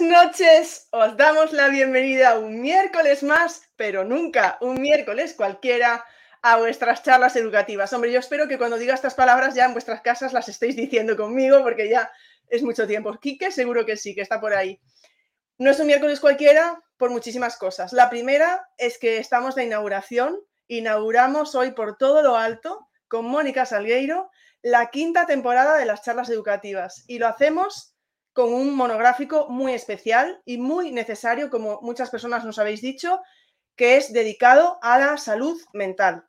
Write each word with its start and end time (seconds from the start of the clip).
Noches, 0.00 0.88
os 0.92 1.16
damos 1.16 1.52
la 1.52 1.68
bienvenida 1.68 2.38
un 2.38 2.60
miércoles 2.60 3.22
más, 3.22 3.62
pero 3.76 4.04
nunca 4.04 4.56
un 4.60 4.80
miércoles 4.80 5.34
cualquiera, 5.34 6.04
a 6.42 6.56
vuestras 6.56 7.02
charlas 7.02 7.34
educativas. 7.36 7.92
Hombre, 7.92 8.12
yo 8.12 8.20
espero 8.20 8.46
que 8.46 8.58
cuando 8.58 8.78
diga 8.78 8.94
estas 8.94 9.14
palabras 9.14 9.54
ya 9.54 9.64
en 9.64 9.72
vuestras 9.72 10.00
casas 10.02 10.32
las 10.32 10.48
estéis 10.48 10.76
diciendo 10.76 11.16
conmigo, 11.16 11.62
porque 11.62 11.88
ya 11.88 12.10
es 12.48 12.62
mucho 12.62 12.86
tiempo. 12.86 13.18
Quique 13.18 13.50
seguro 13.50 13.84
que 13.84 13.96
sí, 13.96 14.14
que 14.14 14.20
está 14.20 14.40
por 14.40 14.54
ahí. 14.54 14.80
No 15.58 15.70
es 15.70 15.80
un 15.80 15.88
miércoles 15.88 16.20
cualquiera 16.20 16.80
por 16.96 17.10
muchísimas 17.10 17.56
cosas. 17.56 17.92
La 17.92 18.08
primera 18.08 18.68
es 18.76 18.98
que 18.98 19.18
estamos 19.18 19.54
de 19.56 19.64
inauguración. 19.64 20.38
Inauguramos 20.68 21.54
hoy 21.54 21.72
por 21.72 21.96
todo 21.96 22.22
lo 22.22 22.36
alto 22.36 22.88
con 23.08 23.24
Mónica 23.24 23.66
Salgueiro 23.66 24.30
la 24.62 24.90
quinta 24.90 25.26
temporada 25.26 25.76
de 25.76 25.86
las 25.86 26.02
charlas 26.02 26.28
educativas 26.30 27.04
y 27.06 27.18
lo 27.18 27.28
hacemos 27.28 27.94
con 28.32 28.52
un 28.52 28.74
monográfico 28.74 29.48
muy 29.48 29.72
especial 29.72 30.40
y 30.44 30.58
muy 30.58 30.92
necesario, 30.92 31.50
como 31.50 31.80
muchas 31.82 32.10
personas 32.10 32.44
nos 32.44 32.58
habéis 32.58 32.80
dicho, 32.80 33.20
que 33.76 33.96
es 33.96 34.12
dedicado 34.12 34.78
a 34.82 34.98
la 34.98 35.16
salud 35.16 35.60
mental. 35.72 36.24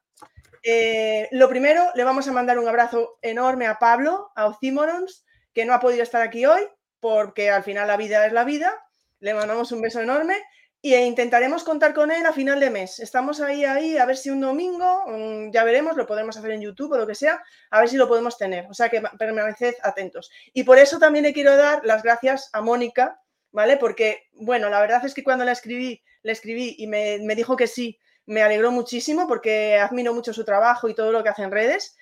Eh, 0.64 1.28
lo 1.32 1.50
primero, 1.50 1.86
le 1.96 2.04
vamos 2.04 2.28
a 2.28 2.32
mandar 2.32 2.60
un 2.60 2.68
abrazo 2.68 3.18
enorme 3.22 3.68
a 3.68 3.80
Pablo, 3.80 4.32
a 4.36 4.48
Ocimorons, 4.48 5.26
que 5.54 5.66
no 5.66 5.74
ha 5.74 5.80
podido 5.80 6.04
estar 6.04 6.22
aquí 6.22 6.46
hoy, 6.46 6.62
porque 7.00 7.50
al 7.50 7.64
final 7.64 7.88
la 7.88 7.98
vida 7.98 8.26
es 8.26 8.34
la 8.34 8.44
vida. 8.44 8.74
Le 9.20 9.34
mandamos 9.34 9.72
un 9.72 9.82
beso 9.82 10.02
enorme 10.02 10.36
y 10.82 10.96
intentaremos 10.96 11.64
contar 11.64 11.94
con 11.94 12.10
él 12.10 12.26
a 12.26 12.32
final 12.32 12.60
de 12.60 12.70
mes. 12.70 13.00
Estamos 13.00 13.42
ahí, 13.42 13.66
ahí, 13.66 13.98
a 13.98 14.06
ver 14.06 14.16
si 14.16 14.30
un 14.30 14.40
domingo, 14.40 15.04
mm, 15.08 15.52
ya 15.52 15.64
veremos, 15.66 15.98
lo 15.98 16.08
podemos 16.08 16.38
hacer 16.38 16.52
en 16.52 16.62
YouTube 16.62 16.94
o 16.94 16.98
lo 16.98 17.06
que 17.06 17.16
sea, 17.16 17.44
a 17.70 17.80
ver 17.82 17.90
si 17.90 17.98
lo 17.98 18.08
podemos 18.08 18.38
tener. 18.38 18.66
O 18.70 18.74
sea 18.74 18.88
que 18.90 19.02
permaneced 19.18 19.76
atentos. 19.84 20.32
Y 20.54 20.64
por 20.64 20.78
eso 20.78 20.98
también 20.98 21.24
le 21.24 21.34
quiero 21.34 21.58
dar 21.58 21.82
las 21.84 22.02
gracias 22.02 22.50
a 22.54 22.62
Mónica, 22.62 23.20
¿vale? 23.52 23.76
Porque, 23.76 24.30
bueno, 24.34 24.70
la 24.70 24.80
verdad 24.80 25.04
es 25.06 25.14
que 25.14 25.24
cuando 25.24 25.44
la 25.44 25.52
escribí, 25.52 26.02
le 26.24 26.32
escribí 26.32 26.76
y 26.78 26.88
me, 26.88 27.20
me 27.20 27.36
dijo 27.36 27.58
que 27.58 27.68
sí, 27.68 28.00
me 28.26 28.42
alegró 28.42 28.72
muchísimo 28.72 29.28
porque 29.28 29.78
admiro 29.78 30.14
mucho 30.14 30.34
su 30.34 30.46
trabajo 30.46 30.88
y 30.88 30.96
todo 30.96 31.12
lo 31.12 31.24
que 31.24 31.30
hace 31.30 31.44
en 31.44 31.52
redes. 31.52 31.98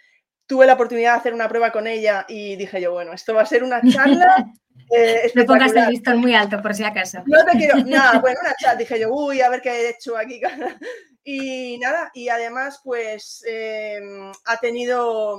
Tuve 0.47 0.65
la 0.65 0.73
oportunidad 0.73 1.13
de 1.13 1.19
hacer 1.19 1.33
una 1.33 1.49
prueba 1.49 1.71
con 1.71 1.85
ella 1.87 2.25
y 2.27 2.55
dije 2.55 2.81
yo, 2.81 2.93
bueno, 2.93 3.13
esto 3.13 3.35
va 3.35 3.43
a 3.43 3.45
ser 3.45 3.63
una 3.63 3.81
charla 3.81 4.51
Eh, 4.89 5.31
no 5.35 5.45
pongas 5.45 5.75
el 5.75 5.89
listón 5.89 6.19
muy 6.19 6.33
alto, 6.33 6.61
por 6.61 6.73
si 6.73 6.83
acaso. 6.83 7.21
No 7.25 7.43
te 7.45 7.57
quiero, 7.57 7.77
nada, 7.85 8.19
bueno, 8.19 8.39
una 8.41 8.53
chat, 8.55 8.77
dije 8.77 8.99
yo, 8.99 9.13
uy, 9.13 9.41
a 9.41 9.49
ver 9.49 9.61
qué 9.61 9.69
he 9.69 9.89
hecho 9.89 10.17
aquí. 10.17 10.41
Y 11.29 11.77
nada, 11.79 12.09
y 12.13 12.29
además, 12.29 12.79
pues 12.81 13.43
em, 13.45 14.31
ha 14.45 14.57
tenido, 14.61 15.37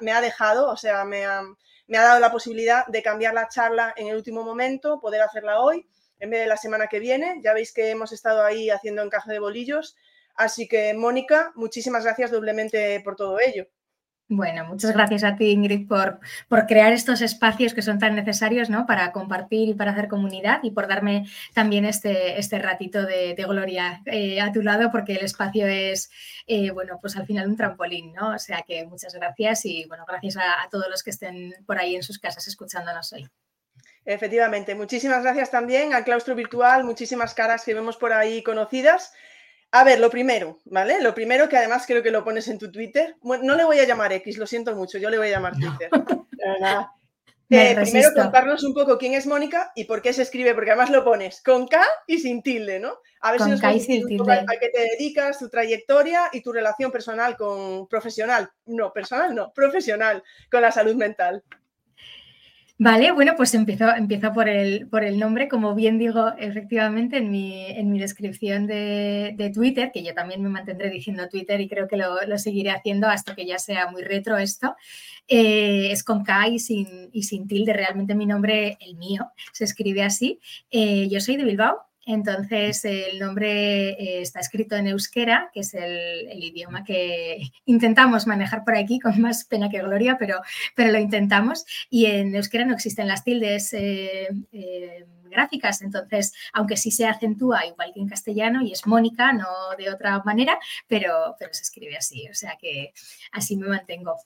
me, 0.00 0.12
ha, 0.12 0.20
dejado, 0.20 0.70
o 0.70 0.76
sea, 0.76 1.04
me 1.04 1.24
ha, 1.24 1.42
me 1.88 1.98
ha 1.98 2.02
dado 2.02 2.20
la 2.20 2.30
posibilidad 2.30 2.86
de 2.86 3.02
cambiar 3.02 3.34
la 3.34 3.48
charla 3.48 3.92
en 3.96 4.06
el 4.06 4.14
último 4.14 4.44
momento, 4.44 5.00
poder 5.00 5.22
hacerla 5.22 5.58
hoy 5.58 5.88
en 6.20 6.30
vez 6.30 6.42
de 6.42 6.46
la 6.46 6.56
semana 6.56 6.86
que 6.86 7.00
viene. 7.00 7.40
Ya 7.42 7.52
veis 7.52 7.72
que 7.72 7.90
hemos 7.90 8.12
estado 8.12 8.44
ahí 8.44 8.70
haciendo 8.70 9.02
encaje 9.02 9.32
de 9.32 9.40
bolillos. 9.40 9.96
Así 10.36 10.68
que, 10.68 10.94
Mónica, 10.94 11.50
muchísimas 11.56 12.04
gracias 12.04 12.30
doblemente 12.30 13.00
por 13.00 13.16
todo 13.16 13.40
ello. 13.40 13.66
Bueno, 14.32 14.64
muchas 14.64 14.92
gracias 14.92 15.24
a 15.24 15.34
ti, 15.34 15.50
Ingrid, 15.50 15.88
por, 15.88 16.20
por, 16.46 16.66
crear 16.66 16.92
estos 16.92 17.20
espacios 17.20 17.74
que 17.74 17.82
son 17.82 17.98
tan 17.98 18.14
necesarios 18.14 18.70
¿no? 18.70 18.86
para 18.86 19.10
compartir 19.10 19.68
y 19.68 19.74
para 19.74 19.90
hacer 19.90 20.06
comunidad 20.06 20.60
y 20.62 20.70
por 20.70 20.86
darme 20.86 21.26
también 21.52 21.84
este, 21.84 22.38
este 22.38 22.60
ratito 22.60 23.04
de, 23.04 23.34
gloria 23.34 24.02
eh, 24.06 24.40
a 24.40 24.52
tu 24.52 24.62
lado, 24.62 24.92
porque 24.92 25.14
el 25.14 25.24
espacio 25.24 25.66
es, 25.66 26.12
eh, 26.46 26.70
bueno, 26.70 27.00
pues 27.00 27.16
al 27.16 27.26
final 27.26 27.48
un 27.48 27.56
trampolín, 27.56 28.12
¿no? 28.12 28.32
O 28.36 28.38
sea 28.38 28.62
que 28.64 28.86
muchas 28.86 29.14
gracias 29.14 29.66
y, 29.66 29.84
bueno, 29.86 30.04
gracias 30.06 30.36
a, 30.36 30.62
a 30.62 30.68
todos 30.70 30.86
los 30.88 31.02
que 31.02 31.10
estén 31.10 31.52
por 31.66 31.78
ahí 31.78 31.96
en 31.96 32.04
sus 32.04 32.20
casas 32.20 32.46
escuchándonos 32.46 33.12
hoy. 33.12 33.28
Efectivamente, 34.04 34.76
muchísimas 34.76 35.24
gracias 35.24 35.50
también 35.50 35.92
al 35.92 36.04
claustro 36.04 36.36
virtual, 36.36 36.84
muchísimas 36.84 37.34
caras 37.34 37.64
que 37.64 37.74
vemos 37.74 37.96
por 37.96 38.12
ahí 38.12 38.44
conocidas 38.44 39.12
a 39.72 39.84
ver, 39.84 40.00
lo 40.00 40.10
primero, 40.10 40.58
¿vale? 40.64 41.00
Lo 41.00 41.14
primero 41.14 41.48
que 41.48 41.56
además 41.56 41.84
creo 41.86 42.02
que 42.02 42.10
lo 42.10 42.24
pones 42.24 42.48
en 42.48 42.58
tu 42.58 42.72
Twitter. 42.72 43.16
Bueno, 43.20 43.44
no 43.44 43.56
le 43.56 43.64
voy 43.64 43.78
a 43.78 43.86
llamar 43.86 44.12
X, 44.12 44.36
lo 44.36 44.46
siento 44.46 44.74
mucho, 44.74 44.98
yo 44.98 45.10
le 45.10 45.18
voy 45.18 45.28
a 45.28 45.30
llamar 45.30 45.54
Twitter. 45.54 45.90
Eh, 47.52 47.74
primero 47.74 48.10
contarnos 48.14 48.62
un 48.62 48.72
poco 48.72 48.96
quién 48.96 49.14
es 49.14 49.26
Mónica 49.26 49.72
y 49.74 49.82
por 49.82 50.00
qué 50.02 50.12
se 50.12 50.22
escribe, 50.22 50.54
porque 50.54 50.70
además 50.70 50.88
lo 50.88 51.02
pones 51.02 51.42
con 51.42 51.66
K 51.66 51.84
y 52.06 52.20
sin 52.20 52.44
tilde, 52.44 52.78
¿no? 52.78 52.92
A 53.22 53.32
ver 53.32 53.40
si 53.40 53.50
nos 53.50 53.60
puedes 53.60 53.88
a 53.88 54.56
qué 54.60 54.68
te 54.68 54.80
dedicas, 54.92 55.40
tu 55.40 55.48
trayectoria 55.48 56.28
y 56.32 56.42
tu 56.42 56.52
relación 56.52 56.92
personal 56.92 57.36
con 57.36 57.88
profesional, 57.88 58.48
no, 58.66 58.92
personal 58.92 59.34
no, 59.34 59.52
profesional 59.52 60.22
con 60.48 60.62
la 60.62 60.70
salud 60.70 60.94
mental. 60.94 61.42
Vale, 62.82 63.12
bueno, 63.12 63.34
pues 63.36 63.52
empiezo, 63.52 63.84
por, 64.32 64.48
el, 64.48 64.88
por 64.88 65.04
el 65.04 65.18
nombre, 65.18 65.48
como 65.48 65.74
bien 65.74 65.98
digo 65.98 66.32
efectivamente 66.38 67.18
en 67.18 67.30
mi, 67.30 67.66
en 67.66 67.90
mi 67.90 67.98
descripción 67.98 68.66
de, 68.66 69.52
Twitter, 69.52 69.90
que 69.92 70.02
yo 70.02 70.14
también 70.14 70.42
me 70.42 70.48
mantendré 70.48 70.88
diciendo 70.88 71.28
Twitter 71.28 71.60
y 71.60 71.68
creo 71.68 71.86
que 71.86 71.98
lo, 71.98 72.38
seguiré 72.38 72.70
haciendo 72.70 73.06
hasta 73.06 73.34
que 73.34 73.44
ya 73.44 73.58
sea 73.58 73.90
muy 73.90 74.00
retro 74.00 74.38
esto, 74.38 74.76
eh, 75.28 75.92
es 75.92 76.02
con 76.02 76.24
K 76.24 76.48
y 76.48 76.58
sin, 76.58 77.10
y 77.12 77.24
sin 77.24 77.46
tilde, 77.46 77.74
realmente 77.74 78.14
mi 78.14 78.24
nombre, 78.24 78.78
el 78.80 78.96
mío, 78.96 79.30
se 79.52 79.64
escribe 79.64 80.02
así. 80.02 80.40
Eh, 80.70 81.06
yo 81.10 81.20
soy 81.20 81.36
de 81.36 81.44
Bilbao, 81.44 81.89
entonces, 82.06 82.84
el 82.84 83.18
nombre 83.18 83.90
eh, 83.90 84.22
está 84.22 84.40
escrito 84.40 84.74
en 84.74 84.88
euskera, 84.88 85.50
que 85.52 85.60
es 85.60 85.74
el, 85.74 86.28
idioma 86.42 86.82
que 86.82 87.50
intentamos 87.66 88.26
manejar 88.26 88.64
por 88.64 88.74
aquí 88.74 88.98
con 88.98 89.20
más 89.20 89.44
pena 89.44 89.68
que 89.68 89.82
gloria, 89.82 90.16
pero, 90.18 90.40
pero 90.74 90.90
lo 90.92 90.98
intentamos. 90.98 91.64
Y 91.90 92.06
en 92.06 92.34
euskera 92.34 92.64
no 92.64 92.74
existen 92.74 93.06
las 93.06 93.22
tildes 93.22 93.72
eh, 93.74 94.28
eh, 94.52 95.06
gráficas, 95.24 95.82
entonces, 95.82 96.32
aunque 96.52 96.76
sí 96.76 96.90
se 96.90 97.06
acentúa 97.06 97.64
igual 97.66 97.92
que 97.94 98.00
en 98.00 98.08
castellano 98.08 98.62
y 98.62 98.72
es 98.72 98.86
Mónica, 98.86 99.32
no 99.32 99.46
de 99.78 99.90
otra 99.90 100.20
manera, 100.24 100.58
pero, 100.88 101.36
pero 101.38 101.52
se 101.54 101.62
escribe 101.62 101.96
así, 101.96 102.28
o 102.28 102.34
sea 102.34 102.56
que 102.60 102.92
así 103.30 103.56
me 103.56 103.68
mantengo. 103.68 104.16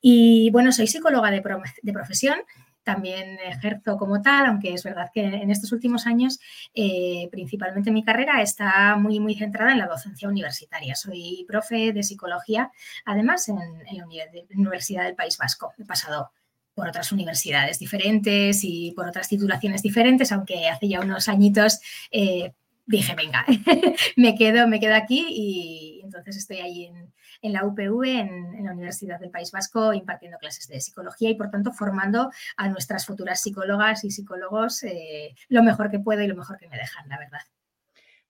Y 0.00 0.50
bueno, 0.50 0.72
soy 0.72 0.88
psicóloga 0.88 1.30
de, 1.30 1.42
de 1.82 1.92
profesión, 1.92 2.40
también 2.82 3.38
ejerzo 3.40 3.96
como 3.96 4.22
tal, 4.22 4.46
aunque 4.46 4.74
es 4.74 4.82
verdad 4.82 5.10
que 5.12 5.22
en 5.22 5.50
estos 5.50 5.72
últimos 5.72 6.06
años, 6.06 6.40
eh, 6.74 7.28
principalmente 7.30 7.90
mi 7.90 8.04
carrera 8.04 8.42
está 8.42 8.96
muy, 8.96 9.20
muy 9.20 9.34
centrada 9.34 9.72
en 9.72 9.78
la 9.78 9.86
docencia 9.86 10.28
universitaria. 10.28 10.94
Soy 10.94 11.44
profe 11.46 11.92
de 11.92 12.02
psicología, 12.02 12.70
además 13.04 13.48
en, 13.48 13.56
la 13.56 14.06
Universidad 14.54 15.04
del 15.04 15.14
País 15.14 15.38
Vasco. 15.38 15.72
He 15.78 15.84
pasado 15.84 16.30
por 16.74 16.88
otras 16.88 17.12
universidades 17.12 17.78
diferentes 17.78 18.64
y 18.64 18.92
por 18.92 19.06
otras 19.06 19.28
titulaciones 19.28 19.82
diferentes, 19.82 20.32
aunque 20.32 20.68
hace 20.68 20.88
ya 20.88 21.00
unos 21.00 21.28
añitos 21.28 21.80
eh, 22.10 22.52
dije, 22.86 23.14
venga, 23.14 23.44
me, 24.16 24.34
quedo, 24.36 24.66
me 24.66 24.80
quedo 24.80 24.94
aquí 24.94 25.26
y 25.28 26.00
entonces 26.02 26.36
estoy 26.36 26.58
ahí 26.58 26.84
en, 26.86 27.12
en 27.42 27.52
la 27.52 27.64
UPV, 27.64 28.04
en, 28.04 28.64
la 28.64 28.72
Universidad 28.72 29.18
del 29.20 29.30
País 29.30 29.50
Vasco, 29.50 29.92
impartiendo 29.92 30.38
clases 30.38 30.68
de 30.68 30.80
psicología 30.80 31.28
y, 31.28 31.34
por 31.34 31.50
tanto, 31.50 31.72
formando 31.72 32.30
a 32.56 32.68
nuestras 32.68 33.04
futuras 33.04 33.42
psicólogas 33.42 34.04
y 34.04 34.10
psicólogos 34.10 34.84
eh, 34.84 35.34
lo 35.48 35.62
mejor 35.62 35.90
que 35.90 35.98
puedo 35.98 36.22
y 36.22 36.28
lo 36.28 36.36
mejor 36.36 36.58
que 36.58 36.68
me 36.68 36.78
dejan, 36.78 37.08
la 37.08 37.18
verdad. 37.18 37.40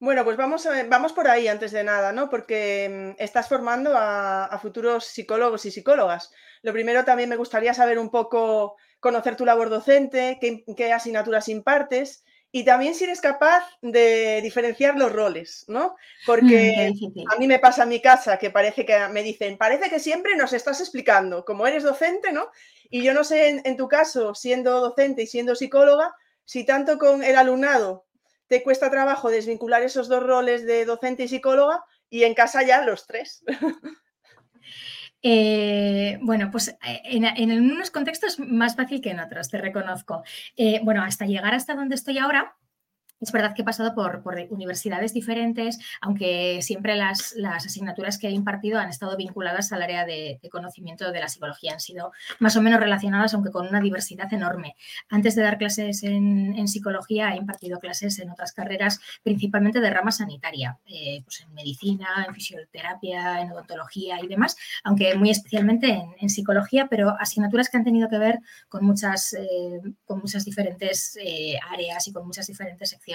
Bueno, 0.01 0.25
pues 0.25 0.37
vamos, 0.37 0.67
a, 0.67 0.83
vamos 0.89 1.13
por 1.13 1.29
ahí 1.29 1.47
antes 1.47 1.71
de 1.71 1.85
nada, 1.85 2.13
¿no? 2.13 2.29
Porque 2.29 3.15
mm, 3.17 3.23
estás 3.23 3.49
formando 3.49 3.93
a, 3.95 4.59
futuros 4.61 5.05
psicólogos 5.07 5.65
y 5.67 5.71
psicólogas. 5.71 6.33
Lo 6.63 6.73
primero 6.73 7.05
también 7.05 7.29
me 7.29 7.37
gustaría 7.37 7.75
saber 7.75 7.99
un 7.99 8.11
poco, 8.11 8.77
conocer 8.99 9.37
tu 9.37 9.45
labor 9.45 9.69
docente, 9.71 10.39
qué 10.41 10.93
asignaturas 10.93 11.49
impartes 11.49 12.25
y 12.55 12.65
también 12.65 12.95
si 12.95 13.05
eres 13.05 13.23
capaz 13.23 13.65
de 13.81 14.41
diferenciar 14.43 14.99
los 14.99 15.11
roles, 15.11 15.65
¿no? 15.69 15.97
Porque 16.27 16.93
mm, 16.93 17.33
a 17.35 17.39
mí 17.39 17.47
me 17.47 17.59
pasa 17.59 17.85
en 17.85 17.89
mi 17.89 18.03
casa 18.03 18.39
que 18.39 18.51
parece 18.51 18.85
que 18.85 19.09
me 19.09 19.23
dicen, 19.23 19.57
parece 19.57 19.89
que 19.89 19.99
siempre 19.99 20.37
nos 20.37 20.53
estás 20.53 20.79
explicando, 20.81 21.47
como 21.47 21.67
eres 21.67 21.83
docente, 21.83 22.31
¿no? 22.31 22.51
Y 22.91 23.03
yo 23.03 23.15
no 23.15 23.25
sé 23.25 23.63
en, 23.65 23.77
tu 23.79 23.89
caso, 23.89 24.35
siendo 24.35 24.81
docente 24.81 25.23
y 25.23 25.27
siendo 25.27 25.55
psicóloga, 25.55 26.15
si 26.45 26.65
tanto 26.65 26.99
con 26.99 27.25
el 27.25 27.37
alumnado 27.37 28.05
te 28.49 28.63
cuesta 28.63 28.91
trabajo 28.91 29.31
desvincular 29.31 29.83
esos 29.83 30.09
dos 30.09 30.23
roles 30.23 30.67
de 30.67 30.85
docente 30.85 31.23
y 31.23 31.29
psicóloga 31.29 31.83
y 32.11 32.25
en 32.25 32.35
casa 32.35 32.63
ya 32.63 32.85
los 32.85 33.07
tres. 33.07 33.43
Eh, 35.23 36.19
bueno, 36.21 36.51
pues 36.51 36.69
eh, 36.69 37.03
en, 37.05 37.53
unos 37.53 37.91
contextos 37.91 38.39
más 38.41 38.77
fácil 38.77 39.01
que 39.01 39.11
en 39.11 39.21
otros, 39.21 39.49
te 39.49 39.59
reconozco. 39.59 40.23
Eh, 40.57 40.81
bueno, 40.83 41.03
hasta 41.03 41.27
llegar 41.27 41.55
hasta 41.55 41.75
donde 41.75 41.95
estoy 41.95 42.19
ahora, 42.19 42.57
es 43.23 43.31
verdad 43.31 43.55
que 43.55 43.63
he 43.63 43.65
pasado 43.65 43.95
por, 43.95 44.23
universidades 44.51 45.15
diferentes, 45.15 45.79
aunque 46.01 46.61
siempre 46.63 46.97
las, 46.97 47.35
asignaturas 47.39 48.19
que 48.19 48.27
he 48.27 48.31
impartido 48.33 48.79
han 48.79 48.89
estado 48.89 49.17
vinculadas 49.17 49.73
al 49.73 49.83
área 49.83 50.05
de, 50.05 50.41
conocimiento 50.51 51.11
de 51.13 51.21
la 51.21 51.29
psicología, 51.29 51.73
han 51.73 51.81
sido 51.81 52.13
más 52.41 52.57
o 52.57 52.63
menos 52.63 52.81
relacionadas, 52.81 53.33
aunque 53.35 53.51
con 53.51 53.69
una 53.69 53.81
diversidad 53.81 54.33
enorme. 54.35 54.77
Antes 55.09 55.37
de 55.37 55.43
dar 55.43 55.57
clases 55.57 56.03
en, 56.03 56.67
psicología, 56.67 57.33
he 57.33 57.37
impartido 57.37 57.79
clases 57.79 58.19
en 58.19 58.31
otras 58.31 58.53
carreras, 58.53 59.01
principalmente 59.23 59.81
de 59.81 59.91
rama 59.91 60.11
sanitaria, 60.11 60.79
eh, 60.87 61.23
pues 61.25 61.43
en 61.43 61.53
medicina, 61.55 62.25
en 62.27 62.35
fisioterapia, 62.35 63.41
en 63.41 63.53
odontología 63.53 64.19
y 64.23 64.27
demás, 64.27 64.57
aunque 64.85 65.15
muy 65.15 65.31
especialmente 65.31 66.03
en, 66.19 66.31
psicología, 66.31 66.87
pero 66.89 67.15
asignaturas 67.21 67.69
que 67.69 67.77
han 67.77 67.85
tenido 67.85 68.09
que 68.09 68.19
ver 68.19 68.39
con 68.69 68.85
muchas, 68.85 69.35
eh, 69.35 69.81
con 70.07 70.21
muchas 70.21 70.45
diferentes 70.45 71.19
eh, 71.23 71.59
áreas 71.71 72.09
y 72.09 72.13
con 72.13 72.27
muchas 72.27 72.47
diferentes 72.47 72.89
secciones 72.91 73.12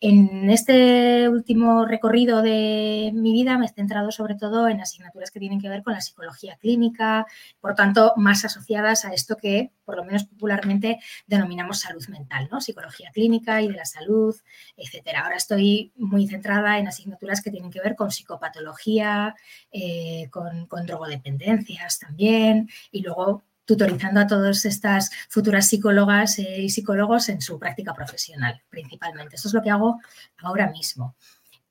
en 0.00 0.50
este 0.50 1.28
último 1.28 1.84
recorrido 1.84 2.42
de 2.42 3.10
mi 3.14 3.32
vida 3.32 3.58
me 3.58 3.66
he 3.66 3.68
centrado 3.68 4.10
sobre 4.10 4.34
todo 4.34 4.68
en 4.68 4.80
asignaturas 4.80 5.30
que 5.30 5.40
tienen 5.40 5.60
que 5.60 5.68
ver 5.68 5.82
con 5.82 5.94
la 5.94 6.00
psicología 6.00 6.56
clínica, 6.56 7.26
por 7.60 7.74
tanto, 7.74 8.12
más 8.16 8.44
asociadas 8.44 9.04
a 9.04 9.12
esto 9.12 9.36
que, 9.36 9.72
por 9.84 9.96
lo 9.96 10.04
menos 10.04 10.24
popularmente, 10.24 10.98
denominamos 11.26 11.80
salud 11.80 12.06
mental, 12.08 12.48
¿no? 12.50 12.60
Psicología 12.60 13.10
clínica 13.12 13.62
y 13.62 13.68
de 13.68 13.74
la 13.74 13.84
salud, 13.84 14.34
etcétera. 14.76 15.22
Ahora 15.22 15.36
estoy 15.36 15.92
muy 15.96 16.26
centrada 16.26 16.78
en 16.78 16.88
asignaturas 16.88 17.42
que 17.42 17.50
tienen 17.50 17.70
que 17.70 17.80
ver 17.80 17.94
con 17.94 18.10
psicopatología, 18.10 19.34
eh, 19.72 20.28
con, 20.30 20.66
con 20.66 20.86
drogodependencias 20.86 21.98
también, 21.98 22.68
y 22.90 23.02
luego 23.02 23.44
tutorizando 23.64 24.20
a 24.20 24.26
todas 24.26 24.64
estas 24.64 25.10
futuras 25.28 25.68
psicólogas 25.68 26.38
eh, 26.38 26.62
y 26.62 26.68
psicólogos 26.68 27.28
en 27.28 27.40
su 27.40 27.58
práctica 27.58 27.94
profesional, 27.94 28.62
principalmente. 28.68 29.36
Eso 29.36 29.48
es 29.48 29.54
lo 29.54 29.62
que 29.62 29.70
hago 29.70 30.00
ahora 30.38 30.70
mismo. 30.70 31.16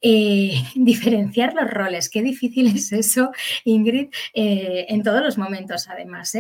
Eh, 0.02 0.56
diferenciar 0.76 1.54
los 1.54 1.70
roles, 1.70 2.10
qué 2.10 2.22
difícil 2.22 2.68
es 2.76 2.92
eso, 2.92 3.32
Ingrid, 3.64 4.10
eh, 4.34 4.86
en 4.90 5.04
todos 5.04 5.22
los 5.22 5.38
momentos, 5.38 5.88
además. 5.88 6.34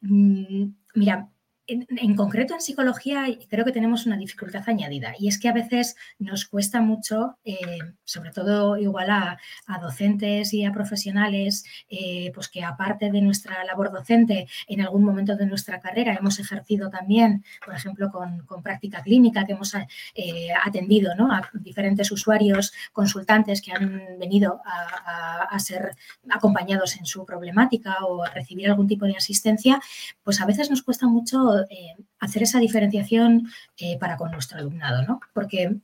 Mm, 0.00 0.64
mira, 0.94 1.28
en, 1.68 2.16
concreto 2.16 2.54
en 2.54 2.60
psicología 2.60 3.26
creo 3.48 3.64
que 3.64 3.72
tenemos 3.72 4.06
una 4.06 4.16
dificultad 4.16 4.62
añadida 4.66 5.14
y 5.18 5.28
es 5.28 5.38
que 5.38 5.48
a 5.48 5.52
veces 5.52 5.96
nos 6.18 6.46
cuesta 6.46 6.80
mucho, 6.80 7.38
eh, 7.44 7.78
sobre 8.04 8.30
todo 8.30 8.76
igual 8.78 9.10
a, 9.10 9.38
docentes 9.80 10.54
y 10.54 10.64
a 10.64 10.72
profesionales, 10.72 11.64
eh, 11.88 12.32
pues 12.34 12.48
que 12.48 12.64
aparte 12.64 13.10
de 13.12 13.20
nuestra 13.20 13.62
labor 13.64 13.92
docente, 13.92 14.48
en 14.66 14.80
algún 14.80 15.04
momento 15.04 15.36
de 15.36 15.46
nuestra 15.46 15.80
carrera 15.80 16.14
hemos 16.14 16.40
ejercido 16.40 16.90
también, 16.90 17.44
por 17.64 17.74
ejemplo, 17.74 18.10
con, 18.10 18.46
práctica 18.62 19.02
clínica, 19.02 19.44
que 19.44 19.52
hemos 19.52 19.72
eh, 19.74 20.48
atendido 20.64 21.12
a 21.12 21.48
diferentes 21.52 22.10
usuarios, 22.10 22.72
consultantes 22.92 23.62
que 23.62 23.72
han 23.72 24.18
venido 24.18 24.60
a 24.64 25.58
ser 25.60 25.94
acompañados 26.28 26.96
en 26.96 27.06
su 27.06 27.24
problemática 27.24 28.04
o 28.04 28.24
a 28.24 28.30
recibir 28.30 28.68
algún 28.68 28.88
tipo 28.88 29.04
de 29.04 29.16
asistencia, 29.16 29.80
pues 30.24 30.40
a 30.40 30.46
veces 30.46 30.70
nos 30.70 30.82
cuesta 30.82 31.06
mucho 31.06 31.57
hacer 32.18 32.42
esa 32.42 32.58
diferenciación 32.60 33.48
eh, 33.76 33.98
para 33.98 34.16
con 34.16 34.30
nuestro 34.30 34.58
alumnado, 34.58 35.02
¿no? 35.02 35.20
Porque 35.32 35.76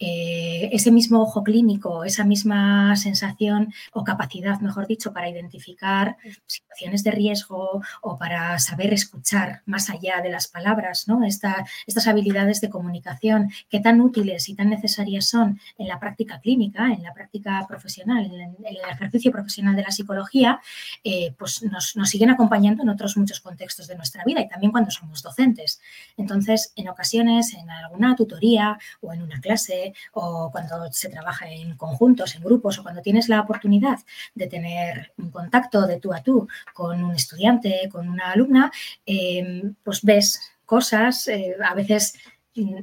eh, 0.00 0.70
ese 0.72 0.90
mismo 0.92 1.22
ojo 1.22 1.42
clínico, 1.42 2.04
esa 2.04 2.24
misma 2.24 2.94
sensación 2.96 3.72
o 3.92 4.04
capacidad, 4.04 4.60
mejor 4.60 4.86
dicho, 4.86 5.12
para 5.12 5.28
identificar 5.28 6.16
situaciones 6.46 7.02
de 7.02 7.10
riesgo 7.10 7.82
o 8.02 8.18
para 8.18 8.58
saber 8.60 8.92
escuchar 8.92 9.62
más 9.66 9.90
allá 9.90 10.20
de 10.22 10.30
las 10.30 10.46
palabras, 10.46 11.08
¿no? 11.08 11.24
estas 11.24 12.06
habilidades 12.06 12.60
de 12.60 12.70
comunicación 12.70 13.50
que 13.68 13.80
tan 13.80 14.00
útiles 14.00 14.48
y 14.48 14.54
tan 14.54 14.70
necesarias 14.70 15.26
son 15.26 15.60
en 15.76 15.88
la 15.88 15.98
práctica 15.98 16.40
clínica, 16.40 16.86
en 16.92 17.02
la 17.02 17.12
práctica 17.12 17.66
profesional, 17.68 18.24
en 18.26 18.64
el 18.64 18.78
ejercicio 18.90 19.32
profesional 19.32 19.74
de 19.74 19.82
la 19.82 19.90
psicología, 19.90 20.60
eh, 21.02 21.34
pues 21.36 21.62
nos, 21.62 21.96
nos 21.96 22.08
siguen 22.08 22.30
acompañando 22.30 22.82
en 22.82 22.88
otros 22.88 23.16
muchos 23.16 23.40
contextos 23.40 23.88
de 23.88 23.96
nuestra 23.96 24.24
vida 24.24 24.40
y 24.40 24.48
también 24.48 24.70
cuando 24.72 24.90
somos 24.90 25.22
docentes. 25.22 25.80
Entonces, 26.16 26.72
en 26.76 26.88
ocasiones, 26.88 27.54
en 27.54 27.68
alguna 27.70 28.14
tutoría 28.14 28.78
o 29.00 29.12
en 29.12 29.22
una 29.22 29.40
clase, 29.40 29.87
o 30.12 30.50
cuando 30.50 30.90
se 30.92 31.08
trabaja 31.08 31.50
en 31.50 31.76
conjuntos, 31.76 32.34
en 32.34 32.42
grupos 32.42 32.78
o 32.78 32.82
cuando 32.82 33.02
tienes 33.02 33.28
la 33.28 33.40
oportunidad 33.40 33.98
de 34.34 34.46
tener 34.46 35.12
un 35.18 35.30
contacto 35.30 35.86
de 35.86 36.00
tú 36.00 36.12
a 36.12 36.22
tú 36.22 36.48
con 36.74 37.02
un 37.02 37.14
estudiante, 37.14 37.88
con 37.90 38.08
una 38.08 38.32
alumna, 38.32 38.70
em, 39.06 39.74
pues 39.82 40.02
ves 40.02 40.40
cosas, 40.64 41.28
eh, 41.28 41.56
a 41.64 41.74
veces 41.74 42.14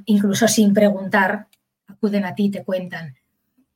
incluso 0.05 0.47
sin 0.47 0.73
preguntar, 0.73 1.47
acuden 1.87 2.25
a 2.25 2.33
ti 2.33 2.49
te 2.49 2.63
cuentan. 2.63 3.15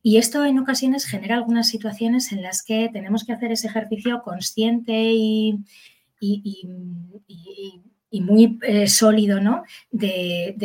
Y 0.02 0.18
esto 0.18 0.46
en 0.46 0.60
ocasiones 0.60 1.06
genera 1.06 1.36
algunas 1.36 1.68
situaciones 1.68 2.32
en 2.32 2.42
las 2.42 2.64
que 2.64 2.90
tenemos 2.92 3.26
que 3.26 3.34
hacer 3.34 3.52
ese 3.52 3.68
ejercicio 3.68 4.22
consciente 4.24 4.94
y, 4.94 5.60
muy 8.12 8.58
eh, 8.64 8.88
sólido, 8.88 9.42
¿no? 9.42 9.64
de 9.92 10.56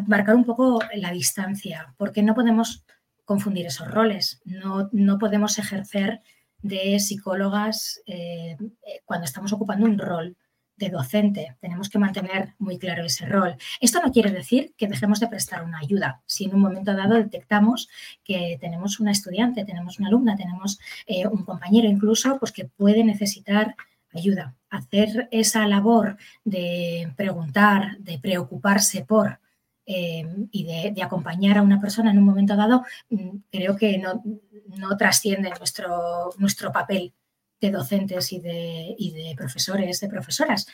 marcar 0.00 0.34
un 0.34 0.44
poco 0.44 0.80
la 0.94 1.10
distancia, 1.10 1.94
porque 1.96 2.22
no 2.22 2.34
podemos 2.34 2.84
confundir 3.24 3.66
esos 3.66 3.90
roles, 3.90 4.40
no, 4.44 4.88
no 4.92 5.18
podemos 5.18 5.58
ejercer 5.58 6.22
de 6.60 6.98
psicólogas 7.00 8.00
eh, 8.06 8.56
cuando 9.04 9.24
estamos 9.24 9.52
ocupando 9.52 9.86
un 9.86 9.98
rol 9.98 10.36
de 10.76 10.90
docente. 10.90 11.56
Tenemos 11.60 11.88
que 11.88 11.98
mantener 11.98 12.54
muy 12.58 12.78
claro 12.78 13.04
ese 13.04 13.26
rol. 13.26 13.56
Esto 13.80 14.00
no 14.02 14.12
quiere 14.12 14.30
decir 14.30 14.74
que 14.76 14.88
dejemos 14.88 15.20
de 15.20 15.28
prestar 15.28 15.64
una 15.64 15.78
ayuda. 15.78 16.22
Si 16.26 16.44
en 16.44 16.54
un 16.54 16.60
momento 16.60 16.94
dado 16.94 17.14
detectamos 17.14 17.88
que 18.24 18.58
tenemos 18.60 18.98
una 18.98 19.12
estudiante, 19.12 19.64
tenemos 19.64 19.98
una 19.98 20.08
alumna, 20.08 20.36
tenemos 20.36 20.78
eh, 21.06 21.26
un 21.26 21.44
compañero 21.44 21.88
incluso, 21.88 22.38
pues 22.38 22.52
que 22.52 22.64
puede 22.64 23.04
necesitar 23.04 23.76
ayuda. 24.12 24.54
Hacer 24.70 25.28
esa 25.30 25.66
labor 25.66 26.16
de 26.44 27.12
preguntar, 27.16 27.98
de 27.98 28.18
preocuparse 28.18 29.04
por 29.04 29.40
Em, 29.94 30.48
y 30.52 30.64
de, 30.64 31.02
acompañar 31.02 31.58
a 31.58 31.62
una 31.62 31.80
persona 31.80 32.10
en 32.10 32.18
un 32.18 32.24
momento 32.24 32.56
dado, 32.56 32.84
mm, 33.10 33.36
creo 33.50 33.76
que 33.76 33.98
no, 33.98 34.96
trasciende 34.96 35.50
nuestro, 35.50 36.30
nuestro 36.38 36.72
papel 36.72 37.12
de 37.60 37.70
docentes 37.70 38.32
y 38.32 38.40
de, 38.40 38.96
de 38.98 39.34
profesores, 39.36 40.00
de 40.00 40.08
profesoras, 40.08 40.66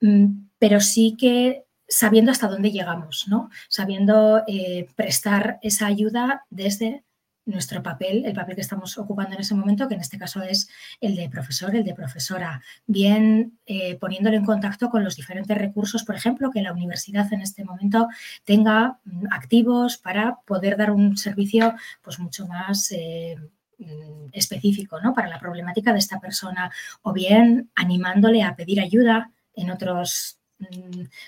mm, 0.00 0.26
pero 0.58 0.80
sí 0.80 1.16
que 1.18 1.64
sabiendo 1.88 2.30
hasta 2.30 2.46
dónde 2.46 2.70
llegamos, 2.70 3.26
¿no? 3.28 3.50
sabiendo 3.68 4.44
eh, 4.46 4.86
prestar 4.94 5.58
esa 5.62 5.86
ayuda 5.86 6.46
desde 6.50 7.02
nuestro 7.50 7.82
papel, 7.82 8.24
el 8.24 8.34
papel 8.34 8.54
que 8.54 8.60
estamos 8.60 8.96
ocupando 8.98 9.34
en 9.34 9.40
ese 9.40 9.54
momento, 9.54 9.88
que 9.88 9.94
en 9.94 10.00
este 10.00 10.18
caso 10.18 10.42
es 10.42 10.68
el 11.00 11.16
de 11.16 11.28
profesor, 11.28 11.74
el 11.74 11.84
de 11.84 11.94
profesora, 11.94 12.62
bien 12.86 13.58
eh, 13.66 13.96
poniéndolo 13.96 14.36
en 14.36 14.44
contacto 14.44 14.88
con 14.88 15.04
los 15.04 15.16
diferentes 15.16 15.56
recursos, 15.56 16.04
por 16.04 16.14
ejemplo, 16.14 16.50
que 16.50 16.62
la 16.62 16.72
universidad 16.72 17.32
en 17.32 17.42
este 17.42 17.64
momento 17.64 18.08
tenga 18.44 18.98
mm, 19.04 19.26
activos 19.30 19.98
para 19.98 20.38
poder 20.46 20.76
dar 20.76 20.90
un 20.90 21.16
servicio 21.16 21.74
pues 22.02 22.18
mucho 22.18 22.46
más 22.46 22.92
eh, 22.92 23.36
mm, 23.78 24.28
específico 24.32 25.00
¿no? 25.00 25.14
para 25.14 25.28
la 25.28 25.38
problemática 25.38 25.92
de 25.92 25.98
esta 25.98 26.20
persona, 26.20 26.70
o 27.02 27.12
bien 27.12 27.70
animándole 27.74 28.42
a 28.42 28.56
pedir 28.56 28.80
ayuda 28.80 29.30
en 29.54 29.70
otros 29.70 30.39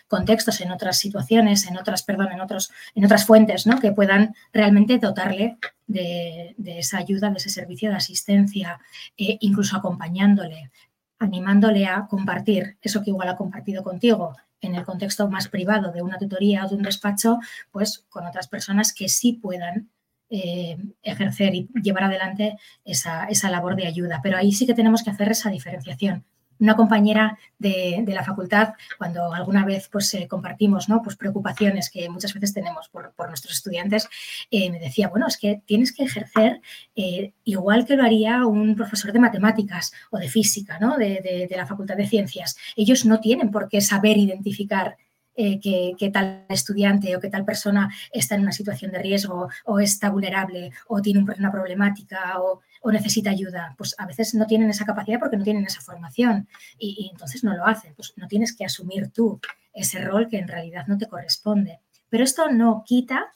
contextos, 0.09 0.61
en 0.61 0.71
otras 0.71 0.99
situaciones, 0.99 1.67
en 1.67 1.79
otras, 1.79 2.03
perdón, 2.03 2.33
en 2.33 2.41
otros, 2.41 2.71
en 2.95 3.05
otras 3.05 3.27
fuentes, 3.27 3.67
¿no? 3.67 3.81
Que 3.81 3.93
puedan 3.93 4.35
realmente 4.53 4.99
dotarle 4.99 5.59
de, 5.87 6.55
esa 6.67 6.99
ayuda, 6.99 7.31
de 7.31 7.37
ese 7.37 7.51
servicio 7.51 7.91
de 7.91 7.97
asistencia, 7.97 8.81
e 9.17 9.39
incluso 9.41 9.77
acompañándole, 9.77 10.71
animándole 11.19 11.87
a 11.87 12.07
compartir 12.07 12.77
eso 12.83 13.03
que 13.03 13.11
igual 13.11 13.29
ha 13.29 13.37
compartido 13.37 13.83
contigo 13.83 14.37
en 14.61 14.75
el 14.77 14.85
contexto 14.85 15.29
más 15.29 15.49
privado 15.49 15.91
de 15.93 16.03
una 16.03 16.19
tutoría 16.19 16.65
o 16.65 16.69
de 16.69 16.77
un 16.77 16.83
despacho, 16.83 17.39
pues 17.71 18.05
con 18.09 18.27
otras 18.27 18.49
personas 18.49 18.93
que 18.93 19.09
sí 19.09 19.33
puedan 19.33 19.91
eh, 20.31 20.79
ejercer 21.03 21.55
y 21.55 21.69
llevar 21.83 22.05
adelante 22.05 22.57
esa, 22.85 23.25
esa, 23.27 23.51
labor 23.51 23.77
de 23.77 23.87
ayuda. 23.87 24.21
Pero 24.23 24.39
ahí 24.39 24.53
sí 24.53 24.67
que 24.67 24.75
tenemos 24.75 25.03
que 25.03 25.11
hacer 25.11 25.31
esa 25.31 25.51
diferenciación 25.51 26.25
una 26.63 26.77
compañera 26.77 27.39
de, 27.59 28.05
la 28.07 28.25
facultad, 28.25 28.75
cuando 28.99 29.33
alguna 29.33 29.65
vez 29.65 29.89
pues, 29.89 30.15
eh, 30.15 30.29
compartimos 30.29 30.89
¿no? 30.89 31.03
pues, 31.03 31.17
preocupaciones 31.17 31.91
que 31.91 32.09
muchas 32.09 32.33
veces 32.35 32.55
tenemos 32.55 32.89
por, 32.89 33.13
nuestros 33.29 33.55
estudiantes, 33.55 34.09
eh, 34.51 34.71
me 34.71 34.79
decía, 34.79 35.09
bueno, 35.09 35.27
es 35.27 35.37
que 35.37 35.63
tienes 35.67 35.93
que 35.93 36.05
ejercer 36.05 36.61
eh, 36.95 37.33
igual 37.45 37.87
que 37.87 37.97
lo 37.97 38.05
haría 38.05 38.47
un 38.47 38.77
profesor 38.77 39.13
de 39.13 39.19
matemáticas 39.19 39.93
o 40.11 40.19
de 40.19 40.29
física 40.29 40.79
¿no? 40.79 40.97
de, 40.97 41.47
de 41.49 41.57
la 41.57 41.67
Facultad 41.67 41.97
de 41.97 42.07
Ciencias. 42.07 42.57
Ellos 42.77 43.05
no 43.05 43.21
tienen 43.21 43.51
por 43.51 43.69
qué 43.69 43.81
saber 43.81 44.17
identificar 44.19 44.97
que, 45.35 46.11
tal 46.13 46.47
estudiante 46.49 47.17
o 47.17 47.21
que 47.21 47.31
tal 47.31 47.45
persona 47.45 47.89
está 48.13 48.35
en 48.35 48.43
una 48.43 48.53
situación 48.53 48.93
de 48.93 48.99
riesgo 48.99 49.49
o 49.65 49.79
está 49.81 50.11
vulnerable 50.11 50.73
o 50.89 51.01
tiene 51.01 51.25
una 51.39 51.51
problemática 51.51 52.41
o, 52.41 52.61
necesita 52.91 53.31
ayuda. 53.31 53.75
Pues 53.79 53.95
a 53.99 54.07
veces 54.07 54.35
no 54.35 54.47
tienen 54.47 54.69
esa 54.69 54.85
capacidad 54.85 55.19
porque 55.21 55.37
no 55.37 55.45
tienen 55.45 55.65
esa 55.65 55.81
formación 55.81 56.49
y, 56.79 57.09
entonces 57.13 57.45
no 57.45 57.57
lo 57.57 57.67
hacen. 57.67 57.95
Pues 57.95 58.13
no 58.17 58.27
tienes 58.27 58.55
que 58.55 58.65
asumir 58.65 59.11
tú 59.11 59.41
ese 59.73 60.05
rol 60.05 60.29
que 60.29 60.39
en 60.39 60.49
realidad 60.49 60.87
no 60.87 60.99
te 60.99 61.07
corresponde. 61.07 61.81
Pero 62.11 62.25
esto 62.25 62.51
no 62.51 62.83
quita 62.85 63.33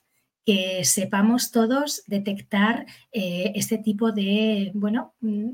que 0.47 0.85
sepamos 0.85 1.51
todos 1.51 2.05
detectar 2.07 2.87
eh, 3.11 3.51
este 3.57 3.79
tipo 3.79 4.13
de, 4.13 4.71
bueno, 4.75 5.15
mm, 5.21 5.51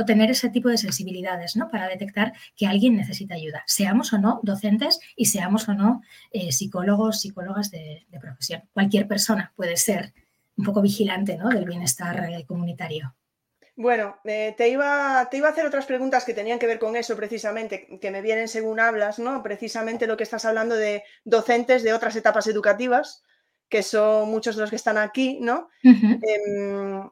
o 0.00 0.04
tener 0.04 0.32
ese 0.32 0.50
tipo 0.50 0.68
de 0.68 0.76
sensibilidades, 0.76 1.54
¿no? 1.54 1.70
Para 1.70 1.86
detectar 1.86 2.32
que 2.56 2.66
alguien 2.66 2.96
necesita 2.96 3.36
ayuda, 3.36 3.62
seamos 3.66 4.12
o 4.12 4.18
no 4.18 4.40
docentes 4.42 4.98
y 5.14 5.26
seamos 5.26 5.68
o 5.68 5.74
no 5.74 6.02
eh, 6.32 6.50
psicólogos, 6.50 7.20
psicólogas 7.20 7.70
de, 7.70 8.06
profesión. 8.20 8.68
Cualquier 8.72 9.06
persona 9.06 9.52
puede 9.54 9.76
ser 9.76 10.12
un 10.56 10.64
poco 10.64 10.82
vigilante, 10.82 11.36
¿no? 11.36 11.50
Del 11.50 11.64
bienestar 11.64 12.28
eh, 12.28 12.44
comunitario. 12.44 13.14
Bueno, 13.76 14.18
te, 14.24 14.68
iba, 14.68 15.28
te 15.30 15.36
iba 15.36 15.46
a 15.46 15.52
hacer 15.52 15.64
otras 15.64 15.86
preguntas 15.86 16.24
que 16.24 16.34
tenían 16.34 16.58
que 16.58 16.66
ver 16.66 16.80
con 16.80 16.96
eso 16.96 17.14
precisamente, 17.14 18.00
que 18.00 18.10
me 18.10 18.22
vienen 18.22 18.48
según 18.48 18.80
hablas, 18.80 19.20
¿no? 19.20 19.40
Precisamente 19.44 20.08
lo 20.08 20.16
que 20.16 20.24
estás 20.24 20.44
hablando 20.44 20.74
de 20.74 21.04
docentes 21.22 21.84
de 21.84 21.92
otras 21.92 22.16
etapas 22.16 22.48
educativas 22.48 23.22
que 23.68 23.82
son 23.82 24.30
muchos 24.30 24.56
de 24.56 24.62
los 24.62 24.70
que 24.70 24.76
están 24.76 24.98
aquí, 24.98 25.38
¿no? 25.40 25.68
Em, 25.82 27.08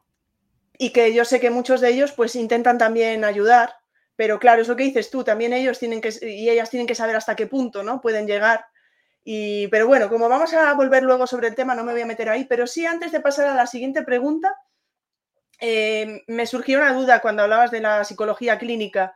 y 0.78 0.90
que 0.90 1.14
yo 1.14 1.24
sé 1.24 1.40
que 1.40 1.50
muchos 1.50 1.80
de 1.80 1.90
ellos 1.90 2.12
pues 2.12 2.36
intentan 2.36 2.78
también 2.78 3.24
ayudar, 3.24 3.74
pero 4.14 4.38
claro, 4.38 4.62
es 4.62 4.68
lo 4.68 4.76
que 4.76 4.84
dices 4.84 5.10
tú, 5.10 5.24
también 5.24 5.52
ellos 5.52 5.78
tienen 5.78 6.00
que, 6.00 6.10
y 6.22 6.48
ellas 6.48 6.70
tienen 6.70 6.86
que 6.86 6.94
saber 6.94 7.16
hasta 7.16 7.36
qué 7.36 7.46
punto, 7.46 7.82
¿no? 7.82 8.00
Pueden 8.00 8.26
llegar. 8.26 8.66
Y, 9.24 9.68
pero 9.68 9.86
bueno, 9.86 10.08
como 10.08 10.28
vamos 10.28 10.54
a 10.54 10.72
volver 10.74 11.02
luego 11.02 11.26
sobre 11.26 11.48
el 11.48 11.54
tema, 11.54 11.74
no 11.74 11.84
me 11.84 11.92
voy 11.92 12.02
a 12.02 12.06
meter 12.06 12.28
ahí, 12.28 12.44
pero 12.44 12.66
sí 12.66 12.86
antes 12.86 13.12
de 13.12 13.20
pasar 13.20 13.46
a 13.46 13.54
la 13.54 13.66
siguiente 13.66 14.02
pregunta, 14.02 14.56
em, 15.58 16.20
me 16.28 16.46
surgió 16.46 16.78
una 16.78 16.94
duda 16.94 17.20
cuando 17.20 17.42
hablabas 17.42 17.70
de 17.70 17.80
la 17.80 18.04
psicología 18.04 18.58
clínica, 18.58 19.14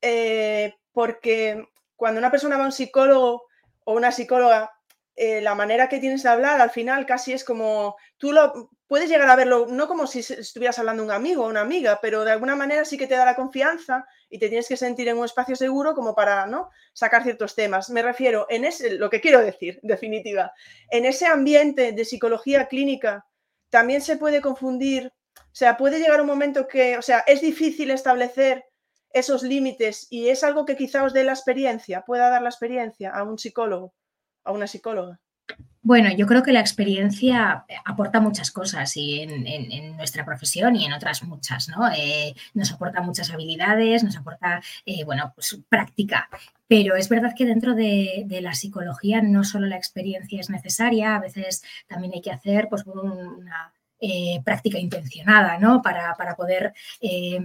eh, 0.00 0.74
porque 0.92 1.68
cuando 1.96 2.18
una 2.18 2.30
persona 2.30 2.56
va 2.56 2.64
a 2.64 2.66
un 2.66 2.72
psicólogo 2.72 3.44
o 3.84 3.94
una 3.94 4.12
psicóloga, 4.12 4.72
eh, 5.16 5.40
la 5.40 5.54
manera 5.54 5.88
que 5.88 6.00
tienes 6.00 6.24
de 6.24 6.28
hablar 6.28 6.60
al 6.60 6.70
final 6.70 7.06
casi 7.06 7.32
es 7.32 7.44
como, 7.44 7.96
tú 8.16 8.32
lo 8.32 8.70
puedes 8.88 9.08
llegar 9.08 9.30
a 9.30 9.36
verlo, 9.36 9.66
no 9.68 9.86
como 9.86 10.08
si 10.08 10.20
estuvieras 10.20 10.78
hablando 10.78 11.04
un 11.04 11.12
amigo 11.12 11.44
o 11.44 11.48
una 11.48 11.60
amiga, 11.60 12.00
pero 12.02 12.24
de 12.24 12.32
alguna 12.32 12.56
manera 12.56 12.84
sí 12.84 12.98
que 12.98 13.06
te 13.06 13.14
da 13.14 13.24
la 13.24 13.36
confianza 13.36 14.06
y 14.28 14.38
te 14.38 14.48
tienes 14.48 14.66
que 14.66 14.76
sentir 14.76 15.08
en 15.08 15.18
un 15.18 15.24
espacio 15.24 15.54
seguro 15.54 15.94
como 15.94 16.14
para 16.14 16.46
¿no? 16.46 16.70
sacar 16.92 17.22
ciertos 17.22 17.54
temas. 17.54 17.90
Me 17.90 18.02
refiero, 18.02 18.46
en 18.50 18.64
ese, 18.64 18.94
lo 18.98 19.08
que 19.08 19.20
quiero 19.20 19.40
decir, 19.40 19.78
definitiva, 19.82 20.52
en 20.90 21.04
ese 21.04 21.26
ambiente 21.26 21.92
de 21.92 22.04
psicología 22.04 22.66
clínica 22.66 23.24
también 23.70 24.00
se 24.00 24.16
puede 24.16 24.40
confundir, 24.40 25.12
o 25.36 25.54
sea, 25.54 25.76
puede 25.76 26.00
llegar 26.00 26.20
un 26.20 26.26
momento 26.26 26.66
que, 26.66 26.98
o 26.98 27.02
sea, 27.02 27.20
es 27.26 27.40
difícil 27.40 27.92
establecer 27.92 28.64
esos 29.10 29.44
límites 29.44 30.08
y 30.10 30.28
es 30.28 30.42
algo 30.42 30.64
que 30.64 30.76
quizá 30.76 31.04
os 31.04 31.12
dé 31.12 31.22
la 31.22 31.32
experiencia, 31.32 32.02
pueda 32.02 32.28
dar 32.30 32.42
la 32.42 32.48
experiencia 32.48 33.10
a 33.10 33.22
un 33.22 33.38
psicólogo 33.38 33.94
a 34.44 34.52
una 34.52 34.66
psicóloga? 34.66 35.20
Bueno, 35.82 36.10
yo 36.16 36.26
creo 36.26 36.42
que 36.42 36.52
la 36.52 36.60
experiencia 36.60 37.66
aporta 37.84 38.18
muchas 38.18 38.50
cosas 38.50 38.96
y 38.96 39.20
en, 39.20 39.96
nuestra 39.98 40.24
profesión 40.24 40.76
y 40.76 40.86
en 40.86 40.94
otras 40.94 41.22
muchas, 41.24 41.68
¿no? 41.68 41.90
Eh, 41.94 42.34
nos 42.54 42.72
aporta 42.72 43.02
muchas 43.02 43.30
habilidades, 43.30 44.02
nos 44.02 44.16
aporta, 44.16 44.62
eh, 44.86 45.04
bueno, 45.04 45.32
pues 45.34 45.58
práctica. 45.68 46.30
Pero 46.66 46.96
es 46.96 47.10
verdad 47.10 47.34
que 47.36 47.44
dentro 47.44 47.74
de, 47.74 48.26
la 48.40 48.54
psicología 48.54 49.20
no 49.20 49.44
solo 49.44 49.66
la 49.66 49.76
experiencia 49.76 50.40
es 50.40 50.48
necesaria, 50.48 51.16
a 51.16 51.20
veces 51.20 51.62
también 51.86 52.14
hay 52.14 52.22
que 52.22 52.32
hacer 52.32 52.68
pues, 52.70 52.84
una 52.86 53.73
eh, 54.06 54.42
práctica 54.44 54.78
intencionada, 54.78 55.58
¿no? 55.58 55.80
Para, 55.80 56.14
poder 56.36 56.74
eh, 57.00 57.40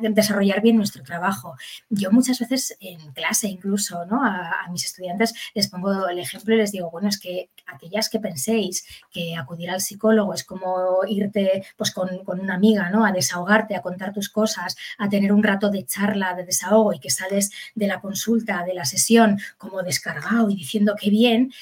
desarrollar 0.00 0.60
bien 0.60 0.76
nuestro 0.76 1.04
trabajo. 1.04 1.54
Yo 1.88 2.10
muchas 2.10 2.40
veces 2.40 2.76
en 2.80 3.12
clase 3.12 3.46
incluso, 3.46 4.04
¿no? 4.06 4.24
A, 4.24 4.66
mis 4.72 4.84
estudiantes 4.84 5.32
les 5.54 5.68
pongo 5.68 6.08
el 6.08 6.18
ejemplo 6.18 6.54
y 6.54 6.58
les 6.58 6.72
digo, 6.72 6.90
bueno, 6.90 7.08
es 7.08 7.20
que 7.20 7.50
aquellas 7.66 8.08
que 8.08 8.18
penséis 8.18 8.84
que 9.12 9.36
acudir 9.36 9.70
al 9.70 9.80
psicólogo 9.80 10.34
es 10.34 10.42
como 10.42 11.04
irte 11.06 11.64
pues 11.76 11.92
con, 11.92 12.08
una 12.26 12.54
amiga, 12.54 12.90
¿no? 12.90 13.06
A 13.06 13.12
desahogarte, 13.12 13.76
a 13.76 13.82
contar 13.82 14.12
tus 14.12 14.28
cosas, 14.28 14.76
a 14.98 15.08
tener 15.08 15.32
un 15.32 15.44
rato 15.44 15.70
de 15.70 15.86
charla, 15.86 16.34
de 16.34 16.46
desahogo 16.46 16.94
y 16.94 16.98
que 16.98 17.10
sales 17.10 17.52
de 17.76 17.86
la 17.86 18.00
consulta, 18.00 18.64
de 18.64 18.74
la 18.74 18.86
sesión 18.86 19.38
como 19.56 19.84
descargado 19.84 20.50
y 20.50 20.56
diciendo 20.56 20.96
que 21.00 21.10
bien, 21.10 21.52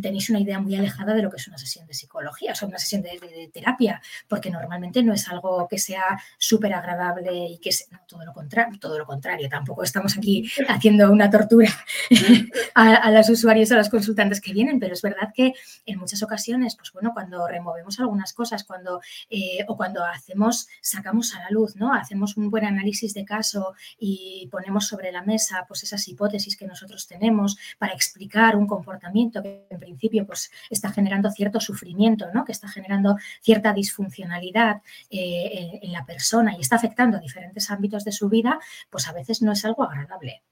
tenéis 0.00 0.30
una 0.30 0.40
idea 0.40 0.58
muy 0.58 0.74
alejada 0.74 1.14
de 1.14 1.22
lo 1.22 1.30
que 1.30 1.36
es 1.36 1.48
una 1.48 1.58
sesión 1.58 1.86
de 1.86 1.94
psicología, 1.94 2.52
o 2.52 2.54
sea, 2.54 2.68
una 2.68 2.78
sesión 2.78 3.02
de, 3.02 3.50
terapia, 3.52 4.00
porque 4.28 4.50
normalmente 4.50 5.02
no 5.02 5.12
es 5.12 5.28
algo 5.28 5.66
que 5.68 5.78
sea 5.78 6.20
súper 6.38 6.72
agradable 6.72 7.46
y 7.48 7.58
que 7.58 7.70
es 7.70 7.88
todo, 8.06 8.24
lo 8.24 8.32
contrario, 8.32 8.78
todo 8.80 8.98
lo 8.98 9.06
contrario, 9.06 9.48
tampoco 9.48 9.82
estamos 9.82 10.16
aquí 10.16 10.50
haciendo 10.68 11.10
una 11.10 11.30
tortura 11.30 11.70
a, 12.74 13.10
los 13.10 13.28
usuarios, 13.28 13.70
a 13.72 13.76
los 13.76 13.88
consultantes 13.88 14.40
que 14.40 14.52
vienen, 14.52 14.80
pero 14.80 14.94
es 14.94 15.02
verdad 15.02 15.32
que 15.34 15.52
en 15.84 15.98
muchas 15.98 16.22
ocasiones, 16.22 16.76
pues 16.76 16.92
bueno, 16.92 17.12
cuando 17.12 17.46
removemos 17.46 18.00
algunas 18.00 18.32
cosas, 18.32 18.64
cuando 18.64 19.00
eh, 19.30 19.64
o 19.68 19.76
cuando 19.76 20.04
hacemos, 20.04 20.68
sacamos 20.80 21.34
a 21.34 21.40
la 21.40 21.50
luz, 21.50 21.76
¿no? 21.76 21.92
Hacemos 21.92 22.36
un 22.36 22.50
buen 22.50 22.64
análisis 22.64 23.14
de 23.14 23.24
caso 23.24 23.74
y 23.98 24.48
ponemos 24.50 24.86
sobre 24.86 25.12
la 25.12 25.22
mesa 25.22 25.64
pues 25.68 25.82
esas 25.82 26.06
hipótesis 26.08 26.56
que 26.56 26.66
nosotros 26.66 27.06
tenemos 27.06 27.56
para 27.78 27.92
explicar 27.92 28.56
un 28.56 28.66
comportamiento 28.66 29.42
que 29.42 29.65
en 29.70 29.78
principio 29.78 30.26
pues, 30.26 30.50
está 30.70 30.90
generando 30.90 31.30
cierto 31.30 31.60
sufrimiento, 31.60 32.26
¿no? 32.32 32.44
que 32.44 32.52
está 32.52 32.68
generando 32.68 33.16
cierta 33.40 33.72
disfuncionalidad 33.72 34.82
eh, 35.10 35.80
en 35.82 35.92
la 35.92 36.04
persona 36.04 36.56
y 36.56 36.60
está 36.60 36.76
afectando 36.76 37.16
a 37.16 37.20
diferentes 37.20 37.70
ámbitos 37.70 38.04
de 38.04 38.12
su 38.12 38.28
vida, 38.28 38.58
pues 38.90 39.08
a 39.08 39.12
veces 39.12 39.42
no 39.42 39.52
es 39.52 39.64
algo 39.64 39.84
agradable. 39.84 40.42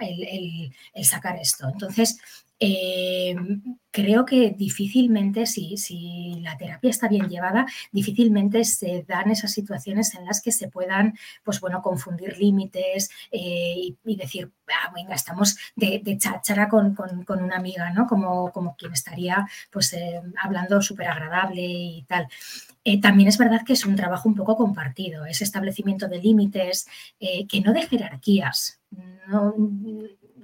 El, 0.00 1.04
sacar 1.04 1.36
esto. 1.36 1.68
Entonces, 1.68 2.20
eh, 2.60 3.34
creo 3.90 4.24
que 4.24 4.50
difícilmente, 4.50 5.46
si, 5.46 5.76
si, 5.76 6.40
la 6.42 6.56
terapia 6.56 6.90
está 6.90 7.08
bien 7.08 7.28
llevada, 7.28 7.66
difícilmente 7.90 8.64
se 8.64 9.04
dan 9.08 9.30
esas 9.30 9.52
situaciones 9.52 10.14
en 10.14 10.26
las 10.26 10.40
que 10.40 10.52
se 10.52 10.68
puedan, 10.68 11.18
pues 11.42 11.60
bueno, 11.60 11.82
confundir 11.82 12.38
límites 12.38 13.10
eh, 13.32 13.94
y, 14.04 14.16
decir, 14.16 14.52
ah, 14.68 14.92
venga, 14.94 15.14
estamos 15.14 15.56
de, 15.74 16.00
de 16.04 16.18
cháchara 16.18 16.68
con, 16.68 16.96
una 17.28 17.56
amiga, 17.56 17.90
¿no? 17.90 18.06
Como, 18.06 18.52
como 18.52 18.76
quien 18.76 18.92
estaría, 18.92 19.46
pues, 19.70 19.92
eh, 19.94 20.20
hablando 20.40 20.80
súper 20.82 21.08
agradable 21.08 21.62
y 21.62 22.04
tal. 22.06 22.28
También 23.00 23.28
es 23.28 23.38
verdad 23.38 23.62
que 23.64 23.74
es 23.74 23.86
un 23.86 23.96
trabajo 23.96 24.28
un 24.28 24.34
poco 24.34 24.56
compartido, 24.56 25.24
ese 25.26 25.44
establecimiento 25.44 26.08
de 26.08 26.18
límites, 26.18 26.86
que 27.18 27.60
no 27.60 27.72
de 27.72 27.86
jerarquías. 27.86 28.81
No, 29.28 29.54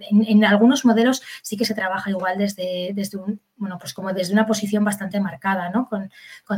en, 0.00 0.45
algunos 0.45 0.85
modelos 0.85 1.23
sí 1.43 1.57
que 1.57 1.64
se 1.64 1.75
trabaja 1.75 2.11
igual 2.11 2.38
desde, 2.38 2.93
desde 2.95 3.19
bueno, 3.57 3.78
pues 3.78 3.93
como 3.93 4.12
desde 4.12 4.33
una 4.33 4.47
posición 4.47 4.85
bastante 4.85 5.21
marcada, 5.21 5.71
¿no? 5.71 5.88
Con, 5.88 6.11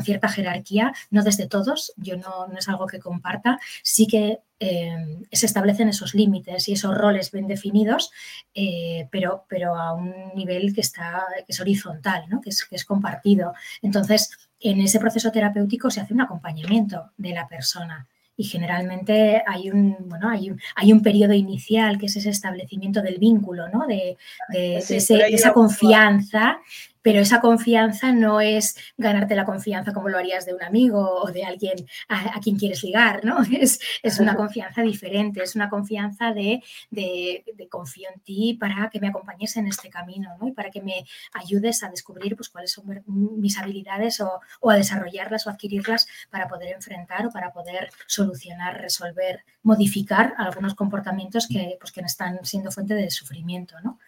cierta 0.03 0.29
jerarquía, 0.29 0.93
no 1.11 1.23
desde 1.23 1.47
todos, 1.47 1.93
yo 1.97 2.17
no, 2.17 2.47
es 2.57 2.69
algo 2.69 2.87
que 2.87 2.99
comparta, 2.99 3.59
sí 3.83 4.07
que 4.07 4.41
eh, 4.59 5.19
se 5.33 5.47
establecen 5.47 5.89
esos 5.89 6.15
límites 6.15 6.69
y 6.69 6.73
esos 6.73 6.97
roles 6.97 7.31
bien 7.31 7.47
definidos, 7.47 8.11
eh, 8.55 9.09
pero, 9.11 9.45
pero 9.49 9.75
a 9.75 9.95
un 9.95 10.13
nivel 10.35 10.75
que 10.75 10.81
está, 10.83 11.25
que 11.39 11.53
es 11.53 11.61
horizontal, 11.61 12.25
¿no? 12.29 12.41
que, 12.41 12.51
es, 12.51 12.65
que 12.65 12.77
es 12.77 12.85
compartido. 12.85 13.55
Entonces, 13.83 14.31
en 14.61 14.81
ese 14.81 15.01
proceso 15.01 15.33
terapéutico 15.33 15.91
se 15.91 16.01
hace 16.01 16.15
un 16.15 16.21
acompañamiento 16.21 17.11
de 17.17 17.33
la 17.33 17.49
persona 17.49 18.07
y 18.41 18.45
generalmente 18.45 19.43
hay 19.47 19.71
un, 19.71 19.95
bueno, 20.09 20.31
hay 20.31 20.51
un, 20.51 20.59
hay 20.75 20.95
un 20.95 21.03
periodo 21.03 21.35
inicial 21.35 21.99
que 21.99 22.07
es 22.07 22.17
ese 22.17 22.31
establecimiento 22.31 23.03
del 23.03 23.19
vínculo, 23.19 23.69
¿no? 23.69 23.87
de, 23.87 24.17
de 24.49 24.79
esa 24.79 25.53
confianza 25.53 26.59
pero 27.02 27.21
esa 27.21 27.40
confianza 27.40 28.12
no 28.12 28.40
es 28.40 28.76
ganarte 28.97 29.35
la 29.35 29.45
confianza 29.45 29.92
como 29.92 30.09
lo 30.09 30.19
harías 30.19 30.47
de 30.47 30.54
un 30.54 30.62
amigo 30.62 31.23
o 31.23 31.30
de 31.30 31.45
alguien 31.45 31.87
a, 32.09 32.40
quien 32.40 32.57
quieres 32.57 32.83
ligar, 32.83 33.25
¿no? 33.25 33.38
Es, 33.61 33.78
es, 34.02 34.19
una 34.21 34.37
confianza 34.37 34.83
diferente, 34.83 35.42
es 35.42 35.54
una 35.54 35.69
confianza 35.69 36.33
de, 36.33 36.62
de, 36.90 37.45
confío 37.69 38.09
en 38.14 38.21
ti 38.21 38.57
para 38.59 38.88
que 38.88 39.00
me 39.00 39.09
acompañes 39.09 39.57
en 39.57 39.66
este 39.66 39.90
camino, 39.90 40.30
¿no? 40.40 40.49
Y 40.49 40.52
para 40.52 40.71
que 40.71 40.80
me 40.80 41.04
ayudes 41.35 41.83
a 41.83 41.90
descubrir 41.90 42.37
pues, 42.37 42.49
cuáles 42.49 42.73
son 42.73 42.85
mis 43.07 43.59
habilidades 43.59 44.21
o, 44.21 44.40
o 44.61 44.71
a 44.71 44.76
desarrollarlas 44.76 45.47
o 45.47 45.50
adquirirlas 45.50 46.07
para 46.30 46.49
poder 46.49 46.75
enfrentar 46.75 47.26
o 47.26 47.30
para 47.30 47.52
poder 47.52 47.90
solucionar, 48.07 48.80
resolver, 48.80 49.45
modificar 49.62 50.35
algunos 50.38 50.75
comportamientos 50.75 51.47
que, 51.47 51.76
pues, 51.78 51.92
que 51.92 52.00
están 52.00 52.45
siendo 52.45 52.71
fuente 52.71 52.95
de 52.95 53.11
sufrimiento, 53.11 53.76
¿no? 53.83 53.99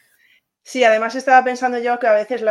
Sí, 0.62 0.85
además 0.85 1.14
estaba 1.14 1.42
pensando 1.45 1.78
yo 1.78 1.99
que 1.99 2.07
a 2.07 2.12
veces 2.12 2.42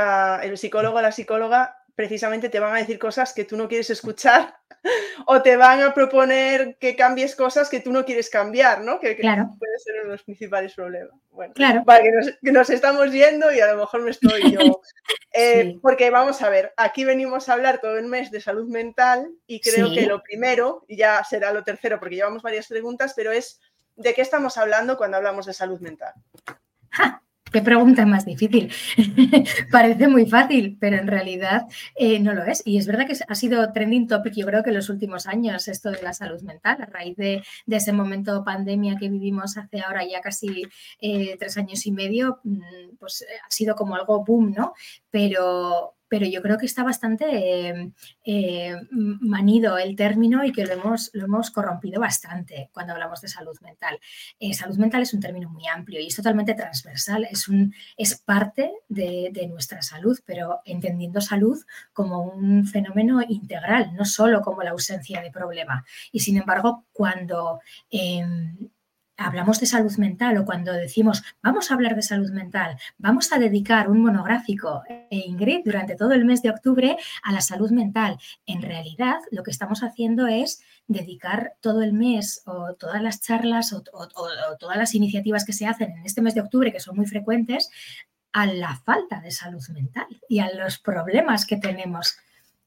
el 0.44 0.58
psicólogo 0.58 0.98
o 0.98 1.02
la 1.02 1.12
psicóloga 1.12 1.78
precisamente 1.96 2.50
te 2.50 2.60
van 2.60 2.76
a 2.76 2.80
decir 2.80 2.98
cosas 2.98 3.34
que 3.34 3.46
tú 3.46 3.58
no 3.58 3.68
quieres 3.68 3.90
escuchar 3.90 4.56
o 5.28 5.42
te 5.42 5.56
van 5.56 5.82
a 5.82 5.94
proponer 5.94 6.78
que 6.80 6.96
cambies 6.96 7.36
cosas 7.36 7.70
que 7.70 7.80
tú 7.80 7.92
no 7.92 8.06
quieres 8.06 8.30
cambiar, 8.30 8.82
¿no? 8.82 9.00
Que, 9.00 9.16
puede 9.16 9.80
ser 9.80 9.96
uno 9.96 10.04
de 10.06 10.10
los 10.10 10.24
principales 10.24 10.74
problemas. 10.74 11.14
Bueno, 11.30 11.54
claro. 11.54 11.84
vale, 11.86 12.12
que 12.42 12.52
nos, 12.52 12.70
estamos 12.70 13.12
yendo 13.12 13.52
y 13.52 13.60
a 13.60 13.72
lo 13.74 13.80
mejor 13.80 14.02
me 14.02 14.12
estoy 14.12 14.52
yo. 14.52 14.60
Eh, 15.34 15.80
porque 15.82 16.10
vamos 16.10 16.42
a 16.42 16.50
ver, 16.50 16.74
aquí 16.76 17.06
venimos 17.06 17.48
a 17.48 17.54
hablar 17.54 17.80
todo 17.80 17.98
el 17.98 18.06
mes 18.06 18.32
de 18.32 18.42
salud 18.42 18.68
mental 18.68 19.32
y 19.48 19.62
creo 19.62 19.90
que 19.94 20.06
lo 20.06 20.22
primero, 20.22 20.84
y 20.90 20.98
ya 20.98 21.24
será 21.24 21.54
lo 21.54 21.64
tercero 21.64 22.02
porque 22.02 22.16
llevamos 22.16 22.44
varias 22.44 22.68
preguntas, 22.68 23.14
pero 23.16 23.32
es 23.32 23.62
de 23.96 24.14
qué 24.14 24.22
estamos 24.22 24.58
hablando 24.58 24.98
cuando 24.98 25.16
hablamos 25.16 25.46
de 25.46 25.54
salud 25.54 25.80
mental. 25.80 26.14
Qué 27.52 27.62
pregunta 27.62 28.06
más 28.06 28.26
difícil. 28.26 28.72
Parece 29.72 30.08
muy 30.08 30.26
fácil, 30.26 30.78
pero 30.80 30.98
en 30.98 31.08
realidad 31.08 31.68
eh, 31.96 32.20
no 32.20 32.34
lo 32.34 32.46
es. 32.46 32.62
Y 32.66 32.78
es 32.78 32.88
verdad 32.88 33.06
que 33.06 33.18
ha 33.28 33.36
sido 33.36 33.72
trending 33.74 34.08
topic, 34.08 34.34
yo 34.36 34.46
creo 34.46 34.64
que 34.64 34.70
en 34.70 34.78
los 34.78 34.90
últimos 34.90 35.28
años, 35.28 35.68
esto 35.68 35.92
de 35.92 36.02
la 36.02 36.14
salud 36.14 36.42
mental, 36.44 36.82
a 36.82 36.86
raíz 36.86 37.18
de, 37.18 37.44
ese 37.68 37.94
momento 37.94 38.44
pandemia 38.44 38.96
que 38.98 39.10
vivimos 39.10 39.58
hace 39.58 39.82
ahora 39.82 40.06
ya 40.06 40.22
casi 40.22 40.64
eh, 41.02 41.36
tres 41.40 41.58
años 41.58 41.86
y 41.86 41.92
medio, 41.92 42.40
mm, 42.44 42.96
pues 43.00 43.26
ha 43.46 43.52
sido 43.52 43.76
como 43.76 43.96
algo 43.96 44.24
boom, 44.24 44.54
¿no? 44.56 44.74
Pero, 45.10 45.96
pero 46.12 46.26
yo 46.26 46.42
creo 46.42 46.58
que 46.58 46.66
está 46.66 46.84
bastante 46.84 47.70
em, 47.70 47.94
eh, 48.26 48.76
manido 48.92 49.78
el 49.78 49.96
término 49.96 50.44
y 50.44 50.52
que 50.52 50.66
lo 50.66 50.74
hemos, 50.74 51.10
lo 51.14 51.24
hemos 51.24 51.52
corrompido 51.52 52.02
bastante 52.02 52.70
cuando 52.74 52.92
hablamos 52.92 53.22
de 53.22 53.30
salud 53.30 53.58
mental. 53.62 53.98
Eh, 54.38 54.54
salud 54.54 54.76
mental 54.76 55.04
es 55.04 55.14
un 55.14 55.22
término 55.22 55.50
muy 55.50 55.68
amplio 55.68 56.02
y 56.02 56.08
es 56.08 56.16
totalmente 56.18 56.54
transversal, 56.54 57.24
es, 57.32 57.48
un, 57.48 57.74
es 57.96 58.20
parte 58.20 58.74
de, 58.90 59.32
nuestra 59.50 59.82
salud, 59.82 60.20
pero 60.26 60.60
entendiendo 60.66 61.22
salud 61.22 61.58
como 61.94 62.24
un 62.24 62.66
fenómeno 62.66 63.22
integral, 63.30 63.94
no 63.96 64.04
solo 64.04 64.42
como 64.42 64.64
la 64.64 64.72
ausencia 64.72 65.22
de 65.22 65.32
problema. 65.32 65.86
Y 66.12 66.20
sin 66.20 66.36
embargo, 66.36 66.88
cuando 66.92 67.62
em, 67.90 68.70
hablamos 69.18 69.60
de 69.60 69.66
salud 69.66 69.96
mental 69.98 70.38
o 70.38 70.46
cuando 70.46 70.74
decimos 70.74 71.24
vamos 71.42 71.70
a 71.70 71.76
hablar 71.76 71.96
de 71.96 72.02
salud 72.02 72.32
mental, 72.32 72.78
vamos 72.98 73.32
a 73.32 73.40
dedicar 73.40 73.90
un 73.90 74.02
monográfico, 74.02 74.84
eh, 74.90 75.08
Ingrid, 75.12 75.62
durante 75.64 75.96
todo 75.96 76.14
el 76.14 76.26
mes 76.26 76.42
de 76.42 76.50
octubre 76.50 76.98
a 77.24 77.32
la 77.32 77.42
salud 77.42 77.72
mental. 77.72 78.18
En 78.46 78.62
realidad, 78.62 79.20
lo 79.32 79.44
que 79.44 79.52
estamos 79.52 79.84
haciendo 79.84 80.28
es 80.28 80.62
dedicar 80.88 81.54
todo 81.62 81.82
el 81.82 81.94
mes 81.94 82.42
o 82.46 82.74
todas 82.76 83.02
las 83.02 83.22
charlas 83.22 83.74
o, 83.74 83.82
todas 83.82 84.78
las 84.78 84.96
iniciativas 84.96 85.46
que 85.46 85.54
se 85.54 85.68
hacen 85.68 85.92
en 85.92 86.06
este 86.06 86.22
mes 86.22 86.36
de 86.36 86.42
octubre, 86.42 86.72
que 86.72 86.80
son 86.80 86.96
muy 86.96 87.06
frecuentes, 87.06 87.70
a 88.34 88.46
la 88.46 88.76
falta 88.78 89.20
de 89.20 89.32
salud 89.32 89.64
mental 89.74 90.08
y 90.30 90.40
a 90.40 90.54
los 90.54 90.80
problemas 90.80 91.46
que 91.46 91.58
tenemos 91.58 92.18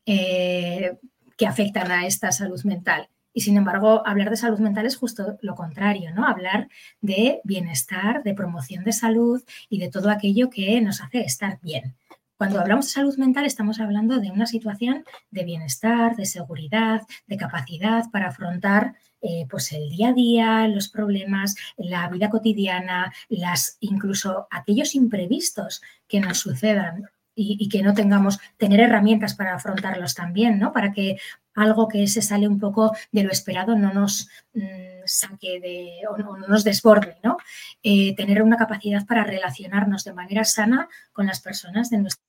eh, 0.06 0.98
que 1.36 1.46
afectan 1.46 1.90
a 1.90 2.06
esta 2.06 2.32
salud 2.32 2.62
mental. 2.64 3.08
Y 3.34 3.40
sin 3.40 3.56
embargo, 3.56 4.06
hablar 4.06 4.30
de 4.30 4.36
salud 4.36 4.60
mental 4.60 4.86
es 4.86 4.96
justo 4.96 5.38
lo 5.42 5.56
contrario, 5.56 6.14
¿no? 6.14 6.26
Hablar 6.26 6.68
de 7.00 7.40
bienestar, 7.44 8.22
de 8.22 8.32
promoción 8.32 8.84
de 8.84 8.92
salud 8.92 9.42
y 9.68 9.78
de 9.80 9.90
todo 9.90 10.08
aquello 10.08 10.48
que 10.48 10.80
nos 10.80 11.02
hace 11.02 11.20
estar 11.22 11.58
bien. 11.60 11.96
Cuando 12.36 12.60
hablamos 12.60 12.86
de 12.86 12.92
salud 12.92 13.16
mental 13.16 13.44
estamos 13.44 13.80
hablando 13.80 14.18
de 14.18 14.30
una 14.30 14.46
situación 14.46 15.04
de 15.30 15.44
bienestar, 15.44 16.16
de 16.16 16.26
seguridad, 16.26 17.02
de 17.26 17.36
capacidad 17.36 18.10
para 18.10 18.28
afrontar 18.28 18.94
eh, 19.20 19.46
pues 19.48 19.72
el 19.72 19.88
día 19.88 20.08
a 20.08 20.12
día, 20.12 20.68
los 20.68 20.88
problemas, 20.88 21.56
la 21.76 22.08
vida 22.08 22.28
cotidiana, 22.30 23.12
las, 23.28 23.78
incluso 23.80 24.46
aquellos 24.50 24.94
imprevistos 24.94 25.80
que 26.06 26.20
nos 26.20 26.38
sucedan 26.38 27.08
y, 27.34 27.68
que 27.68 27.82
no 27.82 27.94
tengamos, 27.94 28.38
tener 28.56 28.80
herramientas 28.80 29.34
para 29.34 29.54
afrontarlos 29.54 30.14
también, 30.14 30.58
¿no? 30.58 30.72
Para 30.72 30.92
que 30.92 31.18
algo 31.54 31.88
que 31.88 32.06
se 32.06 32.22
sale 32.22 32.48
un 32.48 32.58
poco 32.58 32.96
de 33.12 33.22
lo 33.22 33.30
esperado 33.30 33.76
no 33.76 33.92
nos 33.92 34.28
mm, 34.54 35.04
saque 35.04 35.60
de 35.60 36.00
o 36.08 36.16
no, 36.16 36.36
nos 36.48 36.64
desborde, 36.64 37.16
¿no? 37.22 37.36
Eh, 37.82 38.14
tener 38.16 38.42
una 38.42 38.56
capacidad 38.56 39.04
para 39.06 39.24
relacionarnos 39.24 40.04
de 40.04 40.12
manera 40.12 40.44
sana 40.44 40.88
con 41.12 41.26
las 41.26 41.40
personas 41.40 41.90
de 41.90 41.98
nuestro 41.98 42.24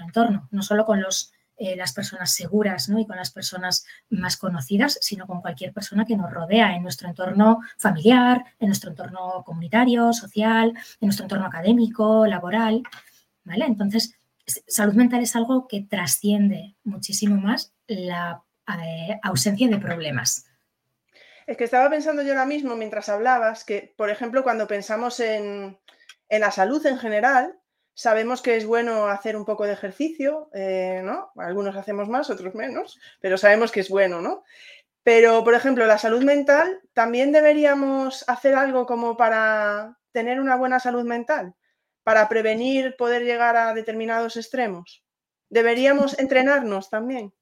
entorno, 0.00 0.48
no 0.50 0.62
solo 0.62 0.84
con 0.84 1.00
los, 1.00 1.32
eh, 1.58 1.74
las 1.74 1.94
personas 1.94 2.34
seguras 2.34 2.90
¿no? 2.90 2.98
y 2.98 3.06
con 3.06 3.16
las 3.16 3.30
personas 3.30 3.86
más 4.10 4.36
conocidas, 4.36 4.98
sino 5.00 5.26
con 5.26 5.40
cualquier 5.40 5.72
persona 5.72 6.04
que 6.04 6.16
nos 6.16 6.30
rodea 6.30 6.76
en 6.76 6.82
nuestro 6.82 7.08
entorno 7.08 7.60
familiar, 7.78 8.44
en 8.58 8.68
nuestro 8.68 8.90
entorno 8.90 9.42
comunitario, 9.44 10.12
social, 10.12 10.68
en 11.00 11.06
nuestro 11.06 11.24
entorno 11.24 11.46
académico, 11.46 12.26
laboral. 12.26 12.82
¿vale? 13.44 13.64
Entonces, 13.64 14.14
salud 14.46 14.94
mental 14.94 15.22
es 15.22 15.36
algo 15.36 15.66
que 15.68 15.82
trasciende 15.82 16.76
muchísimo 16.84 17.36
más 17.36 17.74
la 17.86 18.42
eh, 18.82 19.18
ausencia 19.22 19.68
de 19.68 19.78
problemas. 19.78 20.46
Es 21.46 21.56
que 21.56 21.64
estaba 21.64 21.88
pensando 21.90 22.22
yo 22.22 22.30
ahora 22.30 22.46
mismo 22.46 22.74
mientras 22.76 23.08
hablabas 23.08 23.64
que, 23.64 23.94
por 23.96 24.10
ejemplo, 24.10 24.42
cuando 24.42 24.66
pensamos 24.66 25.20
en, 25.20 25.78
la 26.28 26.50
salud 26.50 26.84
en 26.86 26.98
general, 26.98 27.58
sabemos 27.94 28.42
que 28.42 28.56
es 28.56 28.66
bueno 28.66 29.06
hacer 29.06 29.36
un 29.36 29.44
poco 29.44 29.64
de 29.64 29.72
ejercicio, 29.72 30.50
eh, 30.52 31.02
¿no? 31.04 31.30
Algunos 31.36 31.76
hacemos 31.76 32.08
más, 32.08 32.30
otros 32.30 32.54
menos, 32.54 32.98
pero 33.20 33.38
sabemos 33.38 33.70
que 33.70 33.80
es 33.80 33.88
bueno, 33.88 34.20
¿no? 34.20 34.42
Pero, 35.04 35.44
por 35.44 35.54
ejemplo, 35.54 35.86
la 35.86 35.98
salud 35.98 36.24
mental, 36.24 36.80
también 36.92 37.30
deberíamos 37.30 38.24
hacer 38.28 38.56
algo 38.56 38.86
como 38.86 39.16
para 39.16 39.98
tener 40.10 40.40
una 40.40 40.56
buena 40.56 40.80
salud 40.80 41.04
mental 41.04 41.54
para 42.06 42.28
prevenir 42.28 42.94
poder 42.96 43.24
llegar 43.24 43.56
a 43.56 43.74
determinados 43.74 44.36
extremos? 44.36 45.02
¿Deberíamos 45.50 46.16
entrenarnos 46.20 46.88
también? 46.88 47.34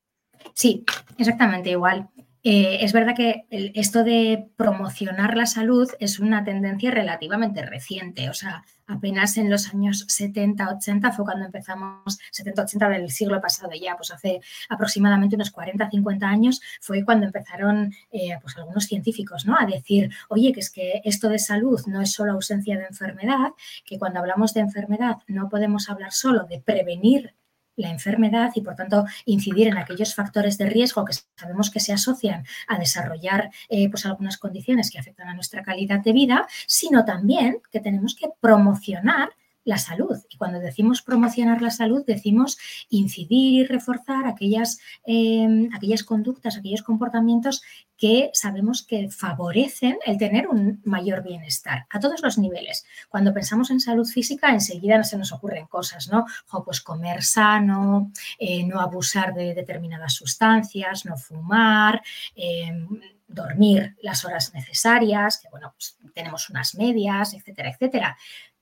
Sí, 0.55 0.87
exactamente 1.19 1.69
igual. 1.69 2.09
Eh, 2.47 2.85
es 2.85 2.93
verdad 2.93 3.17
que 3.17 3.47
esto 3.49 4.05
de 4.05 4.51
promocionar 4.57 5.35
la 5.35 5.47
salud 5.47 5.91
es 5.99 6.19
una 6.19 6.45
tendencia 6.45 6.91
relativamente 6.91 7.65
reciente, 7.65 8.29
o 8.29 8.35
sea, 8.35 8.63
apenas 8.87 9.39
en 9.39 9.49
los 9.49 9.73
años 9.73 10.05
70, 10.09 10.75
80 10.75 11.13
fue 11.13 11.25
cuando 11.25 11.47
empezamos, 11.47 12.19
70, 12.33 12.65
80 12.65 12.89
del 12.91 13.11
siglo 13.11 13.41
pasado 13.41 13.71
ya, 13.81 13.97
pues 13.97 14.11
hace 14.11 14.43
aproximadamente 14.69 15.37
unos 15.37 15.51
40, 15.53 15.89
50 15.89 16.27
años 16.29 16.61
fue 16.83 17.03
cuando 17.03 17.25
empezaron 17.25 17.95
eh, 18.13 18.37
pues 18.43 18.59
algunos 18.59 18.85
científicos 18.85 19.47
¿no? 19.47 19.57
a 19.59 19.65
decir, 19.65 20.11
oye, 20.29 20.53
que 20.53 20.61
es 20.61 20.69
que 20.69 21.01
esto 21.03 21.31
de 21.31 21.39
salud 21.39 21.81
no 21.87 22.03
es 22.03 22.13
solo 22.13 22.33
ausencia 22.33 22.77
de 22.77 22.85
enfermedad, 22.85 23.53
que 23.87 23.99
cuando 23.99 24.21
hablamos 24.21 24.53
de 24.53 24.61
enfermedad 24.61 25.17
no 25.29 25.49
podemos 25.49 25.89
hablar 25.89 26.13
solo 26.13 26.45
de 26.45 26.61
prevenir 26.61 27.35
la 27.77 27.91
enfermedad 27.91 28.53
y, 28.55 28.61
por 28.61 28.75
tanto, 28.75 29.05
incidir 29.25 29.69
en 29.69 29.79
aquellos 29.79 30.15
factores 30.15 30.59
de 30.59 30.67
riesgo 30.67 31.05
que 31.05 31.15
sabemos 31.37 31.71
que 31.71 31.81
se 31.81 31.93
asocian 31.93 32.45
a 32.69 32.79
desarrollar 32.79 33.51
eh, 33.69 33.89
pues 33.91 34.07
algunas 34.07 34.39
condiciones 34.39 34.91
que 34.91 34.99
afectan 34.99 35.29
a 35.29 35.35
nuestra 35.35 35.63
calidad 35.63 36.01
de 36.01 36.13
vida, 36.13 36.47
sino 36.67 37.05
también 37.05 37.61
que 37.71 37.81
tenemos 37.81 38.15
que 38.15 38.29
promocionar 38.41 39.31
la 39.65 39.79
salud. 39.79 40.19
Y 40.29 40.37
cuando 40.37 40.61
decimos 40.61 41.03
promocionar 41.03 41.63
la 41.63 41.71
salud, 41.71 42.05
decimos 42.07 42.59
incidir 42.89 43.61
y 43.61 43.67
reforzar 43.67 44.27
aquellas, 44.27 44.79
em, 45.05 45.69
aquellas 45.75 46.05
conductas, 46.05 46.57
aquellos 46.57 46.83
comportamientos 46.83 47.63
que 47.97 48.31
sabemos 48.33 48.83
que 48.83 49.09
favorecen 49.09 49.99
el 50.05 50.19
tener 50.19 50.49
un 50.49 50.81
mayor 50.85 51.23
bienestar 51.23 51.87
a 51.91 52.01
todos 52.01 52.23
los 52.23 52.39
niveles. 52.39 52.85
Cuando 53.09 53.33
pensamos 53.33 53.71
en 53.71 53.81
salud 53.81 54.07
física, 54.07 54.51
enseguida 54.51 55.03
se 55.05 55.17
nos 55.17 55.33
ocurren 55.33 55.67
cosas, 55.67 56.09
¿no? 56.09 56.27
pues 56.65 56.81
comer 56.81 57.23
sano, 57.23 58.11
eh, 58.39 58.65
no 58.65 58.81
abusar 58.81 59.35
de 59.35 59.55
determinadas 59.55 60.15
sustancias, 60.15 61.05
no 61.05 61.17
fumar, 61.17 62.03
em, 62.35 62.89
dormir 63.27 63.97
las 64.03 64.25
horas 64.25 64.53
necesarias, 64.55 65.39
que 65.39 65.49
bueno, 65.51 65.75
pues 65.77 65.99
tenemos 66.15 66.51
unas 66.51 66.75
medias, 66.75 67.35
etcétera, 67.35 67.71
etcétera. 67.71 68.17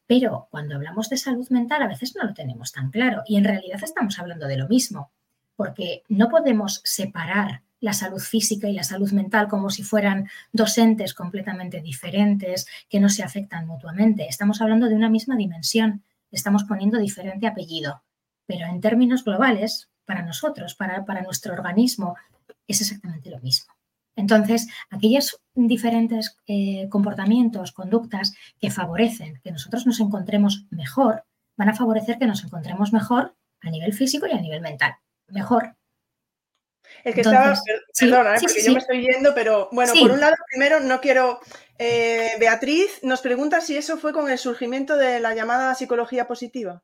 Pero 0.06 0.48
cuando 0.50 0.74
hablamos 0.74 1.08
de 1.08 1.16
salud 1.16 1.48
mental 1.50 1.82
a 1.82 1.88
veces 1.88 2.14
no 2.16 2.24
lo 2.24 2.34
tenemos 2.34 2.72
tan 2.72 2.90
claro 2.90 3.22
y 3.26 3.36
en 3.36 3.44
realidad 3.44 3.80
estamos 3.82 4.18
hablando 4.18 4.46
de 4.46 4.56
lo 4.56 4.68
mismo, 4.68 5.10
porque 5.56 6.02
no 6.08 6.28
podemos 6.28 6.80
separar 6.84 7.62
la 7.80 7.92
salud 7.92 8.20
física 8.20 8.68
y 8.68 8.74
la 8.74 8.84
salud 8.84 9.10
mental 9.12 9.48
como 9.48 9.68
si 9.68 9.82
fueran 9.82 10.28
dos 10.52 10.78
entes 10.78 11.14
completamente 11.14 11.80
diferentes 11.80 12.66
que 12.88 13.00
no 13.00 13.08
se 13.08 13.24
afectan 13.24 13.66
mutuamente. 13.66 14.26
Estamos 14.28 14.60
hablando 14.60 14.88
de 14.88 14.94
una 14.94 15.10
misma 15.10 15.36
dimensión, 15.36 16.02
estamos 16.30 16.64
poniendo 16.64 16.98
diferente 16.98 17.48
apellido, 17.48 18.02
pero 18.46 18.66
en 18.66 18.80
términos 18.80 19.24
globales, 19.24 19.88
para 20.04 20.22
nosotros, 20.22 20.74
para, 20.76 21.04
para 21.04 21.22
nuestro 21.22 21.52
organismo, 21.54 22.16
es 22.68 22.80
exactamente 22.80 23.30
lo 23.30 23.40
mismo. 23.40 23.71
Entonces, 24.16 24.68
aquellos 24.90 25.40
diferentes 25.54 26.36
eh, 26.46 26.88
comportamientos, 26.90 27.72
conductas 27.72 28.34
que 28.60 28.70
favorecen 28.70 29.40
que 29.42 29.52
nosotros 29.52 29.86
nos 29.86 30.00
encontremos 30.00 30.66
mejor, 30.70 31.24
van 31.56 31.70
a 31.70 31.74
favorecer 31.74 32.18
que 32.18 32.26
nos 32.26 32.44
encontremos 32.44 32.92
mejor 32.92 33.34
a 33.60 33.70
nivel 33.70 33.92
físico 33.92 34.26
y 34.26 34.32
a 34.32 34.40
nivel 34.40 34.60
mental. 34.60 34.96
Mejor. 35.28 35.76
Es 37.04 37.14
que 37.14 37.22
estaba, 37.22 37.54
perdona, 37.98 38.34
¿eh? 38.34 38.38
porque 38.40 38.62
yo 38.62 38.72
me 38.72 38.78
estoy 38.78 39.06
yendo, 39.06 39.34
pero 39.34 39.68
bueno, 39.72 39.92
por 39.98 40.10
un 40.10 40.20
lado, 40.20 40.34
primero 40.50 40.80
no 40.80 41.00
quiero. 41.00 41.40
Eh, 41.78 42.32
Beatriz 42.38 43.00
nos 43.02 43.22
pregunta 43.22 43.60
si 43.60 43.76
eso 43.76 43.96
fue 43.96 44.12
con 44.12 44.30
el 44.30 44.38
surgimiento 44.38 44.96
de 44.96 45.20
la 45.20 45.34
llamada 45.34 45.74
psicología 45.74 46.26
positiva. 46.26 46.82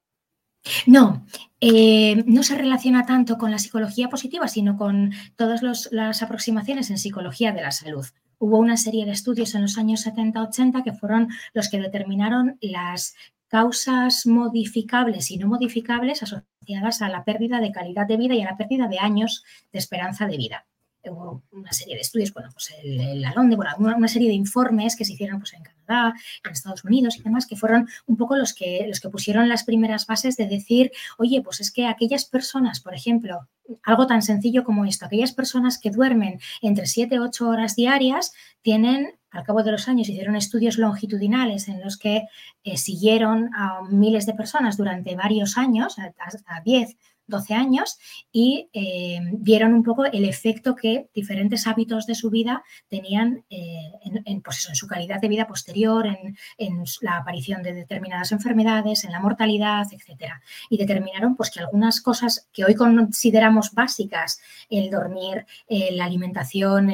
No, 0.87 1.25
eh, 1.61 2.23
no 2.27 2.43
se 2.43 2.57
relaciona 2.57 3.07
tanto 3.07 3.39
con 3.39 3.51
la 3.51 3.59
psicología 3.59 4.09
positiva, 4.09 4.49
sino 4.49 4.77
con 4.77 5.13
todas 5.37 5.63
las 5.91 6.23
aproximaciones 6.23 6.91
en 6.91 6.99
psicología 6.99 7.53
de 7.53 7.63
la 7.63 7.71
salud. 7.71 8.07
Hubo 8.39 8.59
una 8.59 8.77
serie 8.77 9.05
de 9.05 9.13
estudios 9.13 9.55
en 9.55 9.63
los 9.63 9.79
años 9.79 10.07
70-80 10.07 10.85
que 10.85 10.93
fueron 10.93 11.29
los 11.55 11.69
que 11.69 11.81
determinaron 11.81 12.59
las 12.61 13.15
causas 13.49 14.27
modificables 14.27 15.31
y 15.31 15.39
no 15.39 15.49
modificables 15.49 16.23
asociadas 16.23 17.03
a 17.03 17.09
la 17.09 17.25
pérdida 17.25 17.61
de 17.61 17.73
calidad 17.73 18.07
de 18.07 18.17
vida 18.17 18.35
y 18.35 18.43
a 18.43 18.51
la 18.51 18.57
pérdida 18.57 18.89
de 18.89 18.99
años 18.99 19.43
de 19.73 19.79
esperanza 19.79 20.27
de 20.27 20.37
vida 20.37 20.67
una 21.11 21.73
serie 21.73 21.95
de 21.95 22.01
estudios, 22.01 22.33
bueno, 22.33 22.51
pues 22.53 22.73
el, 22.83 23.01
el 23.01 23.25
Alonde, 23.25 23.57
bueno, 23.57 23.73
una, 23.79 24.09
serie 24.09 24.29
de 24.29 24.35
informes 24.35 24.97
que 24.97 25.05
se 25.05 25.13
hicieron 25.13 25.39
pues, 25.39 25.55
en 25.55 25.63
Canadá, 25.63 26.15
en 26.45 26.53
Estados 26.53 26.85
Unidos 26.85 27.17
y 27.17 27.23
demás, 27.23 27.47
que 27.47 27.57
fueron 27.57 27.89
un 28.07 28.17
poco 28.17 28.37
los 28.37 28.55
que, 28.55 28.85
los 28.89 29.01
que 29.01 29.09
pusieron 29.09 29.49
las 29.49 29.65
primeras 29.65 30.07
bases 30.07 30.37
de 30.37 30.47
decir, 30.47 30.93
oye, 31.19 31.43
pues 31.43 31.61
es 31.61 31.71
que 31.71 31.87
aquellas 31.87 32.25
personas, 32.25 32.81
por 32.81 32.95
ejemplo, 32.95 33.49
algo 33.83 34.07
tan 34.07 34.23
sencillo 34.23 34.65
como 34.65 34.85
esto, 34.85 35.07
aquellas 35.07 35.33
personas 35.33 35.79
que 35.79 35.91
duermen 35.91 36.41
entre 36.63 36.87
7 36.87 37.15
y 37.15 37.19
8 37.19 37.49
horas 37.49 37.77
diarias 37.77 38.33
tienen 38.63 39.19
al 39.31 39.45
cabo 39.45 39.63
de 39.63 39.73
los 39.73 39.89
años 39.89 40.09
hicieron 40.09 40.37
estudios 40.37 40.79
longitudinales 40.79 41.69
en 41.69 41.83
los 41.83 41.99
que 41.99 42.25
eh, 42.65 42.77
siguieron 42.79 43.51
a 43.55 43.83
miles 43.91 44.25
de 44.25 44.33
personas 44.33 44.77
durante 44.77 45.17
varios 45.17 45.59
años, 45.59 45.97
hasta 45.99 46.61
10 46.65 46.97
12 47.29 47.55
años 47.55 47.99
y 48.33 48.69
eh, 48.73 49.21
vieron 49.33 49.75
un 49.75 49.83
poco 49.83 50.07
el 50.07 50.25
efecto 50.25 50.75
que 50.75 51.09
diferentes 51.15 51.67
hábitos 51.67 52.07
de 52.07 52.15
su 52.15 52.31
vida 52.31 52.65
tenían 52.89 53.45
eh, 53.51 53.93
en, 54.25 54.43
pues 54.43 54.67
en, 54.69 54.75
su 54.75 54.87
calidad 54.87 55.21
de 55.21 55.29
vida 55.29 55.47
posterior, 55.47 56.07
en, 56.07 56.85
la 57.03 57.19
aparición 57.19 57.63
de 57.63 57.75
determinadas 57.75 58.33
enfermedades, 58.33 59.05
en 59.05 59.13
la 59.13 59.21
mortalidad, 59.21 59.87
etc. 59.93 60.33
Y 60.71 60.79
determinaron 60.79 61.37
pues, 61.37 61.51
que 61.51 61.61
algunas 61.61 62.01
cosas 62.01 62.49
que 62.53 62.65
hoy 62.65 62.75
consideramos 62.75 63.73
básicas, 63.73 64.41
el 64.71 64.91
dormir, 64.91 65.47
eh, 65.69 65.91
la 65.93 66.07
alimentación 66.07 66.93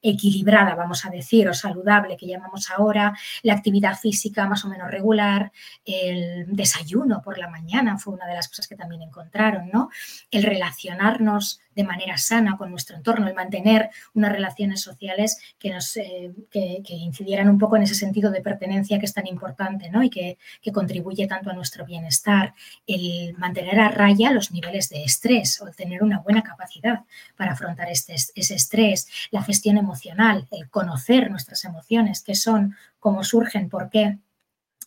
equilibrada, 0.00 0.74
vamos 0.74 1.04
a 1.04 1.10
decir, 1.10 1.48
o 1.48 1.54
saludable 1.54 2.16
que 2.16 2.26
llamamos 2.26 2.70
ahora, 2.70 3.14
la 3.42 3.54
actividad 3.54 3.96
física 3.96 4.46
más 4.46 4.64
o 4.64 4.68
menos 4.68 4.90
regular, 4.90 5.52
el 5.84 6.46
desayuno 6.48 7.20
por 7.22 7.38
la 7.38 7.48
mañana 7.48 7.98
fue 7.98 8.14
una 8.14 8.26
de 8.26 8.34
las 8.34 8.48
cosas 8.48 8.66
que 8.66 8.76
también 8.76 9.02
encontraron 9.02 9.49
¿no? 9.72 9.90
El 10.30 10.42
relacionarnos 10.42 11.60
de 11.74 11.84
manera 11.84 12.18
sana 12.18 12.56
con 12.56 12.70
nuestro 12.70 12.96
entorno, 12.96 13.28
el 13.28 13.34
mantener 13.34 13.90
unas 14.14 14.32
relaciones 14.32 14.80
sociales 14.80 15.38
que 15.58 15.70
nos 15.70 15.96
eh, 15.96 16.32
que, 16.50 16.82
incidieran 16.88 17.48
un 17.48 17.58
poco 17.58 17.76
en 17.76 17.82
ese 17.82 17.94
sentido 17.94 18.30
de 18.30 18.42
pertenencia 18.42 18.98
que 18.98 19.06
es 19.06 19.14
tan 19.14 19.26
importante 19.26 19.90
¿no? 19.90 20.02
y 20.02 20.10
que, 20.10 20.38
contribuye 20.72 21.26
tanto 21.26 21.50
a 21.50 21.52
nuestro 21.52 21.84
bienestar, 21.84 22.54
el 22.86 23.34
mantener 23.36 23.80
a 23.80 23.88
raya 23.88 24.30
los 24.30 24.52
niveles 24.52 24.88
de 24.88 25.02
estrés 25.02 25.60
o 25.60 25.66
tener 25.70 26.02
una 26.02 26.20
buena 26.20 26.42
capacidad 26.42 27.00
para 27.36 27.52
afrontar 27.52 27.88
este, 27.90 28.14
ese 28.14 28.54
estrés, 28.54 29.08
la 29.30 29.42
gestión 29.42 29.76
emocional, 29.76 30.46
el 30.50 30.68
conocer 30.70 31.30
nuestras 31.30 31.64
emociones, 31.64 32.22
qué 32.22 32.34
son, 32.34 32.76
cómo 33.00 33.24
surgen, 33.24 33.68
por 33.68 33.90
qué 33.90 34.18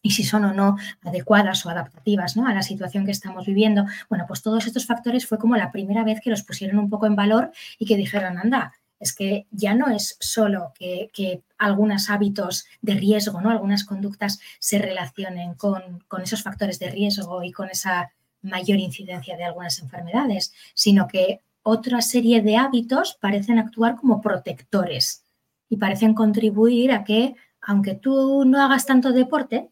y 0.04 0.12
si 0.12 0.24
son 0.24 0.46
o 0.46 0.54
no 0.54 0.78
adecuadas 1.02 1.66
o 1.66 1.70
adaptativas 1.70 2.38
¿no? 2.38 2.46
a 2.46 2.54
la 2.54 2.62
situación 2.62 3.06
que 3.06 3.12
estamos 3.12 3.48
viviendo. 3.48 3.86
Bueno, 4.10 4.26
pues 4.28 4.44
todos 4.44 4.68
estos 4.68 4.86
factores 4.86 5.26
fue 5.26 5.40
como 5.40 5.56
la 5.56 5.72
primera 5.72 6.04
vez 6.04 6.20
que 6.22 6.30
los 6.30 6.44
pusieron 6.44 6.78
un 6.78 6.90
poco 6.90 7.08
en 7.08 7.16
valor 7.16 7.52
y 7.80 7.86
que 7.86 7.96
dijeron, 7.96 8.38
anda, 8.38 8.74
es 9.00 9.16
que 9.16 9.48
ya 9.50 9.74
no 9.74 9.90
es 9.90 10.18
solo 10.20 10.74
que, 10.78 11.42
algunos 11.58 12.10
hábitos 12.10 12.66
de 12.82 12.96
riesgo, 12.96 13.40
¿no? 13.40 13.50
algunas 13.50 13.86
conductas 13.86 14.42
se 14.60 14.80
relacionen 14.80 15.54
con, 15.54 16.04
con 16.10 16.22
esos 16.22 16.44
factores 16.44 16.78
de 16.78 16.90
riesgo 16.90 17.42
y 17.42 17.54
con 17.54 17.70
esa 17.70 18.12
mayor 18.42 18.80
incidencia 18.80 19.38
de 19.38 19.46
algunas 19.46 19.80
enfermedades, 19.80 20.54
sino 20.74 21.08
que 21.08 21.40
otra 21.62 22.02
serie 22.02 22.42
de 22.42 22.58
hábitos 22.58 23.14
parecen 23.14 23.60
actuar 23.60 23.96
como 23.96 24.20
protectores 24.20 25.24
y 25.70 25.78
parecen 25.78 26.14
contribuir 26.14 26.92
a 26.92 27.06
que, 27.06 27.36
aunque 27.62 27.96
tú 27.96 28.44
no 28.44 28.62
hagas 28.62 28.86
tanto 28.86 29.14
deporte, 29.14 29.70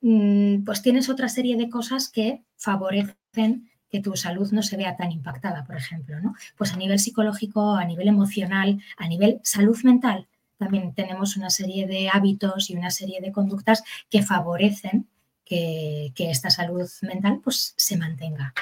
pues 0.00 0.82
tienes 0.82 1.08
otra 1.08 1.28
serie 1.28 1.56
de 1.56 1.68
cosas 1.68 2.08
que 2.08 2.42
favorecen 2.56 3.70
que 3.90 4.00
tu 4.00 4.16
salud 4.16 4.50
no 4.52 4.62
se 4.62 4.76
vea 4.76 4.96
tan 4.96 5.10
impactada, 5.10 5.64
por 5.64 5.76
ejemplo, 5.76 6.20
¿no? 6.20 6.34
Pues 6.56 6.72
a 6.72 6.76
nivel 6.76 6.98
psicológico, 6.98 7.74
a 7.74 7.84
nivel 7.84 8.08
emocional, 8.08 8.80
a 8.96 9.08
nivel 9.08 9.40
salud 9.42 9.76
mental, 9.82 10.28
también 10.60 10.94
tenemos 10.94 11.38
una 11.38 11.48
serie 11.48 11.86
de 11.86 12.10
hábitos 12.12 12.68
y 12.68 12.76
una 12.76 12.90
serie 12.90 13.20
de 13.22 13.32
conductas 13.32 13.82
que 14.10 14.22
favorecen 14.22 15.08
que, 15.44 16.12
esta 16.16 16.50
salud 16.50 16.88
mental 17.00 17.40
pues, 17.42 17.72
se 17.76 17.96
mantenga. 17.96 18.52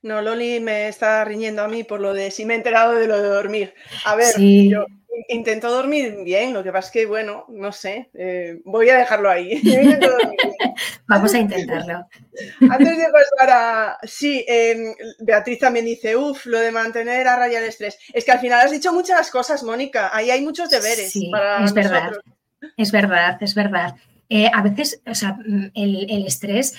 No, 0.00 0.22
Loli 0.22 0.58
me 0.58 0.88
está 0.88 1.22
riñendo 1.24 1.62
a 1.62 1.68
mí 1.68 1.84
por 1.84 2.00
lo 2.00 2.14
de 2.14 2.30
si 2.30 2.44
me 2.44 2.54
he 2.54 2.56
enterado 2.56 2.94
de 2.94 3.06
lo 3.06 3.20
de 3.22 3.28
dormir. 3.28 3.74
A 4.06 4.16
ver, 4.16 4.34
yo 4.40 4.86
Intento 5.28 5.70
dormir 5.70 6.16
bien, 6.24 6.54
lo 6.54 6.62
que 6.62 6.72
pasa 6.72 6.86
es 6.86 6.92
que, 6.92 7.06
bueno, 7.06 7.44
no 7.48 7.70
sé, 7.72 8.10
eh, 8.14 8.60
voy 8.64 8.88
a 8.88 8.96
dejarlo 8.96 9.28
ahí. 9.28 9.60
Vamos 11.06 11.34
a 11.34 11.38
intentarlo. 11.38 12.06
Antes 12.70 12.96
de 12.96 13.04
pasar 13.04 13.50
a... 13.50 13.98
Sí, 14.04 14.44
em, 14.48 14.94
Beatriz 15.18 15.58
también 15.58 15.84
dice, 15.84 16.16
uff, 16.16 16.46
lo 16.46 16.58
de 16.58 16.72
mantener 16.72 17.28
a 17.28 17.36
raya 17.36 17.58
el 17.58 17.66
estrés. 17.66 17.98
Es 18.12 18.24
que 18.24 18.32
al 18.32 18.40
final 18.40 18.64
has 18.64 18.70
dicho 18.70 18.92
muchas 18.92 19.30
cosas, 19.30 19.62
Mónica, 19.62 20.10
ahí 20.14 20.30
hay 20.30 20.40
muchos 20.40 20.70
deberes 20.70 21.12
sí, 21.12 21.30
es 21.62 21.74
verdad, 21.74 22.12
Es 22.76 22.92
verdad, 22.92 23.38
es 23.42 23.54
verdad. 23.54 23.96
Eh, 24.30 24.50
a 24.52 24.62
veces, 24.62 25.02
o 25.06 25.14
sea, 25.14 25.34
mm, 25.34 25.72
el, 25.74 26.10
el, 26.10 26.26
estrés, 26.26 26.74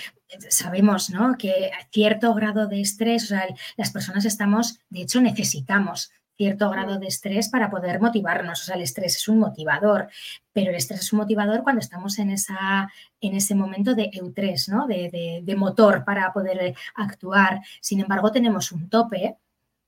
sabemos, 0.48 1.10
¿no? 1.10 1.36
Que 1.38 1.70
cierto 1.92 2.34
grado 2.34 2.66
de 2.66 2.80
estrés, 2.80 3.24
o 3.24 3.26
sea, 3.28 3.46
las 3.76 3.92
personas 3.92 4.24
estamos, 4.24 4.80
de 4.90 5.02
hecho, 5.02 5.20
necesitamos 5.20 6.10
cierto 6.36 6.70
grado 6.70 6.98
de 6.98 7.06
estrés 7.06 7.48
para 7.48 7.70
poder 7.70 8.00
motivarnos. 8.00 8.62
O 8.62 8.64
sea, 8.64 8.76
el 8.76 8.82
estrés 8.82 9.16
es 9.16 9.28
un 9.28 9.38
motivador, 9.38 10.08
pero 10.52 10.70
el 10.70 10.76
estrés 10.76 11.00
es 11.00 11.12
un 11.12 11.20
motivador 11.20 11.62
cuando 11.62 11.80
estamos 11.80 12.18
en, 12.18 12.30
esa, 12.30 12.90
en 13.20 13.34
ese 13.34 13.54
momento 13.54 13.94
de 13.94 14.10
eutrés, 14.12 14.68
¿no? 14.68 14.86
De, 14.86 15.42
de 15.42 15.56
motor 15.56 16.04
para 16.04 16.32
poder 16.32 16.74
actuar. 16.94 17.60
Sin 17.80 18.00
embargo, 18.00 18.32
tenemos 18.32 18.72
un 18.72 18.88
tope 18.88 19.36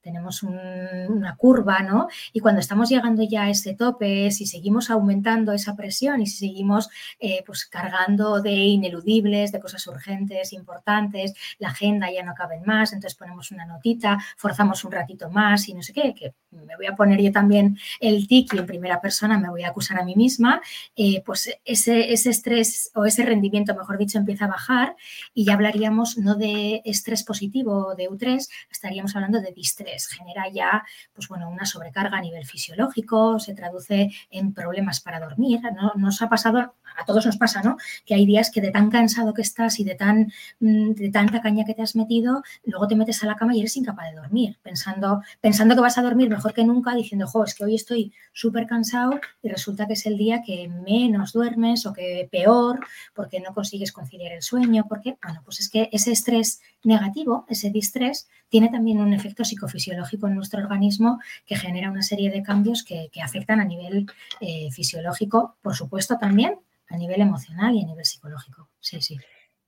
tenemos 0.07 0.45
una 0.45 1.35
curva, 1.37 1.81
¿no? 1.81 2.07
Y 2.33 2.39
cuando 2.39 2.61
estamos 2.61 2.89
llegando 2.89 3.25
ya 3.25 3.43
a 3.43 3.51
ese 3.51 3.75
tope, 3.75 4.31
si 4.31 4.47
seguimos 4.47 4.89
aumentando 4.89 5.53
esa 5.53 5.75
presión 5.75 6.21
y 6.21 6.29
si 6.29 6.47
seguimos 6.47 6.89
eh, 7.19 7.43
pues 7.45 7.65
cargando 7.67 8.41
de 8.41 8.53
ineludibles, 8.53 9.51
de 9.51 9.59
cosas 9.59 9.85
urgentes, 9.89 10.53
importantes, 10.53 11.35
la 11.59 11.71
agenda 11.71 12.09
ya 12.13 12.23
no 12.23 12.35
cabe 12.35 12.61
más, 12.65 12.93
entonces 12.93 13.19
ponemos 13.19 13.51
una 13.51 13.67
notita, 13.67 14.17
forzamos 14.37 14.85
un 14.85 14.93
ratito 14.93 15.29
más 15.29 15.69
y 15.69 15.75
no 15.75 15.83
sé 15.83 15.93
qué, 15.93 16.15
que 16.15 16.35
me 16.53 16.77
voy 16.77 16.87
a 16.87 16.95
poner 16.95 17.21
yo 17.21 17.33
también 17.33 17.77
el 17.99 18.29
tic 18.29 18.55
y 18.55 18.59
en 18.59 18.67
primera 18.67 19.01
persona 19.01 19.41
me 19.41 19.51
voy 19.51 19.65
a 19.65 19.71
acusar 19.71 19.99
a 19.99 20.05
mí 20.05 20.15
misma, 20.15 20.61
eh, 20.95 21.21
pues 21.27 21.51
ese, 21.65 22.13
ese 22.13 22.31
estrés 22.31 22.93
o 22.95 23.07
ese 23.07 23.25
rendimiento, 23.25 23.75
mejor 23.75 23.99
dicho, 23.99 24.19
empieza 24.19 24.45
a 24.45 24.49
bajar 24.49 24.95
y 25.35 25.45
ya 25.45 25.55
hablaríamos 25.55 26.17
no 26.17 26.37
de 26.37 26.83
estrés 26.85 27.25
positivo 27.25 27.89
o 27.89 27.95
de 27.97 28.09
U3, 28.09 28.49
estaríamos 28.71 29.17
hablando 29.17 29.41
de 29.41 29.51
distrés 29.51 29.96
genera 29.99 30.49
ya 30.49 30.85
pues 31.15 31.29
bueno, 31.29 31.49
una 31.49 31.65
sobrecarga 31.65 32.19
a 32.19 32.21
nivel 32.21 32.45
fisiológico, 32.45 33.39
se 33.39 33.55
traduce 33.55 34.11
en 34.31 34.53
problemas 34.53 35.01
para 35.01 35.21
dormir. 35.21 35.61
¿no? 35.75 35.93
Nos 35.97 36.23
ha 36.23 36.29
pasado, 36.29 36.59
a 36.59 37.05
todos 37.07 37.27
nos 37.27 37.37
pasa, 37.37 37.63
¿no? 37.63 37.77
Que 38.05 38.15
hay 38.15 38.27
días 38.27 38.51
que 38.51 38.61
de 38.61 38.71
tan 38.71 38.91
cansado 38.91 39.35
que 39.35 39.43
estás 39.43 39.81
y 39.81 39.85
de, 39.85 39.95
tan, 39.95 40.33
mm, 40.61 40.93
de 40.93 41.11
tanta 41.11 41.41
caña 41.41 41.65
que 41.65 41.75
te 41.75 41.83
has 41.83 41.97
metido, 41.97 42.43
luego 42.65 42.87
te 42.89 42.97
metes 42.97 43.23
a 43.23 43.27
la 43.27 43.37
cama 43.37 43.55
y 43.55 43.61
eres 43.61 43.77
incapaz 43.77 44.11
de 44.11 44.17
dormir, 44.17 44.59
pensando, 44.63 45.23
pensando 45.41 45.75
que 45.75 45.81
vas 45.81 45.99
a 45.99 46.03
dormir 46.03 46.29
mejor 46.29 46.53
que 46.53 46.65
nunca, 46.65 46.95
diciendo, 46.95 47.27
jo, 47.27 47.45
es 47.45 47.55
que 47.55 47.65
hoy 47.65 47.75
estoy 47.75 48.13
súper 48.33 48.67
cansado 48.67 49.19
y 49.43 49.49
resulta 49.49 49.87
que 49.87 49.95
es 49.95 50.07
el 50.07 50.17
día 50.17 50.43
que 50.43 50.69
menos 50.69 51.33
duermes 51.33 51.87
o 51.87 51.93
que 51.93 52.29
peor, 52.31 52.81
porque 53.15 53.41
no 53.41 53.55
consigues 53.55 53.93
conciliar 53.93 54.33
el 54.33 54.43
sueño, 54.43 54.87
porque, 54.89 55.17
bueno, 55.23 55.43
pues 55.45 55.61
es 55.61 55.69
que 55.69 55.89
ese 55.93 56.13
estrés 56.13 56.61
negativo, 56.83 57.47
ese 57.49 57.71
distrés, 57.71 58.29
tiene 58.49 58.69
también 58.69 58.99
un 58.99 59.13
efecto 59.13 59.45
psicofisiológico 59.45 60.27
en 60.27 60.35
nuestro 60.35 60.61
organismo 60.61 61.21
que 61.45 61.57
genera 61.57 61.91
una 61.91 62.03
serie 62.03 62.31
de 62.31 62.43
cambios 62.43 62.85
que, 62.85 63.11
afectan 63.23 63.61
a 63.61 63.65
nivel 63.65 64.07
eh, 64.41 64.71
fisiológico, 64.71 65.57
por 65.63 65.75
supuesto 65.75 66.17
también 66.19 66.59
a 66.89 66.97
nivel 66.97 67.21
emocional 67.21 67.75
y 67.75 67.83
a 67.83 67.87
nivel 67.87 68.05
psicológico. 68.05 68.69
Sí, 68.81 69.01
sí. 69.01 69.19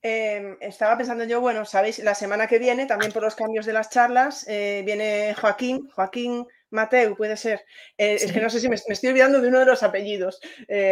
Em, 0.01 0.55
estaba 0.61 0.95
pensando 0.97 1.25
yo, 1.25 1.41
bueno, 1.41 1.65
sabéis, 1.65 1.99
la 1.99 2.15
semana 2.15 2.47
que 2.47 2.57
viene, 2.57 2.85
también 2.85 3.11
por 3.11 3.21
los 3.21 3.35
cambios 3.35 3.65
de 3.65 3.73
las 3.73 3.89
charlas, 3.89 4.45
eh, 4.47 4.81
viene 4.85 5.35
Joaquín, 5.35 5.89
Joaquín 5.89 6.47
Mateu, 6.69 7.17
puede 7.17 7.35
ser. 7.35 7.65
Eh, 7.97 8.13
es 8.13 8.31
que 8.31 8.39
no 8.39 8.49
sé 8.49 8.61
si 8.61 8.69
me, 8.69 8.75
estoy 8.75 9.09
olvidando 9.09 9.41
de 9.41 9.49
uno 9.49 9.59
de 9.59 9.65
los 9.65 9.83
apellidos 9.83 10.39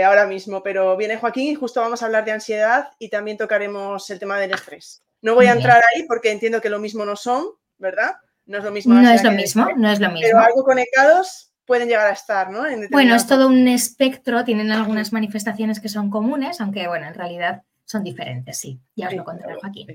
ahora 0.04 0.26
mismo, 0.28 0.62
pero 0.62 0.98
viene 0.98 1.16
Joaquín 1.16 1.54
y 1.54 1.56
justo 1.56 1.80
vamos 1.80 2.02
a 2.02 2.08
hablar 2.08 2.26
de 2.26 2.32
ansiedad 2.32 2.90
y 3.00 3.10
también 3.10 3.38
tocaremos 3.38 4.10
el 4.10 4.20
tema 4.20 4.40
del 4.40 4.54
estrés. 4.54 5.04
No 5.22 5.36
voy 5.36 5.46
a 5.46 5.54
entrar 5.54 5.82
ahí 5.94 6.04
porque 6.04 6.32
entiendo 6.32 6.60
que 6.60 6.70
lo 6.70 6.80
mismo 6.80 7.06
no 7.06 7.16
son, 7.16 7.46
¿verdad? 7.78 8.16
No 8.46 8.58
es 8.58 8.64
lo 8.64 8.72
mismo. 8.72 8.94
No 8.94 9.10
es 9.10 9.24
lo 9.24 9.32
mismo, 9.32 9.68
no 9.76 9.92
es 9.92 10.00
lo 10.00 10.10
mismo. 10.10 10.28
Pero 10.28 10.40
algo 10.40 10.64
conectados 10.64 11.52
pueden 11.66 11.90
llegar 11.90 12.08
a 12.08 12.14
estar, 12.14 12.50
¿no? 12.50 12.64
bueno, 12.90 13.14
es 13.14 13.28
todo 13.28 13.48
un 13.48 13.68
espectro, 13.68 14.46
tienen 14.46 14.72
algunas 14.72 15.12
manifestaciones 15.12 15.82
que 15.82 15.90
son 15.90 16.10
comunes, 16.10 16.62
aunque 16.62 16.88
bueno, 16.88 17.08
en 17.08 17.14
realidad 17.14 17.64
son 17.84 18.04
diferentes, 18.04 18.58
sí. 18.58 18.80
Ya 18.96 19.10
os 19.10 19.14
lo 19.14 19.26
contaré, 19.26 19.56
Joaquín. 19.56 19.88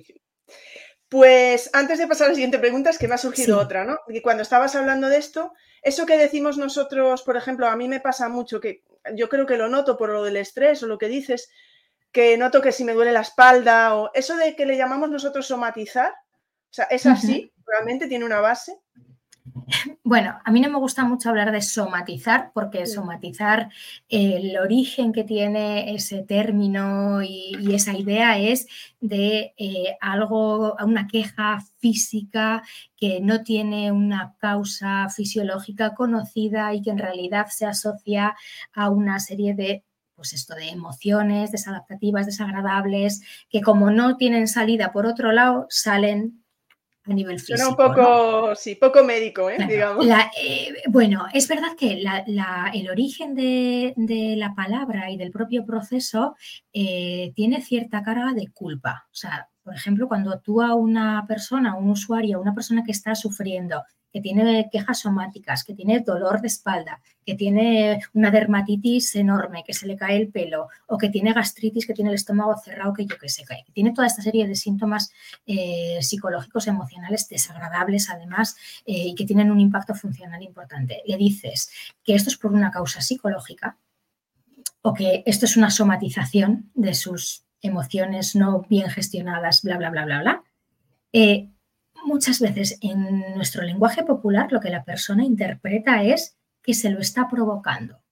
Pues 1.08 1.70
antes 1.72 1.98
de 1.98 2.06
pasar 2.06 2.26
a 2.26 2.28
la 2.28 2.34
siguiente 2.34 2.58
pregunta, 2.58 2.90
es 2.90 2.98
que 2.98 3.08
me 3.08 3.14
ha 3.14 3.18
surgido 3.18 3.58
otra, 3.58 3.84
¿no? 3.84 3.98
Y 4.08 4.20
cuando 4.20 4.42
estabas 4.42 4.74
hablando 4.76 5.08
de 5.08 5.16
esto, 5.16 5.52
eso 5.82 6.06
que 6.06 6.16
decimos 6.18 6.58
nosotros, 6.58 7.22
por 7.22 7.36
ejemplo, 7.36 7.66
a 7.66 7.76
mí 7.76 7.88
me 7.88 8.00
pasa 8.00 8.28
mucho 8.28 8.60
que 8.60 8.82
yo 9.14 9.28
creo 9.28 9.46
que 9.46 9.56
lo 9.56 9.68
noto 9.68 9.96
por 9.96 10.10
lo 10.10 10.24
del 10.24 10.36
estrés 10.36 10.82
o 10.82 10.86
lo 10.86 10.98
que 10.98 11.08
dices, 11.08 11.50
que 12.12 12.36
noto 12.36 12.60
que 12.60 12.72
si 12.72 12.84
me 12.84 12.92
duele 12.92 13.12
la 13.12 13.20
espalda 13.20 13.94
o 13.96 14.10
eso 14.14 14.36
de 14.36 14.54
que 14.54 14.66
le 14.66 14.76
llamamos 14.76 15.10
nosotros 15.10 15.46
somatizar, 15.46 16.14
o 16.72 16.74
sea, 16.74 16.86
es 16.86 17.04
así, 17.04 17.52
realmente 17.66 18.08
tiene 18.08 18.24
una 18.24 18.40
base. 18.40 18.78
Bueno, 20.02 20.38
a 20.42 20.50
mí 20.50 20.60
no 20.62 20.70
me 20.70 20.78
gusta 20.78 21.04
mucho 21.04 21.28
hablar 21.28 21.52
de 21.52 21.60
somatizar, 21.60 22.50
porque 22.54 22.86
somatizar, 22.86 23.68
el 24.08 24.56
origen 24.56 25.12
que 25.12 25.24
tiene 25.24 25.94
ese 25.94 26.22
término 26.22 27.22
y, 27.22 27.74
esa 27.74 27.92
idea 27.92 28.38
es 28.38 28.66
de 29.00 29.52
eh, 29.58 29.96
algo, 30.00 30.76
una 30.82 31.06
queja 31.08 31.58
física 31.76 32.62
que 32.96 33.20
no 33.20 33.42
tiene 33.42 33.92
una 33.92 34.34
causa 34.38 35.10
fisiológica 35.10 35.92
conocida 35.92 36.72
y 36.72 36.80
que 36.80 36.90
en 36.90 36.98
realidad 36.98 37.48
se 37.50 37.66
asocia 37.66 38.34
a 38.72 38.88
una 38.88 39.20
serie 39.20 39.54
de 39.54 39.84
pues 40.14 40.32
esto 40.32 40.54
de 40.54 40.68
emociones 40.68 41.50
desadaptativas, 41.50 42.26
desagradables, 42.26 43.22
que 43.50 43.60
como 43.60 43.90
no 43.90 44.16
tienen 44.16 44.46
salida 44.46 44.92
por 44.92 45.04
otro 45.04 45.32
lado, 45.32 45.66
salen 45.68 46.41
a 47.04 47.12
nivel 47.12 47.40
físico. 47.40 47.70
un 47.70 47.76
poco, 47.76 48.54
sí, 48.54 48.76
poco 48.76 49.02
médico, 49.02 49.50
¿eh? 49.50 49.58
digamos. 49.68 50.06
Eh, 50.06 50.72
bueno, 50.88 51.26
es 51.32 51.48
verdad 51.48 51.74
que 51.76 52.02
el 52.02 52.90
origen 52.90 53.34
de, 53.34 54.34
la 54.36 54.54
palabra 54.54 55.10
y 55.10 55.16
del 55.16 55.30
propio 55.30 55.64
proceso 55.64 56.36
eh, 56.72 57.32
tiene 57.34 57.60
cierta 57.60 58.02
carga 58.02 58.32
de 58.32 58.48
culpa. 58.52 59.06
O 59.10 59.14
sea, 59.14 59.48
por 59.62 59.74
ejemplo, 59.74 60.08
cuando 60.08 60.40
tú 60.40 60.62
a 60.62 60.74
una 60.74 61.24
persona, 61.26 61.72
a 61.72 61.76
un 61.76 61.90
usuario, 61.90 62.38
a 62.38 62.40
una 62.40 62.54
persona 62.54 62.82
que 62.84 62.92
está 62.92 63.14
sufriendo, 63.14 63.82
que 64.12 64.20
tiene 64.20 64.68
quejas 64.70 65.00
somáticas, 65.00 65.64
que 65.64 65.74
tiene 65.74 66.00
dolor 66.00 66.40
de 66.40 66.48
espalda, 66.48 67.00
que 67.24 67.34
tiene 67.34 68.00
una 68.12 68.30
dermatitis 68.30 69.14
enorme, 69.16 69.64
que 69.66 69.72
se 69.72 69.86
le 69.86 69.96
cae 69.96 70.16
el 70.16 70.28
pelo, 70.28 70.68
o 70.86 70.98
que 70.98 71.08
tiene 71.08 71.32
gastritis, 71.32 71.86
que 71.86 71.94
tiene 71.94 72.10
el 72.10 72.16
estómago 72.16 72.56
cerrado, 72.58 72.92
que 72.92 73.06
yo 73.06 73.16
que 73.18 73.28
sé, 73.28 73.44
que 73.44 73.72
tiene 73.72 73.92
toda 73.92 74.06
esta 74.06 74.22
serie 74.22 74.46
de 74.46 74.54
síntomas 74.54 75.12
eh, 75.46 75.98
psicológicos, 76.00 76.66
emocionales 76.66 77.28
desagradables 77.28 78.10
además 78.10 78.56
eh, 78.84 79.08
y 79.08 79.14
que 79.14 79.24
tienen 79.24 79.50
un 79.50 79.60
impacto 79.60 79.94
funcional 79.94 80.42
importante. 80.42 81.02
Le 81.06 81.16
dices 81.16 81.70
que 82.04 82.14
esto 82.14 82.28
es 82.28 82.36
por 82.36 82.52
una 82.52 82.70
causa 82.70 83.00
psicológica 83.00 83.78
o 84.82 84.92
que 84.92 85.22
esto 85.26 85.46
es 85.46 85.56
una 85.56 85.70
somatización 85.70 86.70
de 86.74 86.94
sus 86.94 87.44
emociones 87.62 88.34
no 88.34 88.66
bien 88.68 88.90
gestionadas, 88.90 89.62
bla, 89.62 89.78
bla, 89.78 89.90
bla, 89.90 90.04
bla, 90.04 90.20
bla. 90.20 90.42
Eh, 91.12 91.51
muchas 92.04 92.40
veces 92.40 92.78
en 92.80 93.34
nuestro 93.34 93.62
lenguaje 93.62 94.02
popular 94.04 94.52
lo 94.52 94.60
que 94.60 94.70
la 94.70 94.84
persona 94.84 95.24
interpreta 95.24 96.02
es 96.02 96.36
que 96.62 96.74
se 96.74 96.90
lo 96.90 97.00
está 97.00 97.28
provocando. 97.28 98.02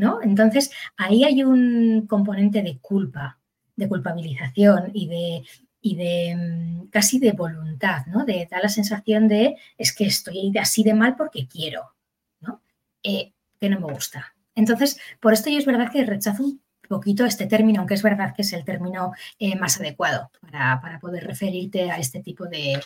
¿no? 0.00 0.22
Entonces, 0.22 0.70
ahí 0.96 1.24
hay 1.24 1.44
un 1.44 2.06
componente 2.06 2.62
de 2.62 2.78
culpa, 2.78 3.38
de 3.76 3.88
culpabilización 3.88 4.90
y 4.94 5.08
de, 5.08 5.42
y 5.80 5.96
de 5.96 6.36
mm, 6.36 6.86
casi 6.88 7.18
de 7.18 7.32
voluntad, 7.32 8.06
¿no? 8.06 8.24
De 8.24 8.48
dar 8.50 8.62
la 8.62 8.70
sensación 8.70 9.28
de 9.28 9.56
es 9.76 9.94
que 9.94 10.06
estoy 10.06 10.52
así 10.58 10.82
de 10.82 10.94
mal 10.94 11.16
porque 11.16 11.46
quiero, 11.46 11.94
¿no? 12.40 12.62
Eh, 13.02 13.34
que 13.60 13.68
no 13.68 13.78
me 13.78 13.92
gusta. 13.92 14.34
Entonces, 14.54 14.98
por 15.20 15.34
esto 15.34 15.50
yo 15.50 15.58
es 15.58 15.66
verdad 15.66 15.92
que 15.92 16.04
rechazo 16.04 16.44
un 16.44 16.62
poquito 16.90 17.24
este 17.24 17.46
término, 17.46 17.78
aunque 17.78 17.94
es 17.94 18.02
verdad 18.02 18.34
que 18.34 18.42
es 18.42 18.52
el 18.52 18.64
término 18.64 19.12
eh, 19.38 19.54
más 19.54 19.78
adecuado 19.80 20.30
para, 20.40 20.98
poder 21.00 21.24
referirte 21.24 21.88
a 21.90 21.98
este 21.98 22.20
tipo 22.20 22.46
de, 22.46 22.80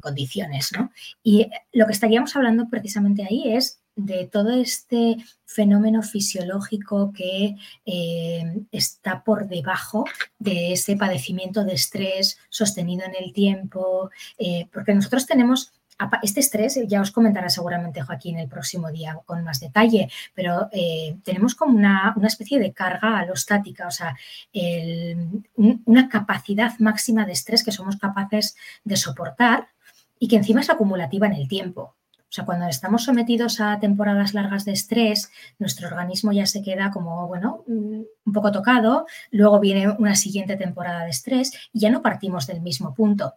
condiciones. 0.00 0.70
Y 1.22 1.50
lo 1.72 1.86
que 1.86 1.92
estaríamos 1.92 2.36
hablando 2.36 2.68
precisamente 2.70 3.24
ahí 3.24 3.54
es 3.54 3.80
de 3.96 4.28
todo 4.28 4.50
este 4.50 5.16
fenómeno 5.46 6.02
fisiológico 6.02 7.12
que 7.12 7.56
eh, 7.86 8.62
está 8.70 9.24
por 9.24 9.48
debajo 9.48 10.04
de 10.38 10.72
ese 10.72 10.96
padecimiento 10.96 11.64
de 11.64 11.72
estrés 11.72 12.38
sostenido 12.50 13.04
en 13.04 13.24
el 13.24 13.32
tiempo, 13.32 14.10
eh, 14.38 14.68
porque 14.72 14.94
nosotros 14.94 15.26
tenemos 15.26 15.72
este 16.22 16.40
estrés, 16.40 16.78
ya 16.86 17.00
os 17.00 17.10
comentará 17.10 17.48
seguramente 17.48 18.02
Joaquín 18.02 18.38
el 18.38 18.48
próximo 18.48 18.90
día 18.90 19.18
con 19.24 19.42
más 19.44 19.60
detalle, 19.60 20.08
pero 20.34 20.68
eh, 20.72 21.16
tenemos 21.24 21.54
como 21.54 21.76
una, 21.76 22.14
especie 22.24 22.58
de 22.58 22.72
carga 22.72 23.18
alostática, 23.18 23.86
o 23.86 23.90
sea, 23.90 24.16
una 25.54 26.08
capacidad 26.08 26.78
máxima 26.78 27.24
de 27.24 27.32
estrés 27.32 27.64
que 27.64 27.72
somos 27.72 27.96
capaces 27.96 28.56
de 28.84 28.96
soportar 28.96 29.68
y 30.18 30.28
que 30.28 30.36
encima 30.36 30.60
es 30.60 30.70
acumulativa 30.70 31.26
en 31.26 31.34
el 31.34 31.48
tiempo. 31.48 31.96
O 32.28 32.32
sea, 32.36 32.44
cuando 32.44 32.66
estamos 32.66 33.04
sometidos 33.04 33.60
a 33.60 33.78
temporadas 33.78 34.34
largas 34.34 34.64
de 34.64 34.72
estrés, 34.72 35.30
nuestro 35.58 35.88
organismo 35.88 36.32
ya 36.32 36.44
se 36.44 36.62
queda 36.62 36.90
como, 36.90 37.28
bueno, 37.28 37.62
un 37.66 38.06
poco 38.34 38.50
tocado, 38.50 39.06
luego 39.30 39.60
viene 39.60 39.88
una 39.90 40.16
siguiente 40.16 40.56
temporada 40.56 41.04
de 41.04 41.10
estrés 41.10 41.52
y 41.72 41.80
ya 41.80 41.90
no 41.90 42.02
partimos 42.02 42.46
del 42.46 42.60
mismo 42.60 42.92
punto. 42.94 43.34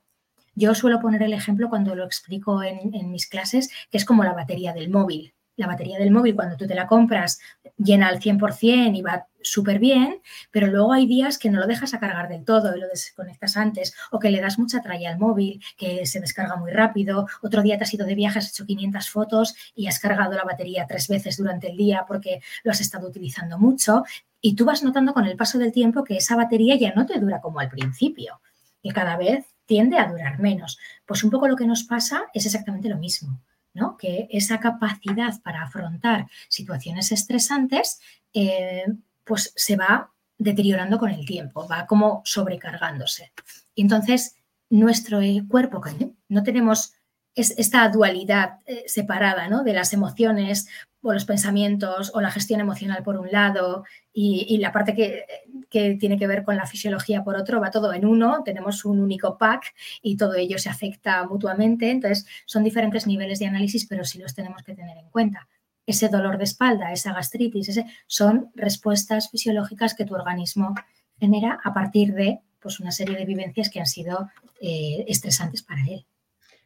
Yo 0.60 0.76
suelo 0.76 1.00
poner 1.00 1.24
el 1.24 1.32
ejemplo 1.32 1.70
cuando 1.70 1.96
lo 1.96 2.04
explico 2.04 2.62
en, 2.62 3.10
mis 3.10 3.28
clases, 3.28 3.70
que 3.90 3.98
es 3.98 4.04
como 4.04 4.26
la 4.26 4.34
batería 4.34 4.74
del 4.74 4.90
móvil. 4.90 5.34
La 5.56 5.68
batería 5.68 5.98
del 5.98 6.12
móvil, 6.12 6.36
cuando 6.36 6.58
tú 6.58 6.68
te 6.68 6.76
la 6.76 6.86
compras, 6.86 7.40
llena 7.78 8.10
al 8.10 8.20
100% 8.20 8.94
y 8.94 9.02
va 9.02 9.28
súper 9.42 9.80
bien, 9.80 10.22
pero 10.52 10.68
luego 10.68 10.92
hay 10.92 11.08
días 11.08 11.38
que 11.38 11.50
no 11.50 11.62
lo 11.62 11.66
dejas 11.66 11.94
a 11.94 12.00
cargar 12.02 12.28
del 12.28 12.44
todo 12.44 12.76
y 12.76 12.80
lo 12.82 12.90
desconectas 12.90 13.56
antes, 13.56 13.96
o 14.12 14.20
que 14.20 14.32
le 14.32 14.42
das 14.42 14.60
mucha 14.60 14.82
tralla 14.82 15.10
al 15.10 15.18
móvil, 15.18 15.64
que 15.78 16.06
se 16.06 16.20
descarga 16.20 16.58
muy 16.58 16.72
rápido. 16.72 17.26
Otro 17.42 17.62
día 17.62 17.78
te 17.78 17.86
has 17.86 17.94
ido 17.94 18.06
de 18.06 18.16
viaje, 18.16 18.40
has 18.40 18.50
hecho 18.50 18.66
500 18.66 19.10
fotos 19.10 19.56
y 19.76 19.88
has 19.88 19.98
cargado 20.00 20.34
la 20.34 20.44
batería 20.44 20.86
tres 20.90 21.08
veces 21.08 21.38
durante 21.38 21.70
el 21.70 21.78
día 21.78 22.04
porque 22.06 22.42
lo 22.66 22.72
has 22.72 22.82
estado 22.82 23.08
utilizando 23.08 23.58
mucho. 23.58 24.04
Y 24.42 24.56
tú 24.56 24.66
vas 24.66 24.84
notando 24.84 25.14
con 25.14 25.26
el 25.26 25.38
paso 25.38 25.58
del 25.58 25.72
tiempo 25.72 26.04
que 26.04 26.18
esa 26.18 26.36
batería 26.36 26.76
ya 26.76 26.94
no 26.94 27.06
te 27.06 27.18
dura 27.18 27.40
como 27.40 27.62
al 27.62 27.70
principio, 27.70 28.42
que 28.84 28.92
cada 28.92 29.16
vez 29.16 29.46
tiende 29.70 30.00
a 30.00 30.08
durar 30.08 30.40
menos. 30.40 30.80
Pues 31.06 31.24
un 31.24 31.30
poco 31.30 31.48
lo 31.48 31.56
que 31.56 31.68
nos 31.68 31.84
pasa 31.84 32.24
es 32.34 32.48
exactamente 32.48 32.90
lo 32.90 32.98
mismo, 32.98 33.40
¿no? 33.76 33.98
Que 33.98 34.28
esa 34.32 34.60
capacidad 34.60 35.40
para 35.44 35.62
afrontar 35.62 36.26
situaciones 36.48 37.12
estresantes, 37.12 38.00
eh, 38.34 38.86
pues 39.24 39.54
se 39.56 39.76
va 39.76 40.12
deteriorando 40.40 40.98
con 40.98 41.12
el 41.12 41.24
tiempo, 41.24 41.68
va 41.68 41.86
como 41.86 42.24
sobrecargándose. 42.26 43.32
Y 43.76 43.84
entonces, 43.84 44.38
nuestro 44.72 45.20
cuerpo, 45.48 45.84
no 46.30 46.42
tenemos 46.42 46.94
esta 47.36 47.88
dualidad 47.90 48.58
eh, 48.66 48.86
separada 48.88 49.48
¿no? 49.50 49.64
de 49.64 49.74
las 49.74 49.94
emociones 49.94 50.68
o 51.02 51.14
los 51.14 51.26
pensamientos 51.26 52.12
o 52.14 52.22
la 52.22 52.32
gestión 52.32 52.60
emocional 52.60 53.04
por 53.04 53.18
un 53.18 53.32
lado 53.32 53.86
y, 54.14 54.58
la 54.58 54.72
parte 54.72 54.94
que, 54.94 55.26
que, 55.70 55.96
tiene 55.96 56.18
que 56.18 56.28
ver 56.28 56.44
con 56.44 56.58
la 56.58 56.66
fisiología 56.66 57.24
por 57.24 57.36
otro, 57.36 57.62
va 57.62 57.72
todo 57.72 57.94
en 57.94 58.06
uno, 58.06 58.42
tenemos 58.44 58.84
un 58.84 59.00
único 59.00 59.38
pack 59.38 59.74
y 60.02 60.18
todo 60.18 60.36
ello 60.36 60.58
se 60.58 60.70
afecta 60.70 61.26
mutuamente, 61.26 61.90
entonces 61.90 62.26
son 62.46 62.64
diferentes 62.64 63.08
niveles 63.08 63.40
de 63.40 63.46
análisis, 63.46 63.86
pero 63.86 64.04
sí 64.04 64.20
los 64.20 64.34
tenemos 64.34 64.62
que 64.64 64.76
tener 64.76 64.98
en 64.98 65.10
cuenta. 65.10 65.48
Ese 65.86 66.10
dolor 66.10 66.38
de 66.38 66.44
espalda, 66.44 66.92
esa 66.92 67.14
gastritis, 67.14 67.70
ese, 67.70 67.86
son 68.06 68.52
respuestas 68.56 69.30
fisiológicas 69.30 69.94
que 69.94 70.06
tu 70.06 70.16
organismo 70.16 70.76
genera 71.20 71.60
a 71.64 71.74
partir 71.74 72.14
de 72.14 72.40
pues, 72.60 72.80
una 72.80 72.92
serie 72.92 73.18
de 73.18 73.26
vivencias 73.26 73.70
que 73.70 73.80
han 73.80 73.88
sido 73.88 74.30
eh, 74.62 75.06
estresantes 75.08 75.64
para 75.64 75.82
él. 75.82 76.06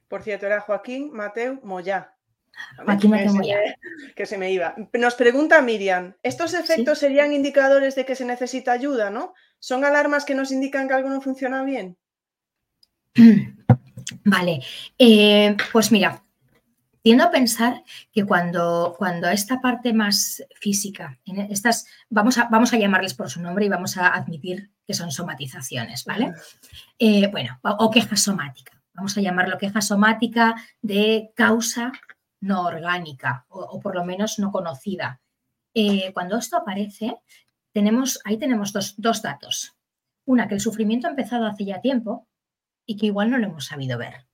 Por 0.08 0.24
cierto, 0.24 0.46
era 0.46 0.62
Joaquín 0.62 1.12
Mateo 1.12 1.60
Moyá, 1.64 2.13
Aquí 2.88 3.08
me 3.08 3.24
tengo 3.26 3.42
ya. 3.44 3.58
Que 4.16 4.26
se 4.26 4.38
me 4.38 4.52
iba. 4.52 4.76
Nos 4.94 5.16
pregunta 5.16 5.62
Miriam, 5.62 6.16
¿estos 6.24 6.54
efectos 6.54 7.00
serían 7.00 7.34
indicadores 7.34 7.96
de 7.96 8.06
que 8.06 8.16
se 8.16 8.26
necesita 8.26 8.72
ayuda, 8.72 9.10
no? 9.10 9.34
¿Son 9.60 9.86
alarmas 9.86 10.26
que 10.26 10.36
nos 10.36 10.52
indican 10.52 10.88
que 10.88 10.94
algo 10.94 11.10
no 11.10 11.22
funciona 11.22 11.64
bien? 11.64 11.98
Vale, 14.26 14.62
eh, 14.98 15.56
pues 15.72 15.92
mira, 15.92 16.24
tiendo 17.02 17.24
a 17.24 17.32
pensar 17.32 17.84
que 18.12 18.26
cuando, 18.26 18.96
cuando 18.98 19.30
esta 19.30 19.62
parte 19.62 19.94
más 19.94 20.44
física, 20.60 21.20
estas, 21.50 21.86
vamos 22.10 22.38
a, 22.38 22.46
vamos 22.46 22.74
a 22.74 22.78
llamarles 22.78 23.14
por 23.14 23.30
su 23.30 23.42
nombre 23.42 23.66
y 23.66 23.70
vamos 23.70 23.98
a 23.98 24.08
admitir 24.08 24.72
que 24.86 24.94
son 24.94 25.12
somatizaciones, 25.12 26.06
¿vale? 26.06 26.34
Eh, 27.00 27.28
bueno, 27.28 27.60
o 27.62 27.92
queja 27.92 28.16
somática. 28.16 28.82
Vamos 28.94 29.18
a 29.18 29.22
llamarlo 29.22 29.58
queja 29.58 29.82
somática 29.82 30.56
de 30.82 31.32
causa 31.36 31.92
no 32.44 32.66
orgánica 32.66 33.46
o, 33.50 33.80
por 33.80 33.96
lo 33.96 34.04
menos 34.04 34.38
no 34.38 34.52
conocida. 34.52 35.22
Eh, 35.74 36.12
cuando 36.14 36.38
esto 36.38 36.58
aparece, 36.58 37.18
tenemos, 37.74 38.20
ahí 38.26 38.38
tenemos 38.38 38.74
dos, 38.74 38.96
dos 38.98 39.22
datos. 39.22 39.76
Una, 40.26 40.48
que 40.48 40.56
el 40.56 40.60
sufrimiento 40.60 41.08
ha 41.08 41.12
empezado 41.12 41.48
hace 41.48 41.66
ya 41.66 41.82
tiempo 41.82 42.28
y 42.86 42.98
que 42.98 43.08
igual 43.08 43.32
no 43.32 43.38
lo 43.38 43.48
hemos 43.48 43.66
sabido 43.66 43.98
ver. 43.98 44.28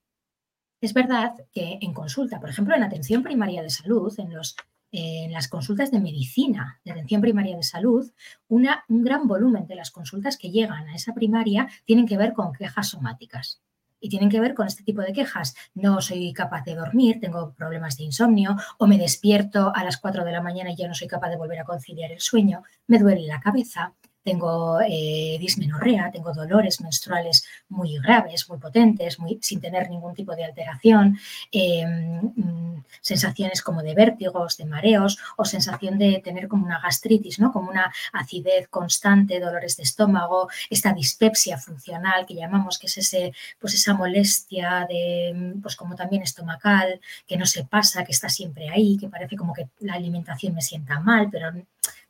Es 0.81 0.93
verdad 0.93 1.35
que 1.51 1.77
en 1.81 1.93
consulta, 1.93 2.39
por 2.39 2.49
ejemplo, 2.49 2.75
en 2.75 2.83
atención 2.83 3.21
primaria 3.21 3.61
de 3.61 3.69
salud, 3.69 4.13
en, 4.17 4.33
los, 4.33 4.55
en 4.91 5.31
las 5.31 5.47
consultas 5.47 5.91
de 5.91 5.99
medicina 5.99 6.81
de 6.83 6.91
atención 6.91 7.21
primaria 7.21 7.55
de 7.55 7.63
salud, 7.63 8.11
una, 8.47 8.85
un 8.87 9.03
gran 9.03 9.27
volumen 9.27 9.67
de 9.67 9.75
las 9.75 9.91
consultas 9.91 10.37
que 10.37 10.51
llegan 10.51 10.87
a 10.87 10.95
esa 10.95 11.13
primaria 11.13 11.69
tienen 11.85 12.07
que 12.07 12.17
ver 12.17 12.33
con 12.33 12.53
quejas 12.53 12.89
somáticas 12.89 13.61
y 13.99 14.09
tienen 14.09 14.29
que 14.29 14.39
ver 14.39 14.53
con 14.53 14.67
este 14.67 14.83
tipo 14.83 15.01
de 15.01 15.13
quejas. 15.13 15.55
No 15.73 16.01
soy 16.01 16.33
capaz 16.33 16.63
de 16.63 16.75
dormir, 16.75 17.19
tengo 17.19 17.53
problemas 17.53 17.97
de 17.97 18.03
insomnio 18.03 18.55
o 18.77 18.87
me 18.87 18.97
despierto 18.97 19.71
a 19.75 19.83
las 19.83 19.97
4 19.97 20.25
de 20.25 20.31
la 20.31 20.41
mañana 20.41 20.71
y 20.71 20.75
ya 20.75 20.87
no 20.87 20.93
soy 20.93 21.07
capaz 21.07 21.29
de 21.29 21.37
volver 21.37 21.59
a 21.59 21.65
conciliar 21.65 22.11
el 22.11 22.19
sueño, 22.19 22.63
me 22.87 22.99
duele 22.99 23.27
la 23.27 23.39
cabeza, 23.39 23.93
tengo 24.23 24.79
eh, 24.81 25.37
dismenorrea, 25.39 26.11
tengo 26.11 26.33
dolores 26.33 26.81
menstruales 26.81 27.45
muy 27.69 27.97
graves, 27.99 28.49
muy 28.49 28.57
potentes, 28.57 29.17
sin 29.41 29.61
tener 29.61 29.89
ningún 29.89 30.13
tipo 30.13 30.35
de 30.35 30.45
alteración, 30.45 31.17
em, 31.51 32.31
mm, 32.35 32.83
sensaciones 33.01 33.61
como 33.61 33.81
de 33.81 33.93
vértigos, 33.93 34.57
de 34.57 34.65
mareos 34.65 35.17
o 35.37 35.45
sensación 35.45 35.97
de 35.97 36.21
tener 36.23 36.47
como 36.47 36.65
una 36.65 36.79
gastritis, 36.79 37.39
¿no? 37.39 37.51
como 37.51 37.69
una 37.69 37.91
acidez 38.13 38.67
constante, 38.69 39.39
dolores 39.39 39.77
de 39.77 39.83
estómago, 39.83 40.49
esta 40.69 40.93
dispepsia 40.93 41.57
funcional 41.57 42.25
que 42.25 42.35
llamamos, 42.35 42.77
que 42.77 42.87
es 42.87 42.97
ese, 42.97 43.33
pues 43.59 43.73
esa 43.73 43.93
molestia 43.93 44.85
de, 44.89 45.55
pues 45.61 45.75
como 45.75 45.95
también 45.95 46.23
estomacal, 46.23 46.99
que 47.27 47.37
no 47.37 47.45
se 47.45 47.63
pasa, 47.65 48.03
que 48.03 48.11
está 48.11 48.29
siempre 48.29 48.69
ahí, 48.69 48.97
que 48.97 49.09
parece 49.09 49.35
como 49.35 49.53
que 49.53 49.69
la 49.79 49.93
alimentación 49.93 50.53
me 50.53 50.61
sienta 50.61 50.99
mal, 50.99 51.29
pero 51.31 51.51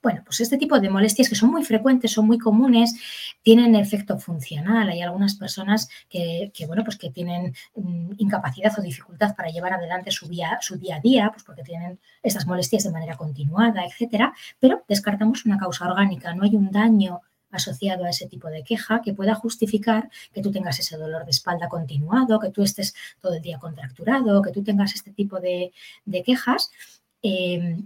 bueno, 0.02 0.22
pues 0.24 0.40
este 0.40 0.58
tipo 0.58 0.80
de 0.80 0.90
molestias 0.90 1.28
que 1.28 1.36
son 1.36 1.52
muy 1.52 1.64
frecuentes, 1.64 2.12
son 2.12 2.26
muy 2.26 2.38
comunes, 2.38 2.96
tienen 3.42 3.76
efecto 3.76 4.18
funcional. 4.18 4.90
Hay 4.90 5.02
algunas 5.02 5.36
personas 5.36 5.90
que, 6.10 6.52
bueno, 6.68 6.84
pues 6.84 6.98
que 6.98 7.10
tienen 7.10 7.54
mm, 7.76 8.14
incapacidad 8.18 8.78
o 8.78 8.82
dificultad 8.82 9.36
para 9.36 9.50
llevar 9.50 9.74
adelante 9.74 10.12
su 10.12 10.28
día, 10.28 10.60
a 10.94 11.00
día, 11.02 11.30
pues 11.32 11.44
porque 11.44 11.64
tienen 11.64 12.00
estas 12.24 12.46
molestias 12.48 12.84
de 12.84 12.92
manera 12.92 13.18
continuada, 13.18 13.86
etcétera, 13.86 14.34
pero 14.60 14.84
descartamos 14.88 15.46
una 15.46 15.58
causa 15.58 15.86
orgánica, 15.90 16.34
no 16.34 16.44
hay 16.44 16.56
un 16.56 16.72
daño 16.72 17.22
asociado 17.52 18.06
a 18.06 18.10
ese 18.10 18.28
tipo 18.28 18.48
de 18.48 18.64
queja 18.64 19.02
que 19.02 19.14
pueda 19.14 19.34
justificar 19.36 20.10
que 20.32 20.42
tú 20.42 20.52
tengas 20.52 20.80
ese 20.80 20.98
dolor 20.98 21.26
de 21.26 21.32
espalda 21.32 21.68
continuado, 21.68 22.40
que 22.40 22.52
tú 22.52 22.64
estés 22.64 22.94
todo 23.20 23.34
el 23.34 23.42
día 23.42 23.60
contracturado, 23.60 24.42
que 24.42 24.52
tú 24.52 24.64
tengas 24.64 24.94
este 24.96 25.12
tipo 25.12 25.40
de, 25.40 25.72
quejas. 26.24 26.72
Eh, 27.22 27.80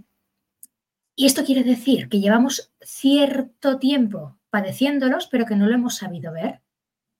y 1.16 1.26
esto 1.26 1.44
quiere 1.44 1.62
decir 1.62 2.08
que 2.08 2.20
llevamos 2.20 2.72
cierto 2.80 3.78
tiempo 3.78 4.36
padeciéndolos, 4.50 5.28
pero 5.28 5.46
que 5.46 5.56
no 5.56 5.66
lo 5.66 5.74
hemos 5.74 5.96
sabido 5.96 6.32
ver. 6.32 6.60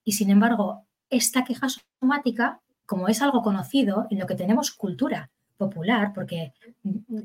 Y 0.04 0.12
sin 0.12 0.30
embargo, 0.30 0.86
esta 1.10 1.44
queja 1.44 1.68
somática, 2.00 2.60
como 2.86 3.08
es 3.08 3.22
algo 3.22 3.42
conocido, 3.42 4.06
en 4.10 4.18
lo 4.18 4.26
que 4.26 4.34
tenemos 4.34 4.72
cultura 4.72 5.30
popular, 5.56 6.12
porque 6.14 6.52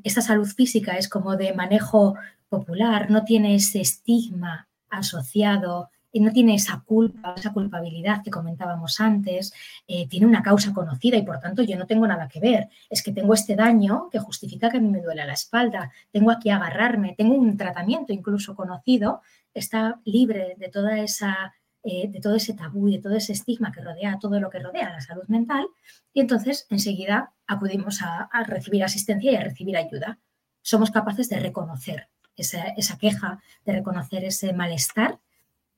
esta 0.03 0.21
salud 0.21 0.47
física 0.47 0.97
es 0.97 1.09
como 1.09 1.35
de 1.35 1.53
manejo 1.53 2.15
popular, 2.49 3.09
no 3.09 3.23
tiene 3.23 3.55
ese 3.55 3.81
estigma 3.81 4.67
asociado 4.89 5.89
y 6.11 6.19
no 6.19 6.31
tiene 6.31 6.55
esa 6.55 6.83
culpa, 6.85 7.35
esa 7.37 7.53
culpabilidad 7.53 8.23
que 8.23 8.31
comentábamos 8.31 8.99
antes, 8.99 9.53
eh, 9.87 10.07
tiene 10.07 10.25
una 10.25 10.41
causa 10.41 10.73
conocida 10.73 11.17
y 11.17 11.23
por 11.23 11.39
tanto 11.39 11.63
yo 11.63 11.77
no 11.77 11.85
tengo 11.85 12.07
nada 12.07 12.27
que 12.27 12.39
ver. 12.39 12.69
Es 12.89 13.03
que 13.03 13.11
tengo 13.11 13.33
este 13.33 13.55
daño 13.55 14.09
que 14.11 14.19
justifica 14.19 14.69
que 14.69 14.77
a 14.77 14.81
mí 14.81 14.89
me 14.89 15.01
duele 15.01 15.25
la 15.25 15.33
espalda, 15.33 15.91
tengo 16.11 16.31
aquí 16.31 16.49
agarrarme, 16.49 17.15
tengo 17.17 17.35
un 17.35 17.57
tratamiento 17.57 18.13
incluso 18.13 18.55
conocido, 18.55 19.21
está 19.53 19.99
libre 20.05 20.55
de 20.57 20.69
toda 20.69 20.99
esa 20.99 21.53
eh, 21.81 22.09
de 22.09 22.19
todo 22.19 22.35
ese 22.35 22.53
tabú 22.53 22.89
y 22.89 22.97
de 22.97 23.01
todo 23.01 23.15
ese 23.15 23.31
estigma 23.31 23.71
que 23.71 23.79
rodea 23.79 24.19
todo 24.19 24.37
lo 24.41 24.49
que 24.49 24.59
rodea 24.59 24.89
la 24.89 24.99
salud 24.99 25.23
mental 25.29 25.65
y 26.11 26.19
entonces 26.19 26.67
enseguida 26.69 27.31
acudimos 27.47 28.01
a, 28.01 28.29
recibir 28.45 28.83
asistencia 28.83 29.31
y 29.31 29.35
a 29.37 29.43
recibir 29.45 29.77
ayuda. 29.77 30.19
Somos 30.61 30.91
capaces 30.91 31.29
de 31.29 31.39
reconocer 31.39 32.09
esa 32.35 32.97
queja, 32.97 33.41
de 33.63 33.73
reconocer 33.73 34.25
ese 34.25 34.51
malestar 34.51 35.19